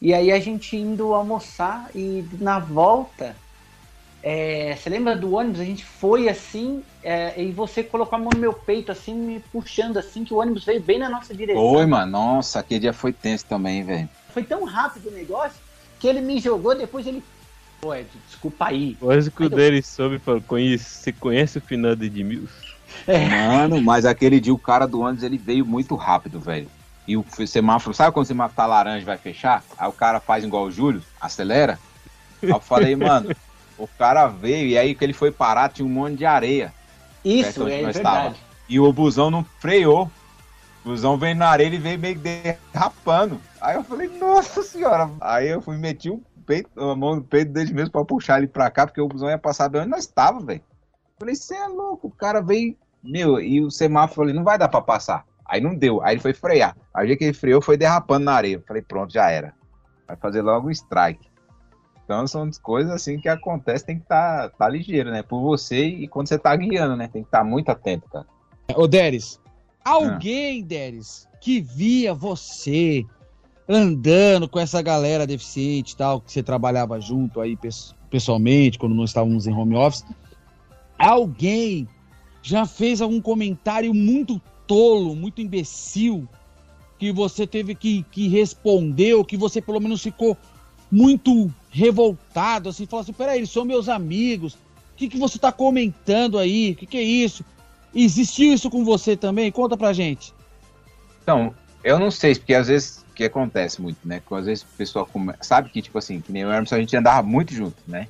E 0.00 0.14
aí 0.14 0.30
a 0.30 0.38
gente 0.38 0.76
indo 0.76 1.14
almoçar 1.14 1.90
e 1.94 2.24
na 2.38 2.60
volta, 2.60 3.34
é, 4.26 4.74
você 4.74 4.88
lembra 4.88 5.14
do 5.14 5.34
ônibus? 5.34 5.60
A 5.60 5.64
gente 5.64 5.84
foi 5.84 6.30
assim 6.30 6.82
é, 7.02 7.42
e 7.42 7.52
você 7.52 7.84
colocou 7.84 8.16
a 8.16 8.18
mão 8.18 8.30
no 8.32 8.40
meu 8.40 8.54
peito 8.54 8.90
assim, 8.90 9.14
me 9.14 9.38
puxando 9.38 9.98
assim, 9.98 10.24
que 10.24 10.32
o 10.32 10.38
ônibus 10.38 10.64
veio 10.64 10.80
bem 10.82 10.98
na 10.98 11.10
nossa 11.10 11.34
direção. 11.34 11.62
Foi, 11.70 11.84
mano, 11.84 12.10
nossa, 12.10 12.60
aquele 12.60 12.80
dia 12.80 12.92
foi 12.94 13.12
tenso 13.12 13.44
também, 13.46 13.84
velho. 13.84 14.08
Foi 14.30 14.42
tão 14.42 14.64
rápido 14.64 15.08
o 15.08 15.12
negócio 15.12 15.60
que 16.00 16.08
ele 16.08 16.22
me 16.22 16.40
jogou, 16.40 16.74
depois 16.74 17.06
ele. 17.06 17.22
Pô, 17.80 17.94
Ed, 17.94 18.08
desculpa 18.26 18.68
aí. 18.68 18.94
Quase 18.96 19.30
que 19.30 19.42
o 19.42 19.44
Aí 19.44 19.52
eu- 19.52 19.56
Derry 19.56 19.82
soube 19.82 20.16
e 20.16 20.18
falou: 20.20 20.40
conhece, 20.40 20.84
você 20.84 21.12
conhece 21.12 21.58
o 21.58 21.60
final 21.60 21.94
de 21.94 22.06
Edmilson? 22.06 22.48
Mano, 23.30 23.82
mas 23.82 24.06
aquele 24.06 24.40
dia 24.40 24.54
o 24.54 24.58
cara 24.58 24.86
do 24.86 25.00
ônibus 25.00 25.22
ele 25.22 25.36
veio 25.36 25.66
muito 25.66 25.94
rápido, 25.96 26.40
velho. 26.40 26.70
E 27.06 27.16
o 27.16 27.24
semáforo, 27.46 27.94
sabe 27.94 28.12
quando 28.14 28.24
o 28.24 28.28
semáforo 28.28 28.56
tá 28.56 28.66
laranja 28.66 29.02
e 29.02 29.04
vai 29.04 29.18
fechar? 29.18 29.62
Aí 29.76 29.86
o 29.86 29.92
cara 29.92 30.18
faz 30.20 30.42
igual 30.44 30.64
o 30.64 30.70
Júlio, 30.70 31.02
acelera. 31.20 31.78
Aí 32.42 32.50
eu 32.50 32.60
falei, 32.60 32.96
mano, 32.96 33.30
o 33.84 33.98
cara 33.98 34.26
veio 34.26 34.68
e 34.68 34.78
aí 34.78 34.94
que 34.94 35.04
ele 35.04 35.12
foi 35.12 35.30
parar 35.30 35.68
tinha 35.68 35.86
um 35.86 35.90
monte 35.90 36.16
de 36.16 36.26
areia. 36.26 36.72
Isso, 37.24 37.66
é 37.68 37.82
verdade. 37.90 38.40
E 38.68 38.78
o 38.80 38.92
busão 38.92 39.30
não 39.30 39.44
freou. 39.58 40.10
O 40.84 40.90
busão 40.90 41.16
veio 41.16 41.34
na 41.34 41.48
areia 41.48 41.74
e 41.74 41.78
veio 41.78 41.98
meio 41.98 42.14
que 42.16 42.20
derrapando. 42.20 43.40
Aí 43.60 43.76
eu 43.76 43.84
falei, 43.84 44.08
nossa 44.18 44.62
senhora. 44.62 45.10
Aí 45.20 45.48
eu 45.48 45.62
fui 45.62 45.76
meti 45.76 46.10
o 46.10 46.22
peito, 46.44 46.68
a 46.78 46.94
mão 46.94 47.16
no 47.16 47.22
peito 47.22 47.52
dele 47.52 47.72
mesmo 47.72 47.90
pra 47.90 48.04
puxar 48.04 48.38
ele 48.38 48.46
pra 48.46 48.70
cá, 48.70 48.86
porque 48.86 49.00
o 49.00 49.08
busão 49.08 49.30
ia 49.30 49.38
passar 49.38 49.68
bem 49.68 49.80
onde 49.80 49.90
nós 49.90 50.06
tava, 50.06 50.40
velho. 50.40 50.62
Falei, 51.18 51.34
você 51.34 51.54
é 51.54 51.66
louco, 51.66 52.08
o 52.08 52.10
cara 52.10 52.42
veio, 52.42 52.76
meu, 53.02 53.40
e 53.40 53.62
o 53.62 53.70
semáforo 53.70 54.16
falei, 54.16 54.34
não 54.34 54.44
vai 54.44 54.58
dar 54.58 54.68
pra 54.68 54.82
passar. 54.82 55.24
Aí 55.46 55.60
não 55.60 55.74
deu, 55.74 56.02
aí 56.02 56.14
ele 56.14 56.20
foi 56.20 56.34
frear. 56.34 56.76
Aí 56.92 57.04
o 57.04 57.06
jeito 57.06 57.18
que 57.18 57.24
ele 57.24 57.32
freou 57.32 57.62
foi 57.62 57.76
derrapando 57.76 58.24
na 58.24 58.34
areia. 58.34 58.56
Eu 58.56 58.62
falei, 58.66 58.82
pronto, 58.82 59.12
já 59.12 59.30
era. 59.30 59.54
Vai 60.06 60.16
fazer 60.16 60.42
logo 60.42 60.68
um 60.68 60.70
strike. 60.70 61.28
Então 62.04 62.26
são 62.26 62.50
coisas 62.62 62.92
assim 62.92 63.18
que 63.18 63.28
acontecem, 63.28 63.86
tem 63.86 63.96
que 63.96 64.02
estar 64.02 64.50
tá, 64.50 64.56
tá 64.58 64.68
ligeiro, 64.68 65.10
né? 65.10 65.22
Por 65.22 65.40
você 65.40 65.86
e 65.86 66.06
quando 66.06 66.28
você 66.28 66.38
tá 66.38 66.54
guiando, 66.54 66.96
né? 66.96 67.08
Tem 67.08 67.22
que 67.22 67.28
estar 67.28 67.38
tá 67.38 67.44
muito 67.44 67.70
atento, 67.70 68.08
cara. 68.10 68.26
Ô, 68.74 68.86
Deres, 68.86 69.40
alguém, 69.84 70.62
Deres, 70.62 71.26
que 71.40 71.60
via 71.60 72.12
você 72.14 73.04
andando 73.68 74.48
com 74.48 74.58
essa 74.58 74.82
galera 74.82 75.26
deficiente 75.26 75.92
e 75.92 75.96
tal, 75.96 76.20
que 76.20 76.30
você 76.30 76.42
trabalhava 76.42 77.00
junto 77.00 77.40
aí 77.40 77.56
pes- 77.56 77.94
pessoalmente, 78.10 78.78
quando 78.78 78.94
não 78.94 79.04
estávamos 79.04 79.46
em 79.46 79.54
home 79.54 79.74
office, 79.74 80.04
alguém 80.98 81.88
já 82.42 82.66
fez 82.66 83.00
algum 83.00 83.20
comentário 83.20 83.94
muito 83.94 84.40
tolo, 84.66 85.16
muito 85.16 85.40
imbecil, 85.40 86.28
que 86.98 87.10
você 87.10 87.46
teve 87.46 87.74
que, 87.74 88.02
que 88.04 88.28
responder, 88.28 89.14
ou 89.14 89.24
que 89.24 89.36
você 89.36 89.60
pelo 89.60 89.80
menos 89.80 90.02
ficou 90.02 90.36
muito 90.94 91.52
revoltado, 91.70 92.68
assim, 92.68 92.86
falou 92.86 93.02
assim, 93.02 93.12
peraí, 93.12 93.38
eles 93.38 93.50
são 93.50 93.64
meus 93.64 93.88
amigos, 93.88 94.54
o 94.54 94.58
que, 94.96 95.08
que 95.08 95.18
você 95.18 95.36
está 95.38 95.50
comentando 95.50 96.38
aí? 96.38 96.70
O 96.70 96.76
que, 96.76 96.86
que 96.86 96.96
é 96.96 97.02
isso? 97.02 97.44
Existiu 97.92 98.54
isso 98.54 98.70
com 98.70 98.84
você 98.84 99.16
também? 99.16 99.50
Conta 99.50 99.76
pra 99.76 99.92
gente. 99.92 100.32
Então, 101.20 101.52
eu 101.82 101.98
não 101.98 102.12
sei, 102.12 102.36
porque 102.36 102.54
às 102.54 102.68
vezes 102.68 103.04
o 103.10 103.14
que 103.14 103.24
acontece 103.24 103.82
muito, 103.82 103.98
né? 104.04 104.22
Que 104.24 104.34
às 104.34 104.46
vezes 104.46 104.62
o 104.62 104.68
pessoal 104.76 105.04
come... 105.04 105.32
sabe 105.40 105.68
que, 105.68 105.82
tipo 105.82 105.98
assim, 105.98 106.20
que 106.20 106.30
nem 106.30 106.44
o 106.44 106.52
Emerson 106.52 106.76
a 106.76 106.78
gente 106.80 106.96
andava 106.96 107.26
muito 107.26 107.52
junto, 107.52 107.76
né? 107.88 108.06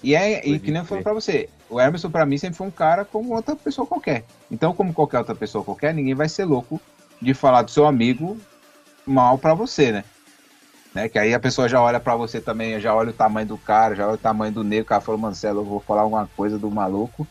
E 0.00 0.14
é 0.14 0.46
e 0.46 0.58
que 0.60 0.70
nem 0.70 0.80
eu 0.80 0.86
falei 0.86 1.02
pra 1.02 1.12
você, 1.12 1.48
o 1.68 1.80
Emerson 1.80 2.10
pra 2.10 2.24
mim 2.24 2.38
sempre 2.38 2.56
foi 2.56 2.66
um 2.68 2.70
cara 2.70 3.04
como 3.04 3.34
outra 3.34 3.56
pessoa 3.56 3.84
qualquer. 3.84 4.24
Então, 4.48 4.72
como 4.72 4.94
qualquer 4.94 5.18
outra 5.18 5.34
pessoa 5.34 5.64
qualquer, 5.64 5.92
ninguém 5.92 6.14
vai 6.14 6.28
ser 6.28 6.44
louco 6.44 6.80
de 7.20 7.34
falar 7.34 7.62
do 7.62 7.72
seu 7.72 7.86
amigo 7.86 8.38
mal 9.04 9.36
pra 9.36 9.52
você, 9.52 9.90
né? 9.90 10.04
Né? 10.94 11.08
Que 11.08 11.18
aí 11.18 11.34
a 11.34 11.40
pessoa 11.40 11.68
já 11.68 11.80
olha 11.80 12.00
para 12.00 12.16
você 12.16 12.40
também, 12.40 12.80
já 12.80 12.94
olha 12.94 13.10
o 13.10 13.14
tamanho 13.14 13.46
do 13.46 13.58
cara, 13.58 13.94
já 13.94 14.06
olha 14.06 14.14
o 14.14 14.18
tamanho 14.18 14.52
do 14.52 14.64
negro, 14.64 14.84
o 14.84 14.88
cara 14.88 15.00
falou, 15.00 15.20
Marcelo, 15.20 15.60
eu 15.60 15.64
vou 15.64 15.80
falar 15.80 16.02
alguma 16.02 16.28
coisa 16.36 16.58
do 16.58 16.70
maluco. 16.70 17.26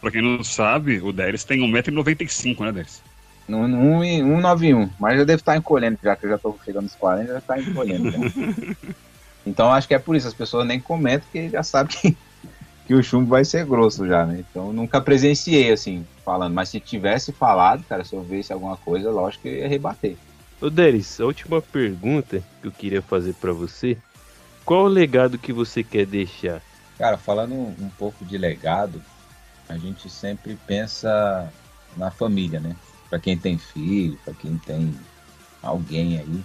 Pra 0.00 0.10
quem 0.10 0.22
não 0.22 0.42
sabe, 0.44 1.00
o 1.00 1.12
Deres 1.12 1.44
tem 1.44 1.60
1,95m, 1.60 2.60
né, 2.60 2.72
Deres? 2.72 3.02
191, 3.46 4.90
mas 4.98 5.18
já 5.18 5.24
deve 5.24 5.40
estar 5.40 5.56
encolhendo, 5.56 5.98
já 6.02 6.16
que 6.16 6.26
eu 6.26 6.30
já 6.30 6.38
tô 6.38 6.56
chegando 6.64 6.84
nos 6.84 6.94
40, 6.94 7.32
já 7.32 7.40
tá 7.40 7.60
encolhendo. 7.60 8.10
Né? 8.10 8.30
então 9.46 9.70
acho 9.72 9.86
que 9.86 9.94
é 9.94 9.98
por 9.98 10.16
isso, 10.16 10.26
as 10.26 10.34
pessoas 10.34 10.66
nem 10.66 10.80
comentam, 10.80 11.26
porque 11.30 11.50
já 11.50 11.62
sabem 11.62 11.94
que, 11.94 12.16
que 12.86 12.94
o 12.94 13.02
chumbo 13.02 13.30
vai 13.30 13.44
ser 13.44 13.66
grosso 13.66 14.06
já, 14.06 14.24
né? 14.24 14.42
Então 14.50 14.72
nunca 14.72 15.00
presenciei 15.00 15.70
assim, 15.70 16.06
falando, 16.24 16.54
mas 16.54 16.70
se 16.70 16.80
tivesse 16.80 17.32
falado, 17.32 17.84
cara, 17.84 18.04
se 18.04 18.14
eu 18.14 18.22
visse 18.22 18.52
alguma 18.52 18.78
coisa, 18.78 19.10
lógico 19.10 19.42
que 19.42 19.48
eu 19.48 19.58
ia 19.58 19.68
rebater. 19.68 20.16
Ô 20.64 20.70
Deris, 20.70 21.20
a 21.20 21.26
última 21.26 21.60
pergunta 21.60 22.42
que 22.62 22.68
eu 22.68 22.72
queria 22.72 23.02
fazer 23.02 23.34
para 23.34 23.52
você. 23.52 23.98
Qual 24.64 24.84
o 24.84 24.88
legado 24.88 25.36
que 25.36 25.52
você 25.52 25.84
quer 25.84 26.06
deixar? 26.06 26.62
Cara, 26.96 27.18
falando 27.18 27.52
um 27.52 27.90
pouco 27.98 28.24
de 28.24 28.38
legado, 28.38 29.02
a 29.68 29.76
gente 29.76 30.08
sempre 30.08 30.58
pensa 30.66 31.52
na 31.98 32.10
família, 32.10 32.60
né? 32.60 32.74
Para 33.10 33.18
quem 33.18 33.36
tem 33.36 33.58
filho, 33.58 34.18
para 34.24 34.32
quem 34.32 34.56
tem 34.56 34.98
alguém 35.62 36.18
aí. 36.18 36.42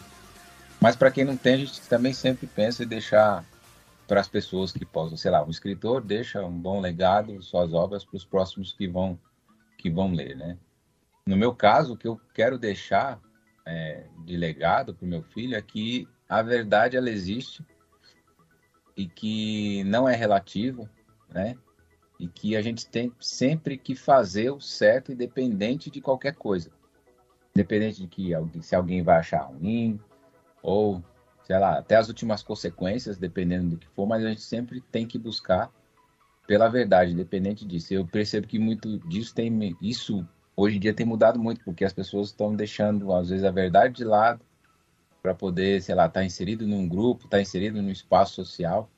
Mas 0.81 0.97
para 0.97 1.11
quem 1.11 1.23
não 1.23 1.37
tem, 1.37 1.53
a 1.53 1.57
gente 1.59 1.79
também 1.83 2.11
sempre 2.11 2.45
pensa 2.45 2.83
em 2.83 2.87
deixar 2.87 3.45
para 4.05 4.19
as 4.19 4.27
pessoas 4.27 4.73
que 4.73 4.83
possam, 4.83 5.15
sei 5.15 5.31
lá, 5.31 5.45
um 5.45 5.49
escritor 5.49 6.01
deixa 6.01 6.43
um 6.43 6.59
bom 6.59 6.81
legado, 6.81 7.41
suas 7.41 7.73
obras 7.73 8.03
para 8.03 8.17
os 8.17 8.25
próximos 8.25 8.73
que 8.73 8.85
vão 8.85 9.17
que 9.77 9.89
vão 9.89 10.11
ler, 10.11 10.35
né? 10.35 10.57
No 11.25 11.37
meu 11.37 11.55
caso, 11.55 11.93
o 11.93 11.97
que 11.97 12.05
eu 12.05 12.19
quero 12.33 12.57
deixar 12.57 13.17
é, 13.69 14.03
de 14.25 14.35
legado 14.35 14.95
para 14.95 15.05
o 15.05 15.07
meu 15.07 15.21
filho 15.21 15.55
é 15.55 15.61
que 15.61 16.07
a 16.27 16.41
verdade 16.41 16.97
ela 16.97 17.09
existe 17.09 17.63
e 18.97 19.07
que 19.07 19.83
não 19.83 20.09
é 20.09 20.15
relativa, 20.15 20.89
né? 21.29 21.55
E 22.19 22.27
que 22.27 22.55
a 22.55 22.61
gente 22.61 22.87
tem 22.87 23.13
sempre 23.19 23.77
que 23.77 23.95
fazer 23.95 24.49
o 24.49 24.59
certo 24.59 25.11
independente 25.11 25.89
de 25.89 26.01
qualquer 26.01 26.35
coisa. 26.35 26.71
Independente 27.55 28.01
de 28.01 28.07
que 28.07 28.31
se 28.61 28.75
alguém 28.75 29.03
vai 29.03 29.17
achar 29.17 29.43
ruim 29.43 29.99
ou, 30.61 31.01
sei 31.43 31.57
lá, 31.57 31.77
até 31.77 31.95
as 31.95 32.09
últimas 32.09 32.41
consequências, 32.41 33.17
dependendo 33.17 33.69
do 33.69 33.77
que 33.77 33.87
for, 33.89 34.07
mas 34.07 34.25
a 34.25 34.29
gente 34.29 34.41
sempre 34.41 34.81
tem 34.81 35.07
que 35.07 35.17
buscar 35.17 35.71
pela 36.47 36.67
verdade, 36.67 37.11
independente 37.11 37.65
disso. 37.65 37.93
Eu 37.93 38.05
percebo 38.05 38.47
que 38.47 38.57
muito 38.57 38.97
disso 39.07 39.33
tem 39.33 39.77
isso 39.79 40.27
hoje 40.59 40.77
em 40.77 40.79
dia 40.79 40.93
tem 40.93 41.05
mudado 41.05 41.39
muito, 41.39 41.63
porque 41.63 41.85
as 41.85 41.93
pessoas 41.93 42.27
estão 42.27 42.53
deixando, 42.53 43.13
às 43.13 43.29
vezes, 43.29 43.45
a 43.45 43.51
verdade 43.51 43.95
de 43.95 44.03
lado 44.03 44.41
para 45.21 45.33
poder, 45.33 45.81
sei 45.81 45.95
lá, 45.95 46.05
estar 46.05 46.19
tá 46.19 46.25
inserido 46.25 46.67
num 46.67 46.87
grupo, 46.87 47.25
estar 47.25 47.37
tá 47.37 47.41
inserido 47.41 47.81
num 47.81 47.89
espaço 47.89 48.35
social. 48.35 48.89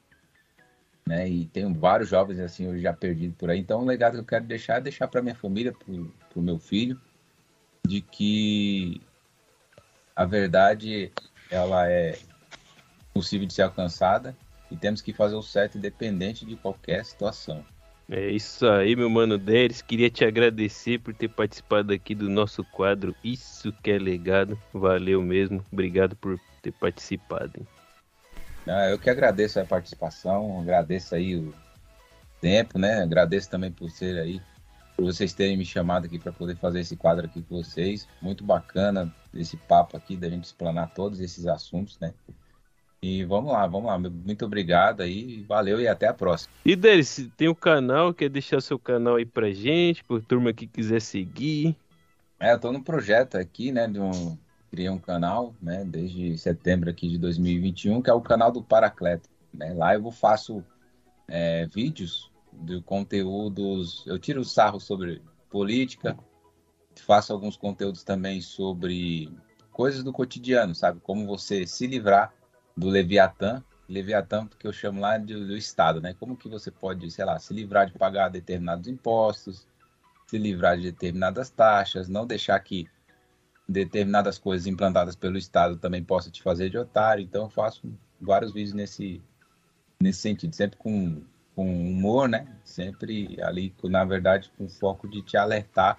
Né? 1.06 1.30
E 1.30 1.46
tem 1.48 1.72
vários 1.74 2.10
jovens 2.10 2.40
assim 2.40 2.68
hoje 2.68 2.82
já 2.82 2.94
perdidos 2.94 3.36
por 3.38 3.50
aí. 3.50 3.60
Então, 3.60 3.82
o 3.82 3.86
legado 3.86 4.14
que 4.14 4.20
eu 4.20 4.26
quero 4.26 4.46
deixar 4.46 4.78
é 4.78 4.82
deixar 4.82 5.08
para 5.08 5.22
minha 5.22 5.36
família, 5.36 5.74
para 5.74 6.40
o 6.40 6.42
meu 6.42 6.58
filho, 6.58 7.00
de 7.88 8.02
que 8.02 9.02
a 10.16 10.26
verdade 10.26 11.12
ela 11.50 11.90
é 11.90 12.18
possível 13.14 13.48
de 13.48 13.54
ser 13.54 13.64
alcançada 13.64 14.36
e 14.70 14.78
temos 14.78 15.02
que 15.02 15.14
fazer 15.14 15.36
o 15.36 15.42
certo 15.42 15.78
independente 15.78 16.46
de 16.46 16.56
qualquer 16.56 17.04
situação. 17.04 17.66
É 18.14 18.30
isso 18.30 18.68
aí, 18.68 18.94
meu 18.94 19.10
mano 19.10 19.38
Deres. 19.38 19.82
Queria 19.82 20.10
te 20.10 20.26
agradecer 20.26 21.00
por 21.00 21.14
ter 21.14 21.30
participado 21.30 21.94
aqui 21.94 22.14
do 22.14 22.30
nosso 22.30 22.62
quadro 22.62 23.16
Isso 23.24 23.72
que 23.82 23.90
é 23.90 23.98
Legado. 23.98 24.60
Valeu 24.74 25.22
mesmo. 25.22 25.64
Obrigado 25.72 26.14
por 26.18 26.38
ter 26.62 26.74
participado. 26.74 27.54
Hein? 27.58 27.68
Ah, 28.68 28.90
eu 28.90 29.00
que 29.00 29.10
agradeço 29.10 29.62
a 29.62 29.66
participação, 29.66 30.60
agradeço 30.60 31.16
aí 31.16 31.38
o 31.38 31.54
tempo, 32.42 32.78
né? 32.78 33.02
Agradeço 33.02 33.50
também 33.50 33.72
por 33.72 33.90
ser 33.90 34.20
aí, 34.20 34.42
por 34.98 35.06
vocês 35.06 35.34
terem 35.34 35.56
me 35.56 35.64
chamado 35.64 36.06
aqui 36.06 36.20
para 36.20 36.34
poder 36.34 36.58
fazer 36.58 36.82
esse 36.82 36.98
quadro 36.98 37.28
aqui 37.28 37.42
com 37.42 37.64
vocês. 37.64 38.10
Muito 38.22 38.44
bacana 38.44 39.10
esse 39.34 39.56
papo 39.56 39.96
aqui 39.96 40.18
da 40.18 40.30
gente 40.30 40.44
explanar 40.44 40.94
todos 40.94 41.22
esses 41.22 41.48
assuntos, 41.48 41.98
né? 41.98 42.14
E 43.04 43.26
vamos 43.26 43.52
lá, 43.52 43.66
vamos 43.66 43.88
lá. 43.88 43.98
Muito 43.98 44.46
obrigado 44.46 45.02
aí, 45.02 45.42
valeu 45.50 45.82
e 45.82 45.88
até 45.88 46.08
a 46.08 46.14
próxima. 46.14 46.54
E 46.64 46.76
Deris, 46.76 47.28
tem 47.36 47.48
o 47.48 47.52
um 47.52 47.56
canal, 47.56 48.14
quer 48.14 48.30
deixar 48.30 48.62
seu 48.62 48.78
canal 48.78 49.16
aí 49.16 49.26
pra 49.26 49.52
gente, 49.52 50.04
por 50.04 50.24
turma 50.24 50.54
que 50.54 50.68
quiser 50.68 51.02
seguir? 51.02 51.76
É, 52.40 52.54
eu 52.54 52.60
tô 52.60 52.72
no 52.72 52.84
projeto 52.84 53.40
aqui, 53.40 53.72
né, 53.72 53.88
de 53.88 54.00
um, 54.00 54.38
criei 54.70 54.88
um 54.88 55.00
canal, 55.00 55.56
né, 55.60 55.84
desde 55.84 56.38
setembro 56.38 56.92
aqui 56.92 57.10
de 57.10 57.18
2021, 57.18 58.04
que 58.04 58.10
é 58.12 58.14
o 58.14 58.22
canal 58.22 58.52
do 58.52 58.62
Paracleto, 58.62 59.28
né, 59.52 59.74
lá 59.74 59.96
eu 59.96 60.12
faço 60.12 60.64
é, 61.28 61.66
vídeos 61.66 62.32
de 62.54 62.84
conteúdos, 62.84 64.04
eu 64.06 64.20
tiro 64.20 64.46
sarro 64.46 64.80
sobre 64.80 65.24
política, 65.50 66.16
faço 66.98 67.34
alguns 67.34 67.58
conteúdos 67.58 68.04
também 68.04 68.42
sobre 68.42 69.28
coisas 69.72 70.04
do 70.04 70.14
cotidiano, 70.14 70.76
sabe, 70.76 71.00
como 71.00 71.26
você 71.26 71.66
se 71.66 71.88
livrar 71.88 72.32
do 72.76 72.90
Leviatã, 72.90 73.64
Leviatã 73.88 74.48
porque 74.48 74.66
eu 74.66 74.72
chamo 74.72 75.02
lá 75.02 75.18
de, 75.18 75.34
do 75.34 75.56
Estado, 75.56 76.02
né? 76.02 76.16
Como 76.20 76.38
que 76.38 76.48
você 76.48 76.72
pode, 76.72 77.10
sei 77.12 77.26
lá, 77.26 77.38
se 77.40 77.54
livrar 77.54 77.88
de 77.88 77.98
pagar 77.98 78.30
determinados 78.30 78.88
impostos, 78.88 79.68
se 80.28 80.38
livrar 80.38 80.78
de 80.78 80.84
determinadas 80.84 81.50
taxas, 81.50 82.08
não 82.08 82.26
deixar 82.26 82.58
que 82.62 82.88
determinadas 83.68 84.38
coisas 84.38 84.68
implantadas 84.68 85.16
pelo 85.16 85.38
Estado 85.38 85.78
também 85.78 86.04
possa 86.04 86.32
te 86.32 86.42
fazer 86.42 86.70
de 86.70 86.78
otário. 86.78 87.24
Então 87.24 87.44
eu 87.44 87.50
faço 87.50 87.94
vários 88.20 88.54
vídeos 88.54 88.74
nesse, 88.74 89.22
nesse 90.02 90.20
sentido, 90.20 90.56
sempre 90.56 90.78
com, 90.78 91.22
com 91.56 91.66
humor, 91.66 92.30
né? 92.30 92.48
Sempre 92.64 93.38
ali, 93.42 93.74
na 93.84 94.06
verdade, 94.06 94.52
com 94.58 94.70
foco 94.70 95.08
de 95.08 95.22
te 95.22 95.36
alertar 95.36 95.98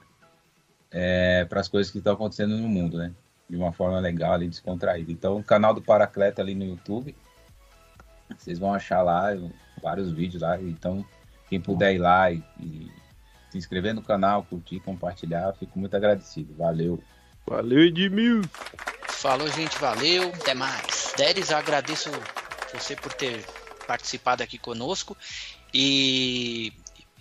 é, 0.91 1.45
para 1.45 1.61
as 1.61 1.69
coisas 1.69 1.91
que 1.91 1.99
estão 1.99 2.15
acontecendo 2.15 2.57
no 2.57 2.69
mundo, 2.69 2.99
né? 2.99 3.13
De 3.53 3.59
uma 3.59 3.71
forma 3.71 4.01
legal 4.01 4.33
ali, 4.33 4.49
descontraída. 4.49 5.13
Então, 5.13 5.37
o 5.37 5.45
canal 5.45 5.75
do 5.75 5.83
Paracleta 5.83 6.41
ali 6.41 6.55
no 6.55 6.65
YouTube, 6.65 7.15
vocês 8.35 8.59
vão 8.59 8.73
achar 8.73 9.03
lá 9.03 9.29
vários 9.83 10.11
vídeos 10.11 10.41
lá. 10.41 10.59
Então, 10.59 11.05
quem 11.51 11.61
puder 11.61 11.93
ir 11.93 11.99
lá 11.99 12.33
e, 12.33 12.43
e 12.59 12.91
se 13.51 13.59
inscrever 13.59 13.93
no 13.93 14.01
canal, 14.01 14.43
curtir, 14.45 14.81
compartilhar, 14.81 15.53
fico 15.53 15.79
muito 15.79 15.95
agradecido. 15.95 16.55
Valeu. 16.55 16.99
Valeu, 17.47 17.81
Edmil. 17.81 18.41
Falou, 19.07 19.47
gente, 19.49 19.77
valeu. 19.79 20.31
Até 20.31 20.55
mais. 20.55 21.13
Deres, 21.19 21.53
agradeço 21.53 22.11
você 22.73 22.97
por 22.97 23.13
ter 23.13 23.45
participado 23.87 24.43
aqui 24.43 24.57
conosco. 24.57 25.15
E 25.75 26.73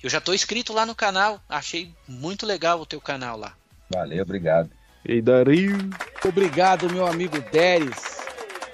eu 0.02 0.10
já 0.10 0.20
estou 0.20 0.34
inscrito 0.34 0.72
lá 0.72 0.86
no 0.86 0.96
canal. 0.96 1.42
Achei 1.50 1.94
muito 2.08 2.46
legal 2.46 2.80
o 2.80 2.86
teu 2.86 3.02
canal 3.02 3.38
lá. 3.38 3.54
Valeu, 3.90 4.22
obrigado. 4.24 4.70
E 5.04 5.22
Dario. 5.22 5.76
Obrigado, 6.24 6.92
meu 6.92 7.06
amigo 7.06 7.40
Deres, 7.52 8.22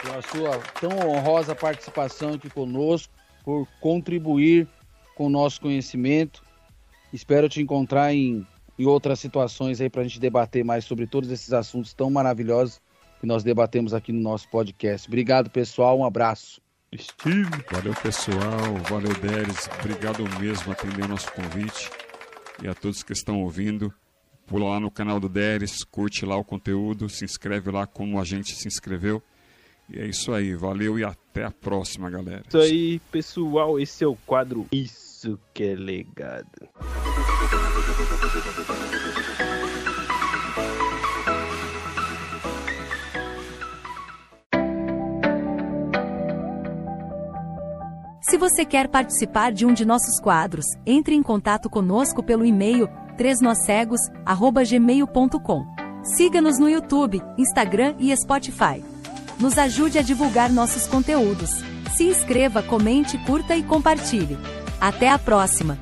pela 0.01 0.21
sua 0.21 0.59
tão 0.79 1.09
honrosa 1.09 1.55
participação 1.55 2.33
aqui 2.33 2.49
conosco, 2.49 3.13
por 3.43 3.65
contribuir 3.79 4.67
com 5.15 5.27
o 5.27 5.29
nosso 5.29 5.61
conhecimento. 5.61 6.43
Espero 7.13 7.47
te 7.47 7.61
encontrar 7.61 8.13
em, 8.13 8.45
em 8.77 8.85
outras 8.85 9.19
situações 9.19 9.79
aí 9.79 9.89
para 9.89 10.01
a 10.01 10.03
gente 10.03 10.19
debater 10.19 10.65
mais 10.65 10.83
sobre 10.83 11.07
todos 11.07 11.31
esses 11.31 11.53
assuntos 11.53 11.93
tão 11.93 12.09
maravilhosos 12.09 12.81
que 13.19 13.25
nós 13.25 13.43
debatemos 13.43 13.93
aqui 13.93 14.11
no 14.11 14.21
nosso 14.21 14.49
podcast. 14.49 15.07
Obrigado, 15.07 15.49
pessoal. 15.49 15.97
Um 15.97 16.05
abraço. 16.05 16.61
Steve. 16.95 17.49
Valeu, 17.71 17.93
pessoal. 17.95 18.75
Valeu, 18.89 19.13
Deres. 19.15 19.69
Obrigado 19.79 20.23
mesmo 20.39 20.65
por 20.65 20.71
atender 20.73 21.05
o 21.05 21.07
nosso 21.07 21.31
convite. 21.31 21.89
E 22.61 22.67
a 22.67 22.73
todos 22.73 23.03
que 23.03 23.13
estão 23.13 23.41
ouvindo 23.41 23.93
Pula 24.47 24.69
lá 24.69 24.79
no 24.79 24.89
canal 24.89 25.19
do 25.19 25.27
Deres, 25.27 25.83
curte 25.83 26.25
lá 26.25 26.37
o 26.37 26.43
conteúdo, 26.43 27.09
se 27.09 27.25
inscreve 27.25 27.69
lá 27.69 27.85
como 27.85 28.17
a 28.17 28.23
gente 28.23 28.55
se 28.55 28.65
inscreveu. 28.65 29.21
E 29.89 29.99
é 29.99 30.07
isso 30.07 30.31
aí, 30.31 30.55
valeu 30.55 30.97
e 30.97 31.03
até 31.03 31.43
a 31.43 31.51
próxima, 31.51 32.09
galera. 32.09 32.43
Isso 32.47 32.57
aí, 32.57 32.99
pessoal, 33.11 33.77
esse 33.77 34.05
é 34.05 34.07
o 34.07 34.15
quadro 34.25 34.65
Isso 34.71 35.37
que 35.53 35.63
é 35.63 35.75
legado. 35.75 36.47
Se 48.21 48.37
você 48.37 48.65
quer 48.65 48.87
participar 48.87 49.51
de 49.51 49.65
um 49.65 49.73
de 49.73 49.83
nossos 49.85 50.21
quadros, 50.21 50.65
entre 50.85 51.15
em 51.15 51.23
contato 51.23 51.69
conosco 51.69 52.23
pelo 52.23 52.45
e-mail 52.45 52.87
3nocegos@gmail.com. 53.17 55.65
Siga-nos 56.03 56.59
no 56.59 56.69
YouTube, 56.69 57.21
Instagram 57.37 57.95
e 57.99 58.13
Spotify. 58.13 58.81
Nos 59.39 59.57
ajude 59.57 59.99
a 59.99 60.01
divulgar 60.01 60.49
nossos 60.51 60.87
conteúdos. 60.87 61.61
Se 61.95 62.05
inscreva, 62.05 62.63
comente, 62.63 63.17
curta 63.25 63.57
e 63.57 63.63
compartilhe. 63.63 64.37
Até 64.79 65.09
a 65.09 65.19
próxima! 65.19 65.77